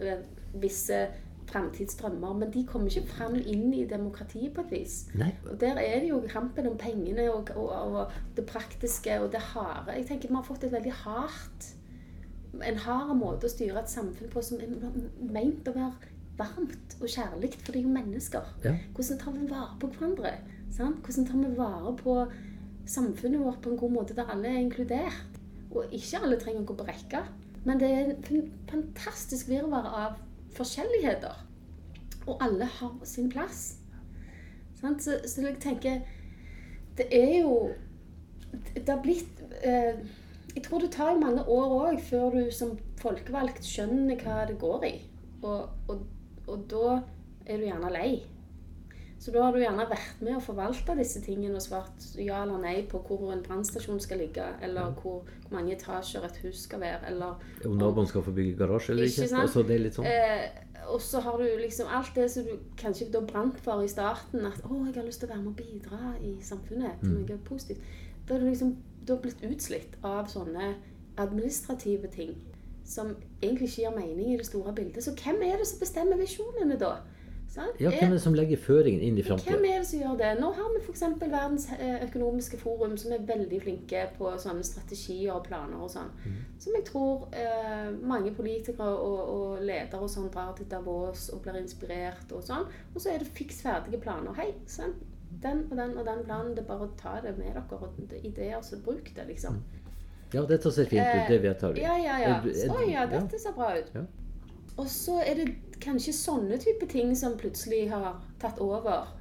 eh, 0.00 0.20
visse 0.60 1.06
framtidsdrømmer, 1.48 2.34
men 2.36 2.50
de 2.52 2.66
kommer 2.68 2.92
ikke 2.92 3.08
fram 3.08 3.38
inn 3.38 3.70
i 3.72 3.86
demokratiet 3.88 4.52
på 4.52 4.66
et 4.66 4.74
vis. 4.74 4.98
Nei, 5.16 5.30
Og 5.48 5.56
der 5.60 5.80
er 5.80 6.02
det 6.02 6.10
jo 6.10 6.20
kampen 6.28 6.68
om 6.68 6.76
pengene 6.76 7.30
og, 7.32 7.48
og, 7.56 7.70
og 7.72 8.12
det 8.36 8.44
praktiske 8.46 9.16
og 9.22 9.32
det 9.32 9.40
harde. 9.54 9.96
Jeg 9.96 10.06
tenker 10.10 10.28
Vi 10.28 10.36
har 10.36 10.44
fått 10.44 10.68
et 10.68 10.72
veldig 10.76 10.92
hardt 11.06 11.72
en 12.64 12.78
hard 12.84 13.14
måte 13.18 13.48
å 13.48 13.52
styre 13.52 13.82
et 13.82 13.90
samfunn 13.92 14.30
på 14.32 14.42
som 14.44 14.60
er 14.62 14.70
meint 15.32 15.68
å 15.68 15.74
være 15.76 16.14
varmt 16.38 16.94
og 17.00 17.10
kjærlig, 17.10 17.50
for 17.58 17.74
det 17.74 17.80
er 17.80 17.86
jo 17.86 17.94
mennesker. 17.94 18.52
Ja. 18.64 18.74
Hvordan 18.94 19.20
tar 19.22 19.34
vi 19.34 19.48
vare 19.50 19.78
på 19.80 19.90
hverandre? 19.94 20.34
Sant? 20.74 21.00
Hvordan 21.04 21.26
tar 21.26 21.42
vi 21.42 21.50
vare 21.58 21.94
på 21.98 22.16
samfunnet 22.88 23.42
vårt 23.42 23.60
på 23.62 23.72
en 23.72 23.80
god 23.80 23.94
måte 23.94 24.16
der 24.16 24.30
alle 24.32 24.50
er 24.50 24.62
inkludert? 24.62 25.38
Og 25.70 25.92
ikke 25.92 26.22
alle 26.24 26.38
trenger 26.40 26.64
å 26.64 26.68
gå 26.70 26.78
på 26.78 26.86
rekka. 26.88 27.24
Men 27.66 27.80
det 27.80 27.90
er 27.92 28.12
en 28.14 28.52
fantastisk 28.70 29.50
virvar 29.50 29.88
av 29.92 30.16
forskjelligheter. 30.56 31.44
Og 32.26 32.40
alle 32.44 32.68
har 32.78 32.94
sin 33.08 33.28
plass. 33.32 33.78
Så, 34.78 35.18
så 35.26 35.42
jeg 35.42 35.56
tenker 35.58 36.00
Det 36.94 37.08
er 37.10 37.40
jo 37.40 37.72
Det 38.74 38.84
har 38.86 39.00
blitt 39.02 39.40
eh, 39.66 39.98
Jeg 40.54 40.62
tror 40.62 40.78
det 40.78 40.92
tar 40.94 41.18
mange 41.18 41.42
år 41.42 41.74
òg 41.80 41.98
før 42.06 42.36
du 42.36 42.52
som 42.54 42.76
folkevalgt 43.02 43.66
skjønner 43.66 44.22
hva 44.22 44.44
det 44.46 44.58
går 44.58 44.86
i. 44.86 44.94
Og, 45.42 45.68
og, 45.90 46.06
og 46.46 46.64
da 46.70 46.94
er 47.46 47.60
du 47.60 47.66
gjerne 47.68 47.90
lei. 47.94 48.08
Så 49.18 49.32
da 49.34 49.42
har 49.42 49.52
du 49.52 49.58
gjerne 49.58 49.86
vært 49.90 50.20
med 50.22 50.36
å 50.38 50.42
forvalte 50.42 50.94
disse 50.98 51.20
tingene 51.24 51.58
og 51.58 51.64
svart 51.64 52.04
ja 52.22 52.44
eller 52.44 52.60
nei 52.62 52.76
på 52.86 53.00
hvor 53.02 53.32
en 53.34 53.42
brannstasjon 53.42 53.98
skal 54.00 54.22
ligge, 54.22 54.44
eller 54.62 54.92
hvor, 55.00 55.24
hvor 55.26 55.56
mange 55.56 55.74
etasjer 55.74 56.24
et 56.28 56.38
hus 56.44 56.62
skal 56.68 56.84
være, 56.84 57.00
eller 57.10 57.66
Om 57.66 57.74
naboen 57.80 58.06
skal 58.06 58.22
få 58.22 58.34
bygge 58.36 58.54
garasje 58.60 58.94
eller 58.94 59.10
Ikke 59.10 59.26
ikke. 59.26 59.42
Altså, 59.42 59.64
det 59.66 59.74
er 59.74 59.84
litt 59.88 59.98
sånn. 59.98 60.06
Eh, 60.06 60.46
og 60.88 61.02
så 61.02 61.20
har 61.20 61.42
du 61.42 61.48
liksom 61.60 61.90
alt 61.92 62.14
det 62.16 62.28
som 62.32 62.46
du 62.46 62.54
kanskje 62.78 63.10
da 63.12 63.24
brant 63.26 63.58
for 63.60 63.82
i 63.82 63.90
starten. 63.90 64.46
At 64.46 64.62
'Å, 64.62 64.86
jeg 64.86 64.94
har 64.94 65.08
lyst 65.08 65.20
til 65.20 65.28
å 65.28 65.32
være 65.34 65.42
med 65.42 65.50
og 65.52 65.56
bidra 65.56 66.14
i 66.22 66.36
samfunnet 66.42 67.02
til 67.02 67.18
noe 67.18 67.40
positivt'. 67.44 67.82
Da 68.28 68.34
er 68.34 68.38
du 68.38 68.46
liksom 68.46 68.76
du 69.08 69.14
har 69.14 69.20
blitt 69.24 69.42
utslitt 69.42 69.94
av 70.04 70.28
sånne 70.28 70.74
administrative 71.18 72.10
ting 72.12 72.34
som 72.84 73.14
egentlig 73.42 73.68
ikke 73.68 73.82
gir 73.82 73.94
mening 73.96 74.34
i 74.34 74.36
det 74.36 74.46
store 74.46 74.74
bildet. 74.76 75.04
Så 75.04 75.14
hvem 75.16 75.42
er 75.42 75.56
det 75.60 75.66
som 75.68 75.80
bestemmer 75.80 76.20
visjonene, 76.20 76.76
da? 76.80 76.98
Sant? 77.58 77.80
Ja, 77.82 77.90
hvem 77.90 78.12
er 78.12 78.16
det 78.16 78.22
som 78.22 78.36
legger 78.36 78.60
føringen 78.62 79.02
inn 79.02 79.18
i 79.18 79.24
Hvem 79.26 79.64
er 79.66 79.80
det 79.80 79.86
som 79.88 80.02
gjør 80.02 80.16
det? 80.20 80.30
Nå 80.38 80.50
har 80.54 80.70
vi 80.74 80.82
f.eks. 80.84 81.04
Verdens 81.20 81.66
eh, 81.74 81.98
økonomiske 82.06 82.60
forum, 82.60 82.96
som 83.00 83.14
er 83.14 83.26
veldig 83.28 83.60
flinke 83.64 84.04
på 84.18 84.32
sånne 84.42 84.66
strategier 84.66 85.34
og 85.34 85.44
planer 85.48 85.82
og 85.82 85.90
sånn. 85.92 86.12
Som 86.62 86.78
jeg 86.78 86.86
tror 86.88 87.26
eh, 87.34 87.90
mange 88.14 88.32
politikere 88.36 88.88
og, 88.94 89.20
og 89.34 89.62
ledere 89.62 90.02
og 90.04 90.12
sånn 90.12 90.30
drar 90.34 90.54
til 90.58 90.70
Davos 90.70 91.28
og 91.34 91.42
blir 91.44 91.58
inspirert 91.60 92.34
og 92.34 92.44
sånn. 92.46 92.68
Og 92.94 93.02
så 93.02 93.14
er 93.14 93.24
det 93.24 93.32
fiks 93.38 93.62
ferdige 93.66 94.00
planer. 94.02 94.36
Hei, 94.38 94.52
sånn. 94.70 94.94
Den 95.42 95.66
og 95.68 95.76
den 95.76 95.98
og 95.98 96.06
den 96.06 96.22
planen. 96.24 96.54
Det 96.56 96.64
er 96.64 96.70
bare 96.70 96.88
å 96.88 96.94
ta 97.00 97.18
det 97.24 97.34
med 97.38 97.52
dere. 97.52 97.82
Og 97.82 97.98
det 97.98 98.22
er 98.22 98.30
ideer, 98.30 98.62
så 98.64 98.78
bruk 98.84 99.10
det, 99.16 99.26
liksom. 99.28 99.60
Ja, 100.32 100.42
dette 100.44 100.70
ser 100.72 100.84
fint 100.84 101.02
ut. 101.02 101.28
Det 101.28 101.42
vedtar 101.42 101.72
vi. 101.72 101.82
Ja, 101.82 101.96
ja, 101.96 102.18
ja. 102.20 102.32
Å 102.44 102.80
ja, 102.84 103.04
dette 103.08 103.40
ser 103.40 103.54
bra 103.56 103.72
ut. 103.78 103.92
Ja. 103.94 104.04
Og 104.78 104.86
så 104.90 105.18
er 105.26 105.40
det 105.40 105.48
kanskje 105.82 106.14
sånne 106.14 106.58
type 106.62 106.86
ting 106.90 107.14
som 107.18 107.38
plutselig 107.38 107.88
har 107.90 108.20
tatt 108.42 108.60
over. 108.62 109.14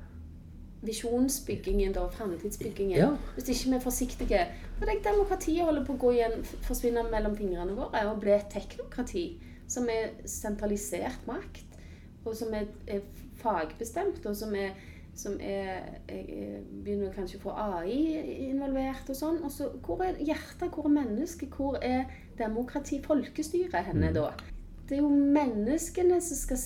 Visjonsbyggingen, 0.85 1.95
da, 1.95 2.03
framtidsbyggingen. 2.13 2.97
Ja. 2.99 3.07
Hvis 3.35 3.49
ikke 3.49 3.71
vi 3.71 3.77
er 3.79 3.81
forsiktige. 3.81 4.41
For 4.77 4.85
det, 4.85 4.99
demokratiet 5.05 5.65
holder 5.65 5.85
på 5.87 5.95
å 5.95 6.01
gå 6.03 6.11
igjen, 6.19 6.43
forsvinne 6.67 7.07
mellom 7.09 7.33
fingrene 7.37 7.73
våre 7.77 8.03
og 8.11 8.21
bli 8.21 8.35
et 8.35 8.51
teknokrati 8.53 9.25
som 9.67 9.89
er 9.91 10.13
sentralisert 10.29 11.25
makt, 11.27 11.65
og 12.23 12.37
som 12.37 12.53
er, 12.55 12.69
er 12.87 13.01
fagbestemt, 13.41 14.21
og 14.29 14.37
som 14.37 14.53
er 14.55 14.77
som 15.17 15.39
er, 15.41 15.79
er, 16.07 16.27
er 16.29 16.57
begynner 16.83 17.13
kanskje 17.15 17.39
å 17.39 17.47
få 17.47 17.53
AI 17.57 17.95
involvert 18.51 19.07
og 19.09 19.17
sånn. 19.17 19.39
Og 19.41 19.49
så 19.49 19.71
hvor 19.81 20.03
er 20.05 20.19
hjertet, 20.21 20.69
hvor 20.69 20.85
er 20.85 20.93
mennesket, 20.93 21.57
hvor 21.57 21.79
er 21.81 22.05
demokrati, 22.37 22.99
folkestyret 23.01 23.89
henne 23.89 24.11
da? 24.13 24.27
Det 24.87 24.97
er 24.97 25.03
jo 25.03 25.11
menneskene 25.11 26.19
som 26.23 26.39
skal 26.39 26.59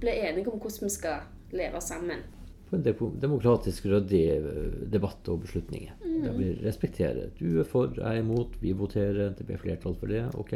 bli 0.00 0.14
enige 0.28 0.52
om 0.52 0.60
hvordan 0.62 0.86
vi 0.86 0.94
skal 0.94 1.54
leve 1.58 1.80
sammen. 1.82 2.22
På 2.68 2.76
en 2.76 2.84
demokratisk 3.20 3.86
eh, 3.86 4.44
debatt 4.92 5.28
og 5.32 5.40
beslutninger. 5.46 5.94
Mm. 6.04 6.22
Der 6.22 6.36
vi 6.36 6.50
respekterer. 6.66 7.30
Du 7.38 7.60
er 7.60 7.64
for, 7.64 7.94
jeg 7.96 8.04
er 8.04 8.22
imot, 8.22 8.58
vi 8.62 8.72
voterer, 8.72 9.32
det 9.34 9.46
blir 9.46 9.58
flertall 9.58 9.96
for 9.96 10.06
det. 10.06 10.26
Ok. 10.34 10.52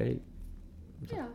Ja. 1.11 1.27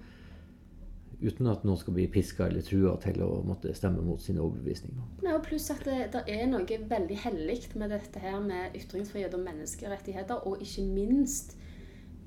Uten 1.17 1.49
at 1.49 1.63
noen 1.65 1.79
skal 1.81 1.95
bli 1.95 2.05
piska 2.13 2.45
eller 2.45 2.61
trua 2.61 2.93
til 3.01 3.23
å 3.25 3.41
måtte 3.45 3.73
stemme 3.75 4.03
mot 4.05 4.21
sine 4.21 4.43
overbevisninger. 4.45 5.07
Nei, 5.25 5.33
og 5.33 5.47
pluss 5.47 5.71
at 5.73 5.81
det, 5.87 6.11
det 6.13 6.21
er 6.29 6.45
noe 6.51 6.77
veldig 6.91 7.17
hellig 7.23 7.57
med 7.73 7.89
dette 7.95 8.21
her 8.21 8.37
med 8.43 8.77
ytringsfrihet 8.77 9.33
og 9.33 9.41
menneskerettigheter, 9.47 10.45
og 10.45 10.61
ikke 10.61 10.85
minst 10.85 11.57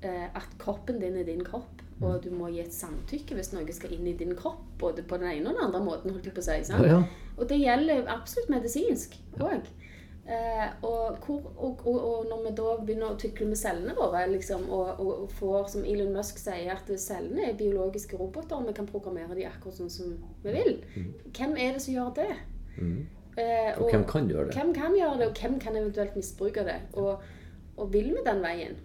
eh, 0.03 0.27
at 0.27 0.59
kroppen 0.59 0.99
din 0.99 1.21
er 1.23 1.29
din 1.29 1.47
kropp, 1.47 1.85
og 2.01 2.23
du 2.25 2.31
må 2.33 2.49
gi 2.49 2.63
et 2.65 2.73
samtykke 2.75 3.37
hvis 3.37 3.53
noe 3.53 3.77
skal 3.77 3.93
inn 3.93 4.07
i 4.09 4.17
din 4.17 4.33
kropp, 4.37 4.63
både 4.81 5.05
på 5.05 5.19
den 5.21 5.31
ene 5.35 5.51
og 5.51 5.59
den 5.59 5.67
andre 5.67 5.83
måten, 5.85 6.15
holdt 6.15 6.31
jeg 6.31 6.37
på 6.37 6.41
å 6.41 6.49
si. 6.49 6.57
Ja, 6.73 6.81
ja. 6.87 7.03
Og 7.37 7.49
det 7.49 7.61
gjelder 7.61 8.09
absolutt 8.13 8.51
medisinsk 8.53 9.19
òg. 9.41 9.69
Eh, 10.31 10.67
og, 10.87 11.29
og, 11.29 11.47
og, 11.59 11.87
og 11.89 12.27
når 12.31 12.43
vi 12.45 12.51
da 12.59 12.73
begynner 12.79 13.13
å 13.13 13.19
tykle 13.19 13.49
med 13.51 13.59
cellene 13.59 13.97
våre, 13.97 14.27
liksom, 14.31 14.67
og, 14.71 15.01
får, 15.39 15.71
som 15.73 15.87
Elon 15.89 16.13
Musk 16.15 16.39
sier, 16.39 16.71
at 16.77 16.93
cellene 17.03 17.49
er 17.49 17.57
biologiske 17.59 18.21
roboter, 18.21 18.61
og 18.61 18.69
vi 18.69 18.77
kan 18.77 18.89
programmere 18.89 19.35
de 19.39 19.49
akkurat 19.49 19.81
sånn 19.81 19.91
som 19.91 20.13
vi 20.45 20.55
vil, 20.55 20.77
hvem 21.35 21.57
er 21.57 21.75
det 21.75 21.83
som 21.83 21.97
gjør 21.97 22.15
det? 22.21 22.29
Mm. 22.77 23.01
Eh, 23.41 23.73
Og 23.81 23.91
hvem 23.91 24.07
kan 24.07 24.31
gjøre 24.31 24.51
det? 24.51 24.57
Hvem 24.61 24.73
kan 24.77 24.95
gjøre 24.97 25.19
det, 25.19 25.29
og 25.33 25.43
hvem 25.43 25.59
kan 25.61 25.77
eventuelt 25.81 26.17
misbruke 26.21 26.65
det? 26.69 26.79
Og 27.01 27.91
vil 27.91 28.13
vi 28.15 28.25
den 28.27 28.45
veien? 28.45 28.79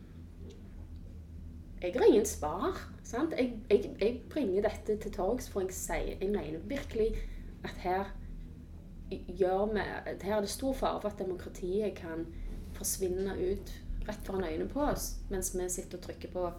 Jeg 1.83 1.93
har 1.93 2.07
ingen 2.07 2.25
svar. 2.25 2.79
Sant? 3.05 3.33
Jeg, 3.37 3.53
jeg, 3.69 3.95
jeg 4.01 4.21
bringer 4.29 4.65
dette 4.65 4.97
til 4.97 5.13
torgs, 5.13 5.49
for 5.49 5.61
jeg 5.61 5.75
sier 5.77 6.15
Jeg 6.17 6.29
mener 6.33 6.63
virkelig 6.65 7.11
at 7.63 7.77
her 7.83 8.13
gjør 9.09 9.73
vi 9.73 9.83
Her 10.21 10.37
er 10.37 10.41
det 10.41 10.49
stor 10.49 10.73
fare 10.73 11.01
for 11.01 11.09
at 11.09 11.19
demokratiet 11.19 11.93
kan 11.97 12.25
forsvinne 12.75 13.35
ut 13.37 13.73
rett 14.07 14.25
foran 14.25 14.43
øynene 14.43 14.69
på 14.69 14.81
oss, 14.85 15.15
mens 15.29 15.53
vi 15.55 15.69
sitter 15.69 15.97
og 15.97 16.03
trykker 16.03 16.31
på 16.33 16.49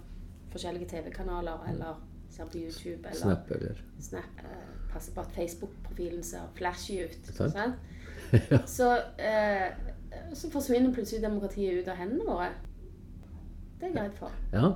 forskjellige 0.50 0.88
TV-kanaler 0.88 1.66
eller 1.70 2.00
ser 2.30 2.48
på 2.50 2.58
YouTube 2.58 3.08
eller 3.08 3.20
Snap, 3.20 3.50
eller 3.50 3.82
Snap, 4.00 4.40
uh, 4.42 4.92
passer 4.92 5.14
på 5.14 5.20
at 5.20 5.34
Facebook-profilen 5.36 6.24
ser 6.24 6.48
flashy 6.54 7.04
ut. 7.04 7.30
Sant. 7.34 7.52
Sant? 7.52 7.74
Så, 8.76 8.88
uh, 8.96 9.68
så 10.34 10.50
forsvinner 10.50 10.94
plutselig 10.94 11.22
demokratiet 11.22 11.82
ut 11.82 11.88
av 11.88 12.00
hendene 12.00 12.24
våre. 12.26 12.48
Det 13.78 13.90
er 13.90 13.92
jeg 13.92 14.00
redd 14.00 14.14
for. 14.18 14.32
Ja. 14.52 14.72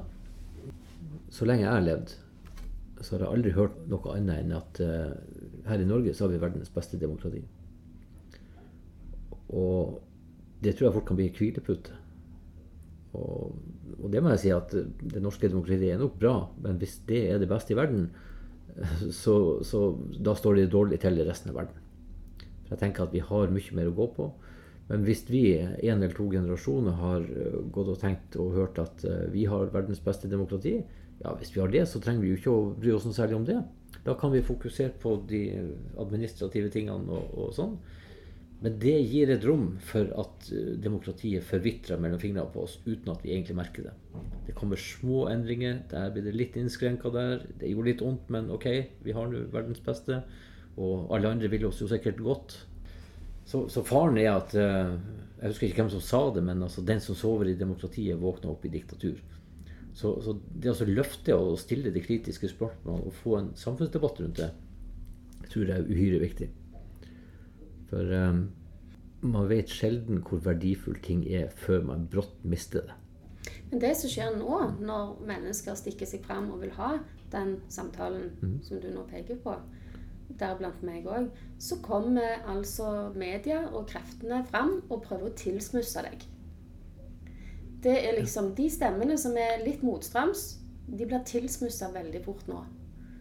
Så 1.30 1.46
lenge 1.46 1.64
jeg 1.64 1.72
har 1.72 1.86
levd, 1.86 2.12
så 3.00 3.14
har 3.14 3.24
jeg 3.24 3.32
aldri 3.36 3.54
hørt 3.56 3.78
noe 3.88 4.14
annet 4.16 4.42
enn 4.42 4.54
at 4.58 4.80
uh, 4.84 5.14
her 5.70 5.82
i 5.82 5.88
Norge 5.88 6.12
så 6.14 6.26
har 6.26 6.34
vi 6.34 6.42
verdens 6.42 6.72
beste 6.74 6.98
demokrati. 7.00 7.42
Og 9.56 10.00
det 10.62 10.76
tror 10.76 10.88
jeg 10.88 10.96
fort 10.98 11.08
kan 11.08 11.18
bli 11.18 11.30
hvilepute. 11.32 11.96
Og, 13.16 13.54
og 13.96 14.10
det 14.12 14.20
må 14.22 14.34
jeg 14.34 14.42
si 14.44 14.52
at 14.54 14.74
det 14.74 15.22
norske 15.22 15.48
demokratiet 15.50 15.94
er 15.94 16.02
nok 16.02 16.18
bra, 16.20 16.34
men 16.62 16.78
hvis 16.82 17.00
det 17.08 17.24
er 17.32 17.40
det 17.42 17.48
beste 17.50 17.74
i 17.74 17.78
verden, 17.78 18.10
så, 19.22 19.36
så 19.66 19.86
da 20.18 20.36
står 20.38 20.60
det 20.60 20.70
dårlig 20.74 21.00
til 21.02 21.18
i 21.18 21.26
resten 21.26 21.52
av 21.52 21.62
verden. 21.62 21.88
For 22.66 22.76
jeg 22.76 22.84
tenker 22.84 23.06
at 23.06 23.14
vi 23.14 23.24
har 23.24 23.50
mye 23.50 23.76
mer 23.76 23.90
å 23.90 23.96
gå 23.96 24.06
på. 24.14 24.28
Men 24.90 25.04
hvis 25.06 25.22
vi 25.30 25.44
en 25.58 26.00
eller 26.02 26.14
to 26.14 26.26
generasjoner 26.30 26.96
har 26.98 27.26
eh, 27.26 27.58
gått 27.70 27.92
og 27.92 28.00
tenkt 28.00 28.38
og 28.42 28.56
hørt 28.56 28.78
at 28.82 29.04
eh, 29.06 29.28
vi 29.30 29.44
har 29.50 29.70
verdens 29.74 30.02
beste 30.02 30.30
demokrati, 30.30 30.80
ja, 31.20 31.34
hvis 31.36 31.52
vi 31.54 31.60
har 31.60 31.72
det, 31.72 31.84
så 31.88 32.00
trenger 32.00 32.24
vi 32.24 32.32
jo 32.32 32.40
ikke 32.40 32.54
å 32.54 32.68
bry 32.80 32.92
oss 32.96 33.06
noe 33.06 33.16
særlig 33.16 33.38
om 33.38 33.46
det. 33.48 33.60
Da 34.04 34.14
kan 34.16 34.32
vi 34.32 34.44
fokusere 34.44 34.94
på 35.02 35.18
de 35.28 35.42
administrative 36.00 36.70
tingene 36.72 37.16
og, 37.16 37.34
og 37.36 37.50
sånn. 37.56 37.74
Men 38.60 38.76
det 38.80 38.96
gir 39.08 39.30
et 39.32 39.44
rom 39.48 39.70
for 39.88 40.10
at 40.20 40.50
eh, 40.52 40.74
demokratiet 40.84 41.46
forvitrer 41.48 42.00
mellom 42.00 42.20
fingrene 42.20 42.52
på 42.52 42.66
oss 42.66 42.76
uten 42.84 43.08
at 43.12 43.22
vi 43.24 43.32
egentlig 43.32 43.56
merker 43.56 43.86
det. 43.88 43.94
Det 44.48 44.56
kommer 44.56 44.80
små 44.80 45.24
endringer. 45.32 45.78
Der 45.88 46.12
blir 46.12 46.26
det 46.26 46.36
litt 46.36 46.58
innskrenka 46.60 47.12
der. 47.14 47.46
Det 47.60 47.70
gjorde 47.70 47.88
litt 47.88 48.04
vondt, 48.04 48.28
men 48.32 48.52
ok, 48.52 48.68
vi 49.06 49.16
har 49.16 49.30
nå 49.30 49.46
verdens 49.54 49.80
beste. 49.84 50.20
Og 50.76 51.08
alle 51.14 51.32
andre 51.32 51.48
vil 51.52 51.64
oss 51.70 51.80
jo 51.80 51.88
sikkert 51.88 52.20
godt. 52.24 52.58
Så, 53.48 53.64
så 53.72 53.82
faren 53.82 54.20
er 54.20 54.34
at 54.34 54.52
eh, 54.54 54.92
Jeg 55.40 55.54
husker 55.54 55.70
ikke 55.70 55.80
hvem 55.80 55.94
som 55.96 56.04
sa 56.04 56.20
det, 56.36 56.44
men 56.44 56.60
altså, 56.66 56.84
den 56.84 57.00
som 57.00 57.16
sover 57.16 57.48
i 57.48 57.56
demokratiet, 57.56 58.20
våkner 58.20 58.52
opp 58.52 58.68
i 58.68 58.74
diktatur. 58.76 59.16
Så, 60.01 60.14
så 60.24 60.32
det 60.62 60.72
å 60.72 60.88
løfte 60.88 61.36
og 61.36 61.59
stille 61.61 61.92
de 61.92 62.01
kritiske 62.01 62.48
spørsmålene 62.55 63.11
og 63.11 63.16
få 63.20 63.36
en 63.36 63.51
samfunnsdebatt 63.59 64.22
rundt 64.22 64.38
det, 64.40 64.48
tror 65.51 65.68
jeg 65.68 65.76
er 65.76 65.90
uhyre 65.90 66.20
viktig. 66.22 66.48
For 67.90 68.14
um, 68.16 68.46
man 69.20 69.51
vet 69.51 69.68
sjelden 69.68 70.22
hvor 70.24 70.40
verdifull 70.46 70.96
ting 71.05 71.26
er 71.28 71.51
før 71.53 71.84
man 71.90 72.07
brått 72.09 72.46
mister 72.48 72.86
det. 72.86 72.96
Men 73.68 73.82
det 73.82 73.92
som 74.01 74.12
skjer 74.12 74.38
nå, 74.38 74.57
når 74.80 75.12
mennesker 75.28 75.76
stikker 75.76 76.09
seg 76.09 76.24
fram 76.24 76.48
og 76.55 76.64
vil 76.64 76.72
ha 76.78 76.94
den 77.34 77.59
samtalen 77.72 78.32
som 78.64 78.80
du 78.80 78.88
nå 78.94 79.05
peker 79.11 79.36
på, 79.44 79.55
deriblant 80.40 80.80
meg 80.86 81.07
òg, 81.11 81.28
så 81.61 81.76
kommer 81.84 82.40
altså 82.48 83.11
media 83.12 83.66
og 83.68 83.88
kreftene 83.90 84.42
fram 84.48 84.78
og 84.88 85.03
prøver 85.05 85.28
å 85.28 85.38
tilsmusse 85.38 86.05
deg. 86.07 86.24
Det 87.82 87.94
er 87.96 88.18
liksom 88.18 88.52
De 88.56 88.66
stemmene 88.70 89.16
som 89.18 89.36
er 89.40 89.62
litt 89.64 89.82
motstrøms, 89.86 90.58
de 90.90 91.06
blir 91.06 91.22
tilsmussa 91.24 91.88
veldig 91.94 92.20
fort 92.24 92.46
nå. 92.50 92.60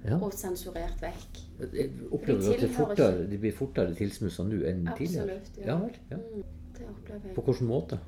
Ja. 0.05 0.15
Og 0.23 0.31
sensurert 0.33 1.01
vekk. 1.03 1.41
Jeg 1.75 1.89
opplever 2.11 2.39
De 2.41 2.53
at 2.53 2.61
det 2.63 2.69
fortere, 2.71 3.25
de 3.29 3.37
blir 3.37 3.51
fortere 3.55 3.95
tilsmussa 3.97 4.45
nå 4.47 4.61
enn 4.67 4.85
tidligere. 4.95 5.39
Absolutt. 5.41 5.65
Ja 5.67 5.75
vel. 5.81 5.97
Ja. 6.11 6.17
Mm. 6.17 7.33
På 7.35 7.43
hvilken 7.43 7.67
måte? 7.67 7.99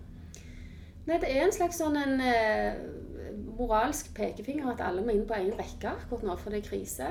Nei, 1.08 1.18
det 1.20 1.32
er 1.34 1.44
en 1.44 1.52
slags 1.52 1.82
sånn 1.82 1.98
en 2.00 2.22
eh, 2.24 2.78
moralsk 3.58 4.14
pekefinger 4.16 4.70
at 4.72 4.84
alle 4.86 5.04
må 5.04 5.16
inn 5.16 5.26
på 5.28 5.36
én 5.36 5.52
rekke 5.58 5.92
akkurat 5.96 6.24
nå, 6.28 6.38
for 6.40 6.54
det 6.54 6.62
er 6.62 6.70
krise. 6.70 7.10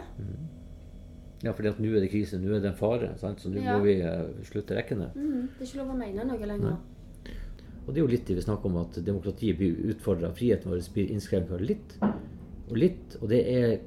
Ja, 1.44 1.52
fordi 1.56 1.70
at 1.72 1.80
nå 1.80 1.90
er 1.96 2.04
det 2.04 2.10
krise, 2.12 2.38
nå 2.40 2.52
er 2.54 2.62
det 2.62 2.70
en 2.70 2.78
fare. 2.78 3.12
Sant? 3.20 3.40
Så 3.40 3.52
nå 3.52 3.60
Ja. 3.60 3.76
må 3.76 3.84
vi 3.84 3.98
uh, 4.04 4.28
slutte 4.44 4.76
rekkene. 4.76 5.10
Mm, 5.14 5.48
det 5.58 5.64
er 5.64 5.68
ikke 5.68 5.82
lov 5.82 5.92
å 5.94 5.98
mene 6.00 6.26
noe 6.28 6.48
lenger. 6.52 6.76
Og 7.86 7.92
det 7.92 8.00
er 8.00 8.04
jo 8.04 8.12
litt 8.12 8.26
det 8.28 8.38
vi 8.38 8.44
snakker 8.44 8.70
om, 8.70 8.80
at 8.84 9.00
demokratiet 9.04 9.58
blir 9.58 9.92
utfordra. 9.92 10.32
Friheten 10.36 10.72
vår 10.72 10.82
blir 10.94 11.12
innskrenka 11.14 11.58
litt 11.60 11.96
og 12.02 12.76
litt. 12.78 13.16
Og 13.20 13.30
det 13.32 13.40
er 13.50 13.78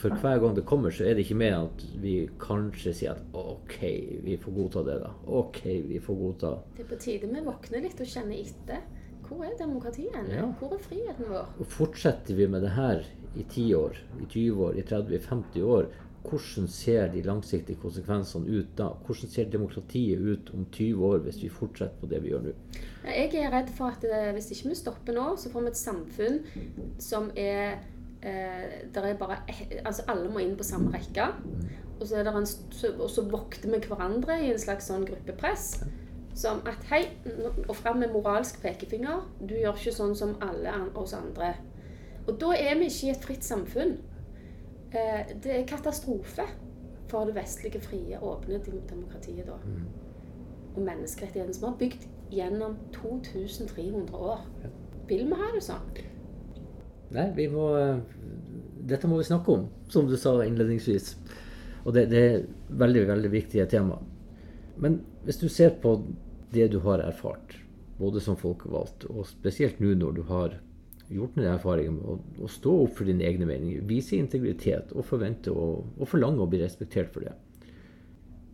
for 0.00 0.16
hver 0.22 0.38
gang 0.40 0.54
det 0.56 0.64
kommer, 0.68 0.92
så 0.94 1.04
er 1.04 1.16
det 1.16 1.26
ikke 1.26 1.38
mer 1.42 1.56
at 1.58 1.82
vi 2.00 2.14
kanskje 2.40 2.94
sier 2.96 3.18
at 3.18 3.36
OK, 3.36 3.76
vi 4.24 4.38
får 4.40 4.54
godta 4.56 4.84
det, 4.86 4.96
da. 5.02 5.10
OK, 5.40 5.60
vi 5.90 6.00
får 6.00 6.18
godta 6.22 6.54
Det 6.76 6.86
er 6.86 6.88
på 6.88 7.00
tide 7.02 7.28
vi 7.28 7.42
våkner 7.44 7.84
litt 7.84 8.00
og 8.00 8.08
kjenner 8.08 8.38
etter. 8.40 8.84
Hvor 9.26 9.44
er 9.46 9.52
demokratiet? 9.60 10.30
Ja. 10.32 10.46
Hvor 10.58 10.72
er 10.74 10.80
friheten 10.82 11.28
vår? 11.30 11.50
Og 11.60 11.68
fortsetter 11.70 12.38
vi 12.38 12.48
med 12.50 12.64
det 12.64 12.72
her 12.74 13.04
i 13.36 13.44
10 13.44 13.66
år, 13.78 14.00
i 14.18 14.24
20 14.26 14.64
år, 14.66 14.78
i 14.80 14.86
30, 14.88 15.14
i 15.14 15.20
50 15.28 15.68
år, 15.76 15.90
hvordan 16.20 16.68
ser 16.68 17.08
de 17.12 17.22
langsiktige 17.24 17.78
konsekvensene 17.80 18.58
ut 18.58 18.74
da? 18.78 18.90
Hvordan 19.06 19.30
ser 19.30 19.48
demokratiet 19.50 20.20
ut 20.20 20.50
om 20.54 20.66
20 20.72 21.06
år 21.06 21.22
hvis 21.24 21.40
vi 21.42 21.48
fortsetter 21.48 21.96
på 22.00 22.10
det 22.10 22.20
vi 22.22 22.34
gjør 22.34 22.44
nå? 22.44 22.52
Jeg 23.06 23.30
er 23.40 23.54
redd 23.54 23.72
for 23.76 23.94
at 23.94 24.04
eh, 24.04 24.32
hvis 24.36 24.50
ikke 24.52 24.68
vi 24.68 24.76
stopper 24.78 25.16
nå, 25.16 25.30
så 25.40 25.52
får 25.52 25.64
vi 25.64 25.72
et 25.72 25.80
samfunn 25.80 26.38
som 27.00 27.30
er 27.36 27.78
eh, 28.20 28.84
er 28.92 29.16
bare 29.16 29.40
Altså 29.84 30.04
alle 30.12 30.28
må 30.28 30.44
inn 30.44 30.58
på 30.58 30.66
samme 30.66 30.92
rekke. 30.92 31.30
Og 32.00 32.06
så, 32.06 32.20
det 32.24 32.32
en, 32.34 32.46
så, 32.46 32.92
og 32.96 33.08
så 33.12 33.24
vokter 33.28 33.72
vi 33.72 33.80
hverandre 33.88 34.38
i 34.44 34.52
en 34.52 34.60
slags 34.60 34.88
sånn 34.92 35.08
gruppepress. 35.08 35.72
Som 36.36 36.60
at 36.68 36.84
hei, 36.92 37.02
og 37.66 37.74
fram 37.76 37.98
med 38.00 38.12
moralsk 38.12 38.60
pekefinger. 38.62 39.24
Du 39.40 39.56
gjør 39.56 39.76
ikke 39.76 39.96
sånn 39.96 40.14
som 40.16 40.36
alle 40.44 40.72
an 40.72 40.92
oss 40.96 41.16
andre. 41.16 41.54
Og 42.28 42.36
da 42.40 42.54
er 42.56 42.78
vi 42.78 42.88
ikke 42.88 43.08
i 43.08 43.12
et 43.14 43.26
fritt 43.26 43.44
samfunn. 43.44 43.98
Eh, 44.90 45.36
det 45.42 45.52
er 45.54 45.66
katastrofe 45.70 46.46
for 47.10 47.26
det 47.26 47.34
vestlige, 47.36 47.80
frie, 47.82 48.18
åpne 48.18 48.58
demokratiet 48.64 49.46
da. 49.46 49.58
Og 50.74 50.80
menneskerettighetene 50.82 51.54
som 51.54 51.68
har 51.70 51.76
bygd 51.78 52.06
gjennom 52.30 52.76
2300 52.94 54.14
år. 54.14 54.46
Vil 55.10 55.26
vi 55.26 55.38
ha 55.38 55.50
det 55.54 55.62
sånn? 55.66 55.92
Nei, 57.10 57.26
vi 57.34 57.48
må 57.50 57.72
eh, 57.78 58.02
Dette 58.90 59.06
må 59.10 59.18
vi 59.18 59.26
snakke 59.28 59.54
om, 59.54 59.68
som 59.90 60.06
du 60.08 60.16
sa 60.18 60.32
innledningsvis. 60.42 61.14
Og 61.84 61.94
det, 61.94 62.06
det 62.10 62.20
er 62.20 62.46
veldig, 62.80 63.06
veldig 63.10 63.30
viktige 63.30 63.66
tema. 63.70 63.98
Men 64.80 65.00
hvis 65.26 65.38
du 65.42 65.48
ser 65.52 65.76
på 65.82 65.98
det 66.50 66.70
du 66.72 66.80
har 66.82 67.02
erfart, 67.04 67.54
både 68.00 68.22
som 68.24 68.38
folkevalgt, 68.40 69.04
og 69.12 69.28
spesielt 69.28 69.78
nå 69.82 69.92
når 70.00 70.16
du 70.16 70.22
har 70.30 70.56
gjort 71.10 71.34
den 71.34 71.48
erfaringen 71.50 71.98
med 71.98 72.08
å, 72.08 72.16
å 72.44 72.48
stå 72.50 72.72
opp 72.84 72.98
for 72.98 73.08
dine 73.08 73.26
egne 73.26 73.48
meninger, 73.48 73.82
vise 73.86 74.18
integritet 74.18 74.92
og 74.94 75.06
forvente 75.08 75.52
og, 75.52 75.88
forlange 76.08 76.44
å 76.44 76.50
bli 76.50 76.62
respektert 76.62 77.10
for 77.14 77.26
det. 77.26 77.34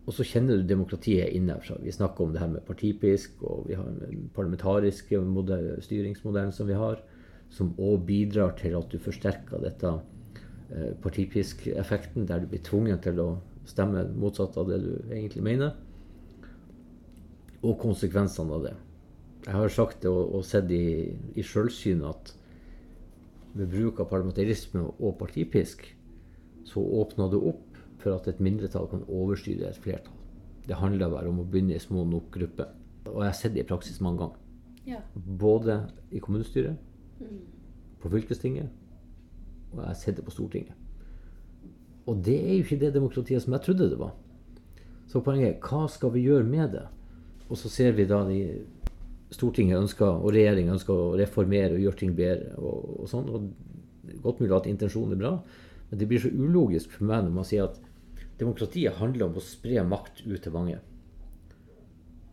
Og 0.07 0.15
så 0.15 0.25
kjenner 0.27 0.61
du 0.61 0.69
demokratiet 0.71 1.35
innenfra. 1.35 1.81
Vi 1.83 1.93
snakker 1.93 2.25
om 2.25 2.33
det 2.33 2.41
her 2.41 2.53
med 2.53 2.65
partipisk, 2.67 3.41
og 3.43 3.67
vi 3.67 3.77
har 3.77 3.89
den 3.99 4.29
parlamentariske 4.37 5.19
modell, 5.27 5.73
styringsmodellen 5.83 6.55
som 6.55 6.71
vi 6.71 6.79
har, 6.79 7.03
som 7.51 7.75
òg 7.79 8.07
bidrar 8.07 8.55
til 8.59 8.77
at 8.79 8.89
du 8.91 9.03
forsterker 9.03 9.63
dette 9.63 9.91
eh, 10.71 10.95
partipisk-effekten, 11.03 12.27
der 12.31 12.43
du 12.43 12.49
blir 12.53 12.63
tvungen 12.67 13.03
til 13.03 13.21
å 13.23 13.29
stemme 13.67 14.07
motsatt 14.15 14.57
av 14.63 14.71
det 14.71 14.81
du 14.85 14.93
egentlig 15.11 15.43
mener. 15.45 15.75
Og 17.67 17.77
konsekvensene 17.83 18.55
av 18.55 18.67
det. 18.69 18.75
Jeg 19.47 19.55
har 19.55 19.75
sagt 19.75 20.03
det 20.07 20.11
og 20.11 20.43
sett 20.47 20.71
i, 20.75 21.15
i 21.35 21.43
sjølsyn 21.47 22.07
at 22.07 22.33
ved 23.57 23.71
bruk 23.73 24.01
av 24.03 24.11
parlamentarisme 24.11 24.83
og 24.87 25.17
partipisk, 25.21 25.85
så 26.67 26.83
åpna 26.83 27.29
det 27.33 27.41
opp 27.41 27.79
for 28.03 28.17
at 28.17 28.29
et 28.31 28.43
mindretall 28.43 28.89
kan 28.91 29.05
overstyre 29.09 29.71
et 29.71 29.81
flertall. 29.83 30.15
Det 30.67 30.79
handler 30.81 31.13
bare 31.13 31.31
om 31.31 31.41
å 31.41 31.47
begynne 31.47 31.77
i 31.77 31.83
små 31.83 32.05
nok 32.09 32.31
grupper. 32.35 32.73
Og 33.07 33.23
jeg 33.23 33.31
har 33.31 33.39
sett 33.39 33.55
det 33.55 33.63
i 33.63 33.69
praksis 33.69 34.01
mange 34.03 34.25
ganger. 34.25 34.43
Ja. 34.87 35.01
Både 35.15 35.79
i 36.11 36.23
kommunestyret, 36.23 36.77
på 38.03 38.11
fylkestinget, 38.13 38.69
og 39.73 39.81
jeg 39.81 39.87
har 39.87 39.99
sett 39.99 40.19
det 40.19 40.27
på 40.27 40.35
Stortinget. 40.35 40.75
Og 42.07 42.21
det 42.23 42.37
er 42.39 42.53
jo 42.55 42.65
ikke 42.67 42.81
det 42.83 42.93
demokratiet 42.95 43.43
som 43.43 43.55
jeg 43.55 43.65
trodde 43.67 43.89
det 43.91 43.99
var. 43.99 44.13
Så 45.11 45.23
poenget 45.23 45.55
er 45.55 45.63
hva 45.63 45.87
skal 45.91 46.13
vi 46.15 46.27
gjøre 46.27 46.47
med 46.47 46.75
det? 46.75 46.87
og 47.49 47.59
så 47.59 47.71
ser 47.71 47.95
vi 47.95 48.07
da 48.09 48.23
de 48.27 48.41
Stortinget 49.35 49.81
ønsker, 49.81 50.07
og 50.07 50.35
regjeringen 50.35 50.77
ønsker 50.77 50.95
å 50.95 51.15
reformere 51.19 51.75
og 51.75 51.83
gjøre 51.83 52.01
ting 52.03 52.13
bedre. 52.19 52.55
og, 52.59 53.01
og 53.03 53.11
sånn, 53.11 53.31
og 53.31 53.49
Godt 54.23 54.39
mulig 54.39 54.55
at 54.55 54.69
intensjonen 54.71 55.17
er 55.17 55.19
bra, 55.19 55.33
men 55.91 55.99
det 55.99 56.07
blir 56.07 56.21
så 56.23 56.31
ulogisk 56.31 56.93
for 56.95 57.09
meg 57.09 57.25
når 57.27 57.33
man 57.35 57.47
sier 57.47 57.67
at 57.67 57.81
demokratiet 58.39 58.99
handler 59.01 59.27
om 59.27 59.39
å 59.39 59.43
spre 59.43 59.83
makt 59.87 60.23
ut 60.27 60.39
til 60.45 60.55
mange. 60.55 60.79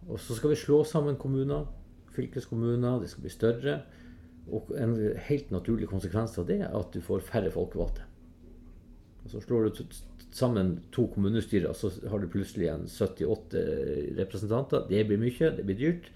Og 0.10 0.20
så 0.20 0.36
skal 0.38 0.54
vi 0.54 0.60
slå 0.60 0.84
sammen 0.88 1.20
kommuner, 1.20 1.68
fylkeskommuner, 2.14 3.00
det 3.02 3.12
skal 3.12 3.26
bli 3.26 3.34
større. 3.34 3.76
Og 4.52 4.74
en 4.76 4.98
helt 5.30 5.54
naturlig 5.56 5.88
konsekvens 5.92 6.36
av 6.40 6.50
det 6.50 6.60
er 6.66 6.74
at 6.76 6.92
du 6.94 7.00
får 7.04 7.24
færre 7.30 7.54
folkevalgte. 7.54 8.06
Og 9.24 9.32
så 9.32 9.40
slår 9.46 9.70
du 9.70 9.86
sammen 10.36 10.76
to 10.92 11.08
kommunestyrer, 11.14 11.72
så 11.78 11.94
har 12.12 12.20
du 12.20 12.28
plutselig 12.32 12.68
en 12.74 12.90
78 12.90 13.64
representanter. 14.20 14.84
Det 14.90 15.06
blir 15.08 15.22
mye, 15.22 15.54
det 15.56 15.66
blir 15.68 15.80
dyrt. 15.80 16.12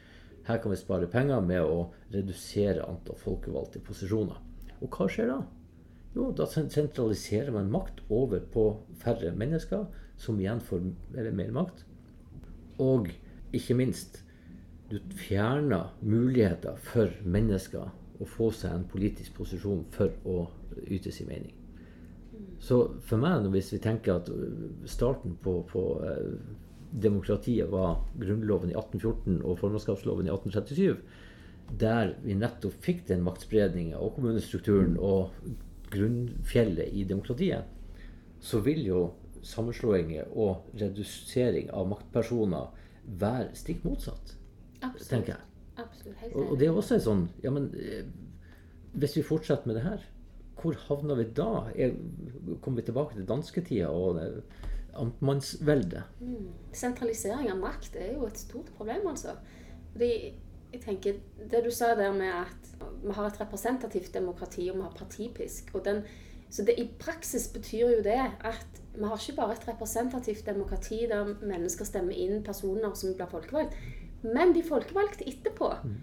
Her 0.48 0.62
kan 0.64 0.72
vi 0.72 0.80
spare 0.80 1.10
penger 1.12 1.42
med 1.44 1.64
å 1.64 1.90
redusere 2.14 2.86
antall 2.88 3.20
folkevalgte 3.20 3.82
posisjoner. 3.84 4.38
Og 4.80 4.94
hva 4.94 5.08
skjer 5.12 5.32
da? 5.34 5.42
Jo, 6.16 6.30
da 6.32 6.48
sentraliserer 6.50 7.52
man 7.54 7.72
makt 7.74 8.00
over 8.10 8.42
på 8.54 8.70
færre 9.02 9.34
mennesker, 9.36 9.86
som 10.18 10.40
igjen 10.40 10.64
får 10.64 10.86
mer 11.12 11.52
makt. 11.54 11.84
Og 12.82 13.12
ikke 13.56 13.76
minst, 13.78 14.22
du 14.90 15.02
fjerner 15.20 15.92
muligheter 16.02 16.80
for 16.80 17.12
mennesker 17.28 17.92
å 18.18 18.28
få 18.32 18.48
seg 18.56 18.74
en 18.74 18.88
politisk 18.90 19.36
posisjon 19.38 19.84
for 19.94 20.16
å 20.26 20.48
yte 20.88 21.12
sin 21.12 21.28
mening. 21.30 21.54
Så 22.64 22.80
for 23.06 23.22
meg, 23.22 23.46
hvis 23.54 23.74
vi 23.76 23.82
tenker 23.84 24.18
at 24.18 24.32
starten 24.90 25.36
på, 25.44 25.60
på 25.70 25.84
eh, 26.08 26.32
demokratiet 26.92 27.70
var 27.72 28.02
Grunnloven 28.20 28.72
i 28.72 28.78
1814 28.78 29.42
og 29.44 29.60
formannskapsloven 29.60 30.28
i 30.28 30.34
1837, 30.34 30.98
der 31.80 32.14
vi 32.24 32.36
nettopp 32.38 32.78
fikk 32.84 33.08
den 33.10 33.26
maktspredninga 33.26 34.00
og 34.00 34.16
kommunestrukturen 34.16 34.96
og 35.04 35.34
grunnfjellet 35.92 36.94
i 36.96 37.04
demokratiet, 37.08 37.68
så 38.40 38.62
vil 38.64 38.86
jo 38.86 39.02
sammenslåinger 39.46 40.32
og 40.36 40.68
redusering 40.80 41.70
av 41.76 41.90
maktpersoner 41.92 42.72
være 43.20 43.56
stikk 43.56 43.84
motsatt. 43.88 44.36
Absolutt. 44.82 45.10
tenker 45.10 45.34
jeg. 45.34 45.44
Absolutt, 45.78 46.24
og, 46.34 46.42
og, 46.44 46.54
det 46.60 46.68
er 46.68 46.78
også 46.78 46.98
en 46.98 47.04
sånn 47.06 47.24
ja, 47.44 47.52
men 47.54 47.68
eh, 47.78 48.06
Hvis 48.98 49.14
vi 49.18 49.24
fortsetter 49.26 49.70
med 49.70 49.78
det 49.78 49.84
her, 49.86 50.06
hvor 50.58 50.78
havner 50.88 51.20
vi 51.20 51.28
da? 51.38 51.68
Er, 51.78 51.94
kommer 52.64 52.82
vi 52.82 52.88
tilbake 52.88 53.14
til 53.14 53.28
dansketida 53.30 53.92
og 53.94 54.18
amtmannsveldet? 55.00 56.04
Mm. 56.20 56.52
Sentralisering 56.74 57.52
av 57.54 57.62
makt 57.62 57.96
er 58.00 58.14
jo 58.16 58.28
et 58.28 58.40
stort 58.40 58.70
problem, 58.78 59.08
altså. 59.12 59.38
Fordi 59.94 60.12
jeg 60.74 60.82
tenker, 60.84 61.20
Det 61.52 61.64
du 61.64 61.72
sa 61.72 61.96
der 61.96 62.14
med 62.14 62.28
at 62.28 62.72
vi 63.04 63.14
har 63.14 63.28
et 63.28 63.40
representativt 63.42 64.14
demokrati 64.14 64.70
og 64.70 64.78
vi 64.78 64.82
har 64.82 64.96
partipisk 64.98 65.72
og 65.74 65.86
den, 65.86 66.04
så 66.50 66.64
det, 66.64 66.76
I 66.78 66.90
praksis 67.00 67.48
betyr 67.48 67.90
jo 67.90 68.04
det 68.04 68.20
at 68.40 68.82
vi 68.96 69.04
har 69.04 69.18
ikke 69.18 69.36
bare 69.36 69.54
et 69.54 69.68
representativt 69.68 70.46
demokrati 70.46 71.06
der 71.10 71.36
mennesker 71.42 71.86
stemmer 71.86 72.14
inn 72.16 72.44
personer 72.44 72.94
som 72.96 73.14
blir 73.16 73.30
folkevalgt, 73.30 73.76
men 74.24 74.56
de 74.56 74.64
folkevalgte 74.64 75.28
etterpå. 75.28 75.70
Mm. 75.84 75.98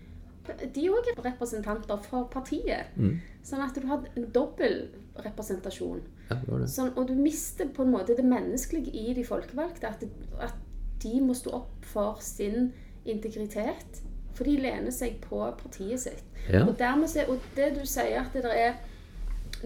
De 0.44 0.88
òg 0.92 1.08
er 1.12 1.22
representanter 1.24 2.00
for 2.04 2.28
partiet. 2.32 2.92
Mm. 3.00 3.16
Sånn 3.44 3.62
at 3.64 3.76
du 3.76 3.86
har 3.88 4.04
en 4.14 4.26
dobbel 4.34 4.88
representasjon. 5.24 6.02
Ja, 6.30 6.38
sånn, 6.70 6.92
og 6.96 7.08
du 7.08 7.14
mister 7.16 7.68
på 7.72 7.84
en 7.84 7.92
måte 7.94 8.16
det 8.16 8.24
menneskelige 8.28 8.92
i 8.92 9.14
de 9.16 9.24
folkevalgte. 9.26 9.90
At, 9.90 10.04
at 10.44 10.56
de 11.04 11.20
må 11.24 11.36
stå 11.36 11.54
opp 11.60 11.88
for 11.88 12.20
sin 12.24 12.72
integritet. 13.04 14.02
For 14.34 14.48
de 14.48 14.56
lener 14.58 14.92
seg 14.94 15.20
på 15.22 15.38
partiet 15.60 16.02
sitt. 16.06 16.24
Ja. 16.48 16.64
Og, 16.66 16.74
dermed, 16.78 17.14
og 17.28 17.44
det 17.56 17.70
du 17.78 17.84
sier 17.86 18.24
at 18.24 18.34
det 18.34 18.50
er 18.50 18.80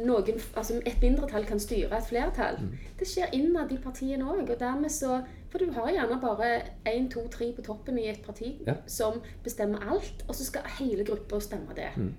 noen, 0.05 0.40
altså 0.57 0.78
et 0.86 1.03
mindretall 1.03 1.46
kan 1.49 1.61
styre 1.62 1.99
et 1.99 2.07
flertall. 2.09 2.61
Mm. 2.62 2.86
Det 2.99 3.09
skjer 3.09 3.34
innad 3.36 3.72
i 3.72 3.80
partiene 3.82 4.26
òg. 4.28 4.44
Og 4.49 4.57
dermed 4.61 4.92
så 4.92 5.22
For 5.49 5.64
du 5.64 5.70
har 5.72 5.88
gjerne 5.88 6.18
bare 6.20 6.49
én, 6.84 7.07
to, 7.09 7.22
tre 7.32 7.46
på 7.57 7.62
toppen 7.64 7.96
i 7.99 8.11
et 8.11 8.20
parti 8.20 8.51
ja. 8.66 8.74
som 8.86 9.22
bestemmer 9.44 9.80
alt, 9.80 10.24
og 10.28 10.34
så 10.36 10.44
skal 10.44 10.66
hele 10.78 11.07
gruppa 11.09 11.40
stemme 11.40 11.72
det. 11.76 11.88
Mm. 11.96 12.11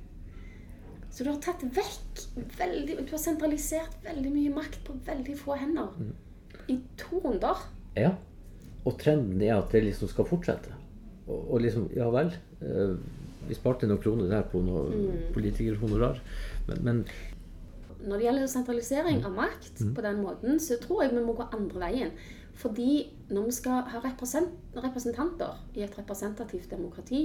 Så 1.12 1.24
du 1.24 1.30
har 1.30 1.38
tatt 1.42 1.62
vekk 1.62 2.24
veldig 2.58 2.98
Du 3.04 3.14
har 3.14 3.22
sentralisert 3.22 3.96
veldig 4.06 4.32
mye 4.34 4.56
makt 4.56 4.82
på 4.88 4.98
veldig 5.06 5.38
få 5.38 5.60
hender. 5.62 5.94
Mm. 6.00 6.16
I 6.74 6.80
to 6.98 7.22
runder. 7.22 7.64
Ja. 7.98 8.16
Og 8.86 8.98
trenden 8.98 9.42
er 9.46 9.60
at 9.60 9.72
det 9.74 9.84
liksom 9.86 10.10
skal 10.10 10.26
fortsette. 10.30 10.74
Og, 11.28 11.54
og 11.54 11.62
liksom, 11.62 11.90
ja 11.96 12.10
vel. 12.14 12.34
Eh, 12.66 12.98
vi 13.50 13.58
sparte 13.58 13.88
noen 13.90 14.02
kroner 14.02 14.30
der 14.30 14.46
på 14.50 14.62
noe 14.64 14.86
mm. 14.90 15.20
politikerhonorar. 15.34 16.22
Men, 16.68 16.82
men 16.86 17.04
når 18.00 18.18
det 18.18 18.26
gjelder 18.28 18.52
sentralisering 18.52 19.24
av 19.28 19.34
makt 19.36 19.82
mm. 19.84 19.93
på 19.95 20.04
den 20.06 20.22
måten, 20.24 20.60
så 20.64 20.78
tror 20.82 21.04
jeg 21.04 21.16
vi 21.16 21.24
må 21.26 21.36
gå 21.38 21.47
andre 21.52 21.82
veien. 21.84 22.12
Fordi 22.60 22.91
når 23.32 23.47
vi 23.47 23.56
skal 23.56 23.86
ha 23.88 24.02
representanter 24.04 25.60
i 25.76 25.84
et 25.86 25.97
representativt 25.97 26.72
demokrati, 26.72 27.24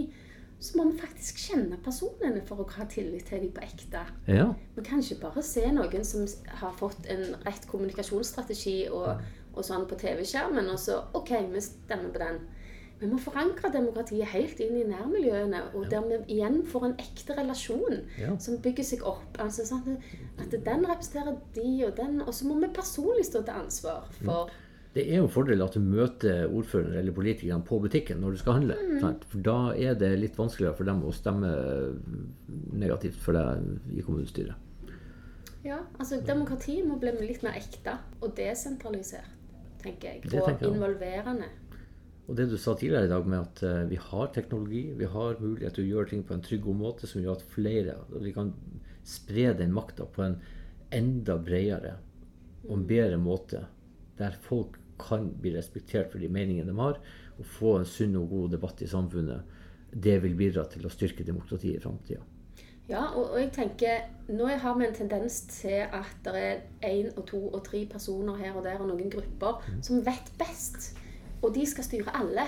så 0.65 0.79
må 0.79 0.87
vi 0.91 1.01
faktisk 1.01 1.41
kjenne 1.49 1.79
personene 1.85 2.43
for 2.49 2.63
å 2.63 2.69
ha 2.77 2.87
tillit 2.91 3.27
til 3.29 3.43
dem 3.43 3.55
på 3.55 3.65
ekte. 3.67 4.05
Ja. 4.31 4.47
Vi 4.77 4.85
kan 4.87 5.03
ikke 5.03 5.25
bare 5.27 5.43
se 5.45 5.65
noen 5.75 6.07
som 6.07 6.27
har 6.61 6.77
fått 6.79 7.09
en 7.11 7.35
rett 7.45 7.67
kommunikasjonsstrategi 7.71 8.77
og, 8.95 9.25
og 9.53 9.67
sånn 9.67 9.89
på 9.91 9.99
TV-skjermen, 10.01 10.71
og 10.71 10.81
så 10.81 11.03
OK, 11.19 11.35
vi 11.53 11.65
stemmer 11.65 12.15
på 12.15 12.23
den. 12.23 12.41
Vi 13.05 13.11
må 13.13 13.19
forankre 13.21 13.69
demokratiet 13.75 14.31
helt 14.33 14.61
inn 14.65 14.79
i 14.81 14.87
nærmiljøene, 14.89 15.61
og 15.77 15.91
der 15.93 16.07
vi 16.09 16.39
igjen 16.39 16.63
får 16.69 16.89
en 16.89 16.95
ekte 17.03 17.37
relasjon 17.37 17.99
ja. 18.17 18.33
som 18.41 18.63
bygger 18.65 18.87
seg 18.95 19.05
opp. 19.05 19.37
Altså 19.45 19.67
sånn 19.69 19.99
At 20.41 20.55
den 20.55 20.87
representerer 20.89 21.37
de 21.55 21.71
og 21.85 21.97
den, 21.99 22.23
og 22.25 22.33
så 22.33 22.49
må 22.49 22.57
vi 22.63 22.73
personlig 22.75 23.27
stå 23.29 23.45
til 23.45 23.65
ansvar 23.65 24.09
for 24.21 24.49
mm. 24.49 24.61
Det 24.95 25.03
er 25.11 25.19
jo 25.19 25.25
en 25.27 25.33
fordel 25.35 25.63
at 25.65 25.75
du 25.75 25.83
møter 25.83 26.45
ordføreren 26.47 26.95
eller 27.01 27.15
politikerne 27.15 27.67
på 27.67 27.81
butikken 27.83 28.21
når 28.23 28.37
du 28.37 28.39
skal 28.39 28.61
handle. 28.61 28.77
Mm. 28.79 29.17
For 29.27 29.43
da 29.43 29.57
er 29.75 29.97
det 29.99 30.13
litt 30.21 30.39
vanskeligere 30.39 30.79
for 30.79 30.87
dem 30.87 31.01
å 31.03 31.11
stemme 31.15 31.51
negativt 32.79 33.19
for 33.19 33.35
deg 33.35 33.91
i 33.91 34.05
kommunestyret. 34.07 34.55
Ja, 35.67 35.81
altså 35.99 36.21
demokratiet 36.23 36.87
må 36.87 37.01
bli 37.01 37.11
litt 37.25 37.43
mer 37.43 37.59
ekte 37.59 37.97
og 38.21 38.37
desentralisert, 38.39 39.33
tenker 39.83 40.13
jeg. 40.13 40.23
Og 40.29 40.47
tenker 40.47 40.69
jeg. 40.69 40.77
involverende. 40.77 41.51
Og 42.25 42.37
det 42.39 42.47
du 42.49 42.57
sa 42.57 42.73
tidligere 42.73 43.09
i 43.09 43.13
dag 43.13 43.27
med 43.29 43.43
at 43.43 43.63
uh, 43.67 43.83
vi 43.91 43.99
har 44.01 44.31
teknologi, 44.33 44.85
vi 44.97 45.09
har 45.13 45.41
mulighet 45.43 45.77
til 45.77 45.85
å 45.85 45.91
gjøre 45.91 46.11
ting 46.13 46.23
på 46.25 46.37
en 46.37 46.45
trygg 46.45 46.63
god 46.65 46.81
måte 46.81 47.09
som 47.11 47.21
gjør 47.21 47.37
at 47.37 47.49
flere 47.53 47.99
og 48.07 48.25
Vi 48.25 48.33
kan 48.33 48.55
spre 49.05 49.51
den 49.59 49.75
makta 49.77 50.07
på 50.09 50.25
en 50.25 50.39
enda 50.95 51.37
bredere 51.37 51.99
og 52.65 52.79
en 52.79 52.87
bedre 52.89 53.19
måte, 53.21 53.67
der 54.17 54.37
folk 54.47 54.79
kan 54.97 55.27
bli 55.43 55.53
respektert 55.57 56.13
for 56.13 56.23
de 56.23 56.31
meningene 56.33 56.71
de 56.71 56.79
har, 56.79 57.01
og 57.37 57.51
få 57.59 57.75
en 57.81 57.89
sunn 57.89 58.17
og 58.17 58.31
god 58.31 58.55
debatt 58.55 58.81
i 58.81 58.89
samfunnet. 58.89 59.43
Det 59.91 60.17
vil 60.23 60.37
bidra 60.39 60.65
til 60.71 60.87
å 60.87 60.93
styrke 60.93 61.27
demokratiet 61.27 61.77
i 61.77 61.83
framtida. 61.83 62.23
Ja, 62.89 63.07
og, 63.15 63.31
og, 63.33 63.39
jeg 63.41 63.51
tenker 63.57 64.09
nå 64.29 64.49
har 64.61 64.75
vi 64.77 64.87
en 64.87 64.97
tendens 64.97 65.39
til 65.49 65.85
at 65.85 66.19
det 66.27 66.35
er 66.37 66.59
én 66.85 67.09
og 67.15 67.25
to 67.31 67.41
og 67.47 67.63
tre 67.65 67.85
personer 67.91 68.37
her 68.41 68.57
og 68.57 68.67
der 68.67 68.81
og 68.81 68.91
noen 68.91 69.09
grupper 69.13 69.63
mm. 69.65 69.79
som 69.87 70.03
vet 70.05 70.29
best 70.41 70.93
og 71.45 71.55
de 71.55 71.67
skal 71.69 71.85
styre 71.85 72.17
alle. 72.17 72.47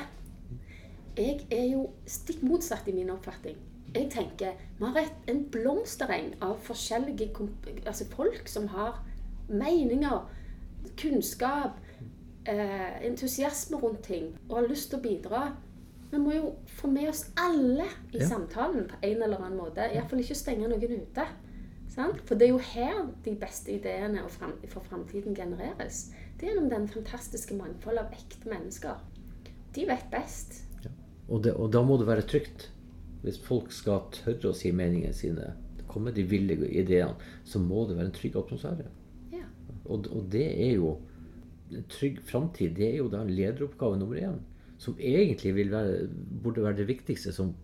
Jeg 1.16 1.46
er 1.52 1.64
jo 1.72 1.86
stikk 2.08 2.42
motsatt 2.44 2.88
i 2.88 2.94
min 2.96 3.10
oppfatning. 3.12 3.56
Jeg 3.94 4.10
tenker 4.12 4.56
vi 4.78 4.84
har 4.84 4.98
et, 5.00 5.20
en 5.30 5.44
blomstereng 5.52 6.34
av 6.44 6.58
forskjellige 6.66 7.30
altså 7.86 8.04
folk 8.12 8.48
som 8.48 8.68
har 8.68 8.98
meninger, 9.48 10.26
kunnskap, 11.00 11.78
eh, 12.48 13.06
entusiasme 13.06 13.78
rundt 13.80 14.02
ting 14.02 14.34
og 14.48 14.58
har 14.58 14.68
lyst 14.68 14.90
til 14.90 14.98
å 14.98 15.06
bidra. 15.06 15.46
Vi 16.10 16.20
må 16.22 16.34
jo 16.34 16.52
få 16.78 16.90
med 16.90 17.08
oss 17.08 17.24
alle 17.40 17.88
i 18.12 18.20
ja. 18.20 18.28
samtalen 18.28 18.86
på 18.90 19.00
en 19.02 19.22
eller 19.22 19.40
annen 19.40 19.58
måte. 19.58 19.88
Iallfall 19.88 20.22
ikke 20.22 20.38
stenge 20.38 20.68
noen 20.68 21.00
ute. 21.00 21.26
Sant? 21.90 22.20
For 22.28 22.36
det 22.36 22.48
er 22.48 22.52
jo 22.52 22.62
her 22.62 23.06
de 23.24 23.32
beste 23.40 23.72
ideene 23.72 24.22
for 24.28 24.84
framtiden 24.84 25.34
genereres. 25.34 26.10
Det 26.36 26.44
er 26.44 26.52
gjennom 26.52 26.68
den 26.68 26.88
fantastiske 26.92 27.56
mangfoldet 27.56 28.04
av 28.04 28.16
ekte 28.16 28.50
mennesker. 28.50 28.98
De 29.76 29.84
vet 29.88 30.08
best. 30.12 30.58
Ja. 30.84 30.92
Og, 31.28 31.42
det, 31.46 31.54
og, 31.56 31.70
da 31.72 31.82
må 31.84 31.96
det 32.00 32.08
være 32.08 32.26
trygt. 32.28 32.70
Hvis 33.24 33.40
folk 33.42 33.72
skal 33.74 34.04
tørre 34.14 34.52
å 34.52 34.56
si 34.56 34.70
meningene 34.76 35.16
sine, 35.16 35.54
komme 35.90 36.12
de 36.14 36.26
ville 36.28 36.58
ideene, 36.68 37.16
så 37.48 37.58
må 37.62 37.86
det 37.88 37.96
være 37.96 38.10
en 38.10 38.16
trygg 38.18 38.36
atmosfære. 38.38 38.88
Ja. 39.32 39.46
Og, 39.86 40.06
og, 40.12 40.26
det 40.32 40.46
er 40.52 40.76
jo 40.76 40.98
en 41.72 41.86
trygg 41.90 42.20
framtid. 42.28 42.76
Det 42.76 42.90
er 42.92 43.00
jo 43.00 43.08
da 43.12 43.24
lederoppgave 43.26 43.98
nummer 43.98 44.20
én. 44.20 44.42
Som 44.78 44.98
egentlig 45.00 45.54
være, 45.56 46.04
burde 46.44 46.66
være 46.66 46.82
det 46.82 46.90
viktigste 46.90 47.32
som 47.32 47.54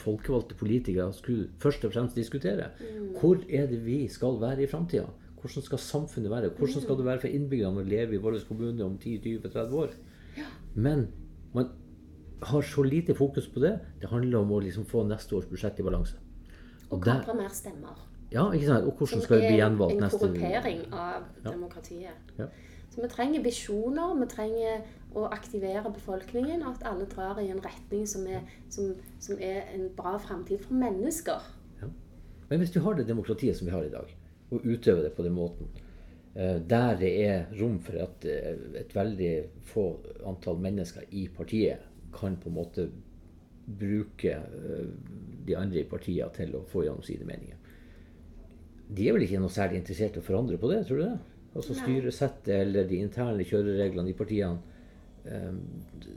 folkevalgte 0.00 0.56
politikere 0.58 1.12
skulle 1.14 1.50
først 1.62 1.84
og 1.84 1.92
fremst 1.92 2.16
diskutere. 2.16 2.72
Mm. 2.80 3.12
Hvor 3.20 3.44
er 3.48 3.68
det 3.70 3.84
vi 3.84 4.06
skal 4.08 4.40
være 4.40 4.64
i 4.64 4.70
framtida? 4.70 5.12
Hvordan 5.44 5.62
skal 5.62 5.78
samfunnet 5.78 6.30
være? 6.32 6.48
Hvordan 6.56 6.82
skal 6.82 6.96
det 6.96 7.04
være 7.04 7.20
for 7.20 7.28
innbyggerne 7.36 7.82
å 7.82 7.84
leve 7.84 8.16
i 8.16 8.20
vår 8.22 8.38
kommune 8.48 8.84
om 8.84 8.94
10-20-30 8.96 9.74
år? 9.76 9.90
Men 10.74 11.02
man 11.52 11.68
har 12.48 12.62
så 12.64 12.82
lite 12.82 13.14
fokus 13.14 13.48
på 13.52 13.60
det. 13.60 13.74
Det 14.00 14.08
handler 14.08 14.38
om 14.38 14.54
å 14.56 14.62
liksom 14.64 14.86
få 14.88 15.04
neste 15.04 15.36
års 15.36 15.50
budsjett 15.50 15.82
i 15.82 15.84
balanse. 15.84 16.16
Og 16.88 17.04
kapre 17.04 17.36
mer 17.36 17.52
stemmer. 17.52 18.00
Ja, 18.32 18.46
ikke 18.56 18.70
sant? 18.70 18.88
Og 18.88 18.96
hvordan 18.96 19.20
skal 19.26 19.42
det 19.42 19.50
bli 19.50 19.60
gjenvalgt 19.60 20.00
neste 20.00 20.22
år? 20.22 20.32
En 20.32 20.40
korrupering 20.40 20.80
av 20.92 21.28
demokratiet. 21.44 22.32
Ja. 22.40 22.48
Så 22.94 23.04
vi 23.04 23.12
trenger 23.12 23.44
visjoner. 23.44 24.16
Vi 24.24 24.32
trenger 24.32 24.82
å 25.12 25.28
aktivere 25.28 25.92
befolkningen. 25.92 26.64
At 26.72 26.88
alle 26.88 27.04
drar 27.12 27.44
i 27.44 27.50
en 27.52 27.60
retning 27.60 28.08
som 28.08 28.24
er, 28.26 28.48
som, 28.72 28.96
som 29.20 29.36
er 29.36 29.68
en 29.76 29.90
bra 29.92 30.16
framtid 30.16 30.64
for 30.64 30.80
mennesker. 30.80 31.52
Ja. 31.84 31.92
Men 32.48 32.64
hvis 32.64 32.72
du 32.72 32.80
har 32.80 32.96
det 32.96 33.10
demokratiet 33.12 33.60
som 33.60 33.68
vi 33.68 33.76
har 33.76 33.84
i 33.84 33.92
dag, 33.92 34.08
og 34.52 34.66
utøve 34.66 35.04
det 35.04 35.14
på 35.16 35.24
den 35.24 35.36
måten, 35.36 35.70
eh, 36.34 36.60
der 36.60 36.96
det 37.00 37.12
er 37.24 37.46
rom 37.60 37.78
for 37.82 37.98
at 38.02 38.26
eh, 38.28 38.54
et 38.80 38.94
veldig 38.94 39.32
få 39.70 39.88
antall 40.26 40.60
mennesker 40.62 41.08
i 41.10 41.26
partiet 41.28 41.90
kan 42.14 42.36
på 42.36 42.50
en 42.50 42.58
måte 42.58 42.88
bruke 43.64 44.34
eh, 44.36 44.88
de 45.46 45.56
andre 45.56 45.82
i 45.82 45.88
partiene 45.88 46.30
til 46.36 46.54
å 46.56 46.64
få 46.70 46.84
gjennom 46.84 47.04
sine 47.06 47.26
meninger. 47.28 47.60
De 48.94 49.08
er 49.08 49.16
vel 49.16 49.24
ikke 49.24 49.40
noe 49.40 49.52
særlig 49.52 49.80
interessert 49.80 50.18
i 50.18 50.20
å 50.20 50.26
forandre 50.26 50.60
på 50.60 50.70
det, 50.70 50.84
tror 50.86 51.00
du 51.00 51.06
det? 51.06 51.18
Altså 51.54 51.74
styresettet 51.78 52.52
eller 52.52 52.86
de 52.88 53.00
interne 53.00 53.46
kjørereglene 53.46 54.10
i 54.10 54.16
partiene. 54.18 54.58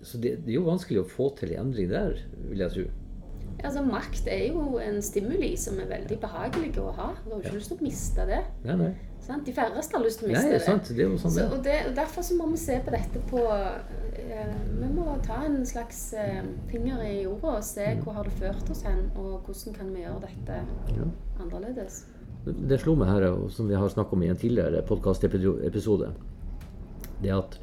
Så 0.01 0.17
det, 0.19 0.33
det, 0.41 0.49
er 0.49 0.57
jo 0.57 0.65
vanskelig 0.65 1.03
å 1.03 1.07
få 1.07 1.29
til 1.37 1.53
en 1.53 1.67
endring 1.67 1.91
der, 1.93 2.17
vil 2.49 2.63
jeg 2.65 2.73
tro. 2.73 2.85
Altså, 3.63 3.81
Makt 3.81 4.27
er 4.29 4.51
jo 4.51 4.77
en 4.81 4.99
stimuli 5.01 5.55
som 5.57 5.79
er 5.81 5.89
veldig 5.89 6.19
behagelig 6.21 6.75
å 6.81 6.91
ha. 6.93 7.11
Du 7.23 7.31
har 7.31 7.37
jo 7.37 7.41
ikke 7.41 7.53
ja. 7.55 7.59
lyst 7.59 7.71
til 7.71 7.79
å 7.79 7.85
miste 7.87 8.25
det. 8.29 8.41
Nei, 8.67 8.75
nei. 8.83 8.91
De 9.27 9.51
færreste 9.51 9.97
har 9.97 10.03
lyst 10.05 10.21
til 10.21 10.27
å 10.27 10.31
miste 10.31 10.45
nei, 10.45 10.53
det. 10.53 10.59
Sant. 10.63 10.91
det, 10.95 11.07
sånn 11.19 11.33
så, 11.35 11.47
og, 11.51 11.57
det 11.65 11.77
og 11.89 11.95
Derfor 11.97 12.23
så 12.23 12.37
må 12.37 12.45
vi 12.53 12.59
se 12.61 12.77
på 12.85 12.93
dette 12.93 13.19
på 13.27 13.41
eh, 13.51 14.53
Vi 14.77 14.91
må 14.93 15.17
ta 15.25 15.41
en 15.43 15.57
slags 15.67 15.99
eh, 16.15 16.45
finger 16.71 17.01
i 17.03 17.25
jorda 17.25 17.57
og 17.57 17.65
se 17.67 17.89
mm. 17.89 18.05
hvor 18.05 18.15
har 18.15 18.29
det 18.29 18.37
ført 18.37 18.71
oss 18.71 18.85
hen, 18.87 19.09
og 19.19 19.49
hvordan 19.49 19.75
kan 19.75 19.91
vi 19.91 20.05
gjøre 20.05 20.21
dette 20.29 20.61
ja. 20.95 21.09
annerledes. 21.43 22.05
Det 22.47 22.79
slo 22.79 22.95
meg 22.95 23.11
her, 23.11 23.27
som 23.51 23.67
vi 23.67 23.75
har 23.75 23.91
snakket 23.91 24.15
om 24.15 24.23
i 24.23 24.31
en 24.31 24.39
tidligere 24.39 24.85
podkastepisode, 24.87 26.13
det 27.19 27.33
at 27.35 27.57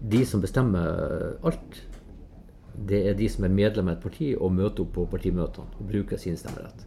de 0.00 0.22
som 0.24 0.40
bestemmer 0.40 1.34
alt, 1.44 1.82
det 2.88 3.00
er 3.08 3.16
de 3.18 3.28
som 3.28 3.44
er 3.44 3.52
medlem 3.52 3.90
av 3.90 3.98
et 3.98 4.04
parti 4.04 4.30
og 4.34 4.54
møter 4.56 4.86
opp 4.86 4.94
på 4.96 5.06
partimøtene 5.12 5.78
og 5.78 5.88
bruker 5.90 6.20
sin 6.20 6.38
stemmerett. 6.40 6.86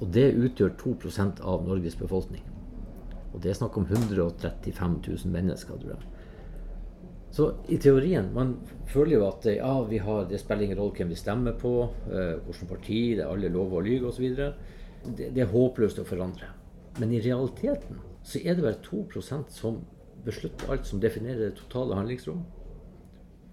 Og 0.00 0.08
det 0.14 0.30
utgjør 0.34 0.72
2% 0.80 1.42
av 1.46 1.66
Norges 1.66 1.98
befolkning. 2.00 2.42
Og 3.30 3.42
det 3.42 3.52
er 3.52 3.60
snakk 3.60 3.76
om 3.78 3.86
135 3.86 4.96
000 5.06 5.30
mennesker, 5.30 5.78
tror 5.78 5.92
jeg. 5.94 6.08
Så 7.30 7.44
i 7.70 7.76
teorien 7.78 8.32
Man 8.34 8.56
føler 8.90 9.20
jo 9.20 9.26
at 9.28 9.44
ja, 9.46 9.74
vi 9.86 10.00
har, 10.02 10.24
det 10.26 10.40
spiller 10.40 10.66
ingen 10.66 10.80
rolle 10.80 10.96
hvem 10.98 11.12
vi 11.12 11.18
stemmer 11.18 11.54
på, 11.54 11.74
eh, 12.10 12.40
hvilket 12.42 12.68
parti, 12.68 13.00
det 13.14 13.22
er 13.22 13.30
alle 13.30 13.52
lover 13.54 13.78
og 13.78 13.86
lyver 13.86 14.08
osv. 14.08 14.34
Det, 14.34 15.28
det 15.30 15.44
er 15.44 15.52
håpløst 15.52 16.02
å 16.02 16.08
forandre. 16.08 16.50
Men 16.98 17.14
i 17.14 17.22
realiteten 17.22 18.00
så 18.26 18.42
er 18.42 18.58
det 18.58 18.66
bare 18.66 18.82
2% 18.82 19.54
som 19.54 19.78
beslutter 20.24 20.72
alt 20.72 20.88
som 20.88 21.00
definerer 21.00 21.46
det 21.46 21.60
totale 21.60 21.94
handlingsrom. 21.96 22.42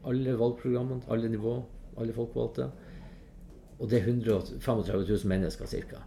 Alle 0.08 0.36
valgprogrammene, 0.40 1.04
alle 1.12 1.32
nivå, 1.32 1.56
alle 2.00 2.16
folkevalgte. 2.16 2.70
Og 3.78 3.90
det 3.92 4.00
er 4.02 4.08
135 4.10 5.04
000 5.10 5.28
mennesker 5.30 5.70
ca. 5.70 6.04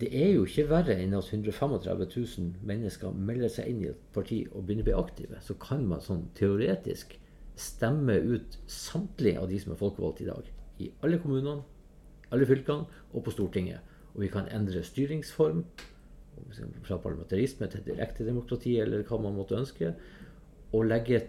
Det 0.00 0.10
er 0.12 0.34
jo 0.34 0.44
ikke 0.44 0.66
verre 0.68 0.98
enn 1.00 1.14
at 1.16 1.30
135 1.32 2.02
000 2.04 2.66
mennesker 2.68 3.14
melder 3.16 3.52
seg 3.52 3.70
inn 3.70 3.78
i 3.80 3.88
et 3.88 4.02
parti 4.12 4.42
og 4.50 4.66
begynner 4.66 4.84
å 4.84 4.88
bli 4.90 4.96
aktive. 4.98 5.40
Så 5.40 5.56
kan 5.60 5.86
man 5.88 6.04
sånn 6.04 6.26
teoretisk 6.36 7.16
stemme 7.56 8.18
ut 8.20 8.58
samtlige 8.68 9.40
av 9.40 9.48
de 9.48 9.60
som 9.62 9.72
er 9.72 9.80
folkevalgte 9.80 10.26
i 10.26 10.28
dag. 10.28 10.50
I 10.84 10.90
alle 11.00 11.20
kommunene, 11.22 11.64
alle 12.28 12.48
fylkene 12.48 12.84
og 13.14 13.24
på 13.24 13.32
Stortinget. 13.32 13.94
Og 14.12 14.26
vi 14.26 14.32
kan 14.32 14.50
endre 14.52 14.84
styringsform 14.84 15.64
fra 16.84 16.98
parlamentarisme 17.00 17.68
til 17.72 17.84
direkte 17.86 18.26
demokrati, 18.26 18.76
eller 18.80 19.04
hva 19.08 19.18
man 19.22 19.36
måtte 19.38 19.56
ønske. 19.56 19.94
Og 20.76 20.84
legge 20.90 21.22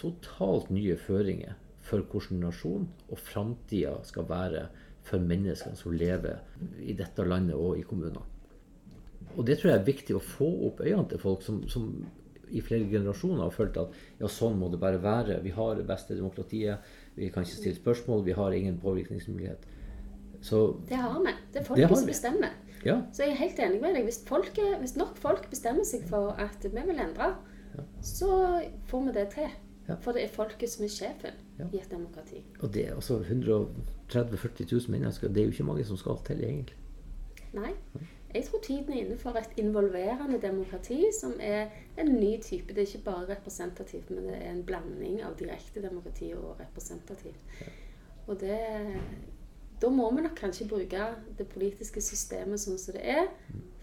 totalt 0.00 0.70
nye 0.74 0.96
føringer 1.00 1.56
for 1.86 2.02
hvordan 2.02 2.42
nasjon 2.42 2.86
og 3.08 3.20
framtida 3.22 3.94
skal 4.06 4.26
være 4.28 4.66
for 5.06 5.22
menneskene 5.22 5.78
som 5.78 5.94
lever 5.94 6.40
i 6.82 6.96
dette 6.98 7.24
landet 7.24 7.54
og 7.54 7.78
i 7.78 7.84
kommunene. 7.86 8.24
Og 9.36 9.44
det 9.46 9.58
tror 9.60 9.72
jeg 9.72 9.80
er 9.80 9.86
viktig 9.86 10.16
å 10.16 10.22
få 10.22 10.48
opp 10.68 10.80
øynene 10.82 11.08
til 11.10 11.20
folk 11.22 11.44
som, 11.44 11.60
som 11.70 11.90
i 12.50 12.62
flere 12.62 12.86
generasjoner 12.90 13.42
har 13.44 13.54
følt 13.54 13.78
at 13.80 13.94
ja, 14.20 14.28
sånn 14.30 14.58
må 14.58 14.70
det 14.72 14.80
bare 14.82 15.00
være. 15.02 15.40
Vi 15.44 15.52
har 15.54 15.74
det 15.78 15.86
beste 15.88 16.16
demokratiet. 16.16 16.84
Vi 17.16 17.30
kan 17.34 17.46
ikke 17.46 17.58
stille 17.58 17.78
spørsmål. 17.78 18.24
Vi 18.26 18.36
har 18.38 18.54
ingen 18.54 18.78
påvirkningsmulighet. 18.82 19.66
Så, 20.46 20.62
det 20.88 20.98
har 21.00 21.18
vi. 21.24 21.34
Det 21.52 21.62
er 21.62 21.66
folket 21.66 21.98
som 21.98 22.08
bestemmer. 22.08 22.56
Ja. 22.86 23.00
Så 23.12 23.24
jeg 23.24 23.34
er 23.34 23.40
helt 23.40 23.62
enig 23.66 23.80
med 23.82 23.96
deg. 23.98 24.06
Hvis, 24.06 24.20
folket, 24.28 24.76
hvis, 24.82 24.96
nok 25.00 25.16
folk 25.18 25.48
bestemmer 25.50 25.86
seg 25.88 26.06
for 26.10 26.36
at 26.40 26.62
vi 26.62 26.84
vil 26.86 27.02
endre, 27.02 27.32
ja. 27.74 27.86
så 28.04 28.30
får 28.90 29.08
vi 29.08 29.16
det 29.16 29.28
til. 29.34 29.54
Ja. 29.88 29.94
For 30.02 30.16
det 30.16 30.24
er 30.24 30.34
folket 30.34 30.70
som 30.70 30.84
er 30.84 30.90
sjefen 30.90 31.38
ja. 31.58 31.68
i 31.70 31.78
et 31.78 31.90
demokrati. 31.90 32.42
Og 32.60 32.74
det 32.74 32.88
er 32.88 32.94
altså 32.94 33.20
130 33.20 33.70
000-40 34.12 34.66
000 34.72 34.90
mennesker. 34.90 35.28
Det 35.28 35.42
er 35.42 35.44
jo 35.44 35.54
ikke 35.54 35.70
mange 35.70 35.84
som 35.84 35.96
skal 36.00 36.18
til, 36.26 36.42
egentlig. 36.44 36.76
Nei. 37.54 37.72
Jeg 38.34 38.44
tror 38.44 38.60
tiden 38.62 38.92
er 38.92 39.04
inne 39.04 39.16
for 39.18 39.38
et 39.38 39.52
involverende 39.56 40.40
demokrati 40.42 41.04
som 41.20 41.32
er 41.40 41.70
en 41.98 42.12
ny 42.12 42.42
type. 42.42 42.74
Det 42.74 42.82
er 42.82 42.86
ikke 42.86 43.04
bare 43.04 43.28
representativt, 43.28 44.10
men 44.10 44.26
det 44.28 44.36
er 44.36 44.50
en 44.50 44.64
blanding 44.66 45.22
av 45.24 45.38
direkte 45.38 45.82
demokrati 45.82 46.32
og 46.34 46.60
representativt. 46.60 47.40
Ja. 47.60 47.72
Og 48.26 48.40
det 48.40 48.58
Da 49.80 49.88
må 49.88 50.10
vi 50.14 50.22
nok 50.22 50.34
kanskje 50.36 50.68
bruke 50.68 51.06
det 51.38 51.48
politiske 51.48 52.00
systemet 52.00 52.60
sånn 52.60 52.78
som 52.80 52.94
det 52.96 53.02
er, 53.12 53.26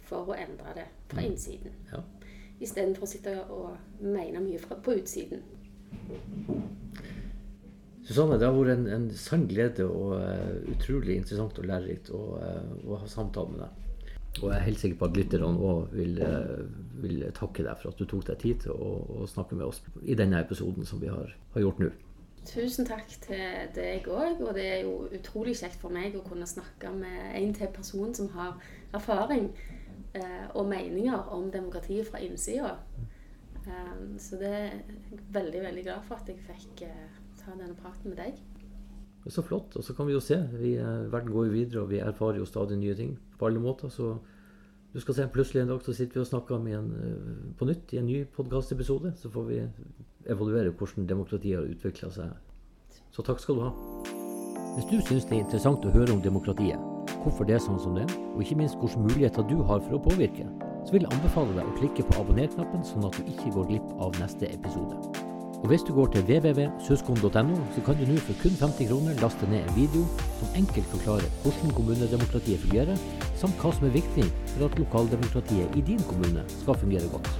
for 0.01 0.26
å 0.26 0.34
endre 0.34 0.74
det 0.74 0.86
fra 1.12 1.22
mm. 1.22 1.28
innsiden. 1.28 1.76
Ja. 1.91 1.99
Istedenfor 2.60 3.06
å 3.06 3.10
sitte 3.12 3.34
og 3.54 4.01
mene 4.01 4.41
mye 4.41 4.60
fra, 4.60 4.80
på 4.82 4.95
utsiden. 4.97 5.43
Susanne, 8.04 8.36
det 8.36 8.48
har 8.48 8.56
vært 8.56 8.76
en, 8.76 8.88
en 8.91 9.06
sann 9.16 9.46
glede 9.48 9.86
og 9.88 10.18
uh, 10.20 10.58
utrolig 10.74 11.16
interessant 11.22 11.60
og 11.60 11.68
lærerikt 11.70 12.12
å, 12.12 12.24
uh, 12.36 12.74
å, 12.84 12.98
ha 13.00 13.08
samtale 13.08 13.54
med 13.54 13.62
deg. 13.64 14.10
Og 14.41 14.50
jeg 14.50 14.56
er 14.58 14.66
helt 14.66 14.82
sikker 14.82 14.98
på 15.00 15.08
at 15.08 15.20
lytterne 15.20 15.68
òg 15.70 15.94
vil, 15.96 16.18
uh, 16.20 16.66
vil, 17.00 17.24
takke 17.38 17.64
deg 17.64 17.80
for 17.80 17.94
at 17.94 18.02
du 18.02 18.10
tok 18.10 18.26
deg 18.28 18.41
tid 18.41 18.66
til 18.66 18.74
å, 18.76 18.89
å, 19.22 19.28
snakke 19.30 19.56
med 19.56 19.70
oss 19.70 19.80
i 20.04 20.18
denne 20.20 20.41
episoden 20.44 20.89
som 20.89 21.00
vi 21.00 21.14
har, 21.14 21.32
har 21.56 21.64
gjort 21.64 21.80
nå. 21.80 21.94
Tusen 22.50 22.89
takk 22.89 23.08
til 23.24 23.72
deg 23.78 24.10
òg. 24.12 24.44
Og 24.44 24.52
det 24.58 24.68
er 24.68 24.82
jo 24.84 25.08
utrolig 25.16 25.56
kjekt 25.62 25.80
for 25.80 25.96
meg 25.96 26.18
å 26.20 26.26
kunne 26.28 26.50
snakke 26.50 26.91
med 26.98 27.38
en 27.39 27.56
til 27.56 27.72
person 27.72 28.12
som 28.18 28.28
har 28.36 28.58
erfaring 28.91 29.48
og 30.54 30.68
meninger 30.70 31.32
om 31.34 31.48
demokratiet 31.50 32.06
fra 32.06 32.20
innsida. 32.22 32.76
Um, 33.68 34.18
så 34.20 34.38
det 34.39 34.49
er 34.49 34.64
jeg 34.66 35.22
veldig, 35.34 35.61
veldig 35.64 35.84
glad 35.86 36.07
for 36.07 36.20
at 36.20 36.28
jeg 36.28 36.41
fikk 36.43 36.84
uh, 36.89 37.20
ta 37.39 37.55
denne 37.55 37.76
praten 37.80 38.11
med 38.11 38.20
deg. 38.20 38.39
Det 39.24 39.32
så 39.32 39.43
flott. 39.45 39.76
Og 39.80 39.84
så 39.84 39.95
kan 39.95 40.07
vi 40.09 40.16
jo 40.16 40.22
se. 40.24 40.38
Vi, 40.59 40.76
uh, 40.80 41.11
verden 41.11 41.32
går 41.32 41.47
jo 41.47 41.55
videre, 41.55 41.82
og 41.84 41.91
vi 41.93 42.01
erfarer 42.03 42.41
jo 42.41 42.49
stadig 42.49 42.78
nye 42.82 42.95
ting 42.95 43.16
på 43.39 43.47
alle 43.47 43.64
måter. 43.64 43.91
Så 43.93 44.18
du 44.93 44.99
skal 44.99 45.16
se, 45.18 45.28
plutselig 45.34 45.64
en 45.64 45.72
dag 45.72 45.82
så 45.82 45.95
sitter 45.95 46.20
vi 46.20 46.26
og 46.26 46.32
snakker 46.32 46.57
om 46.57 46.68
igjen 46.68 46.89
uh, 46.91 47.53
på 47.59 47.70
nytt 47.70 47.93
i 47.95 48.01
en 48.01 48.09
ny 48.09 48.24
podkastepisode. 48.36 49.14
Så 49.22 49.32
får 49.32 49.47
vi 49.51 49.61
evaluere 50.30 50.76
hvordan 50.76 51.07
demokratiet 51.07 51.61
har 51.61 51.70
utvikla 51.70 52.11
seg. 52.11 52.36
Så 53.14 53.24
takk 53.24 53.39
skal 53.39 53.59
du 53.59 53.68
ha. 53.68 53.72
Hvis 54.74 54.89
du 54.89 54.97
syns 55.05 55.28
det 55.30 55.38
er 55.38 55.43
interessant 55.45 55.86
å 55.86 55.91
høre 55.93 56.16
om 56.16 56.22
demokratiet, 56.24 56.82
hvorfor 57.22 57.45
det 57.45 57.59
er 57.59 57.61
sånn 57.64 57.80
som 57.80 57.93
det 57.95 58.07
er, 58.07 58.14
og 58.34 58.41
ikke 58.41 58.57
minst 58.57 58.80
hvilke 58.82 59.03
muligheter 59.05 59.45
du 59.45 59.59
har 59.61 59.84
for 59.86 59.99
å 59.99 60.01
påvirke, 60.01 60.47
så 60.84 60.96
vil 60.96 61.06
jeg 61.06 61.14
anbefale 61.16 61.56
deg 61.58 61.68
å 61.68 61.76
klikke 61.80 62.08
på 62.08 62.18
abonner-knappen, 62.22 62.84
sånn 62.88 63.08
at 63.08 63.20
du 63.20 63.30
ikke 63.30 63.54
går 63.56 63.70
glipp 63.72 63.94
av 64.04 64.18
neste 64.22 64.50
episode. 64.52 65.00
Og 65.64 65.70
hvis 65.72 65.86
du 65.88 65.94
går 65.96 66.10
til 66.12 66.26
www.søskon.no, 66.28 67.56
så 67.72 67.84
kan 67.86 67.96
du 67.96 68.04
nå 68.10 68.18
for 68.26 68.36
kun 68.42 68.58
50 68.60 68.90
kroner 68.90 69.22
laste 69.24 69.48
ned 69.48 69.64
en 69.64 69.78
video 69.78 70.04
som 70.42 70.58
enkelt 70.60 70.90
forklarer 70.92 71.32
hvordan 71.46 71.72
kommunedemokratiet 71.78 72.66
fungerer, 72.66 73.00
samt 73.40 73.56
hva 73.64 73.72
som 73.72 73.88
er 73.88 73.96
viktig 73.96 74.28
for 74.58 74.68
at 74.68 74.76
lokaldemokratiet 74.82 75.80
i 75.80 75.88
din 75.88 76.04
kommune 76.10 76.44
skal 76.52 76.80
fungere 76.84 77.08
godt. 77.16 77.32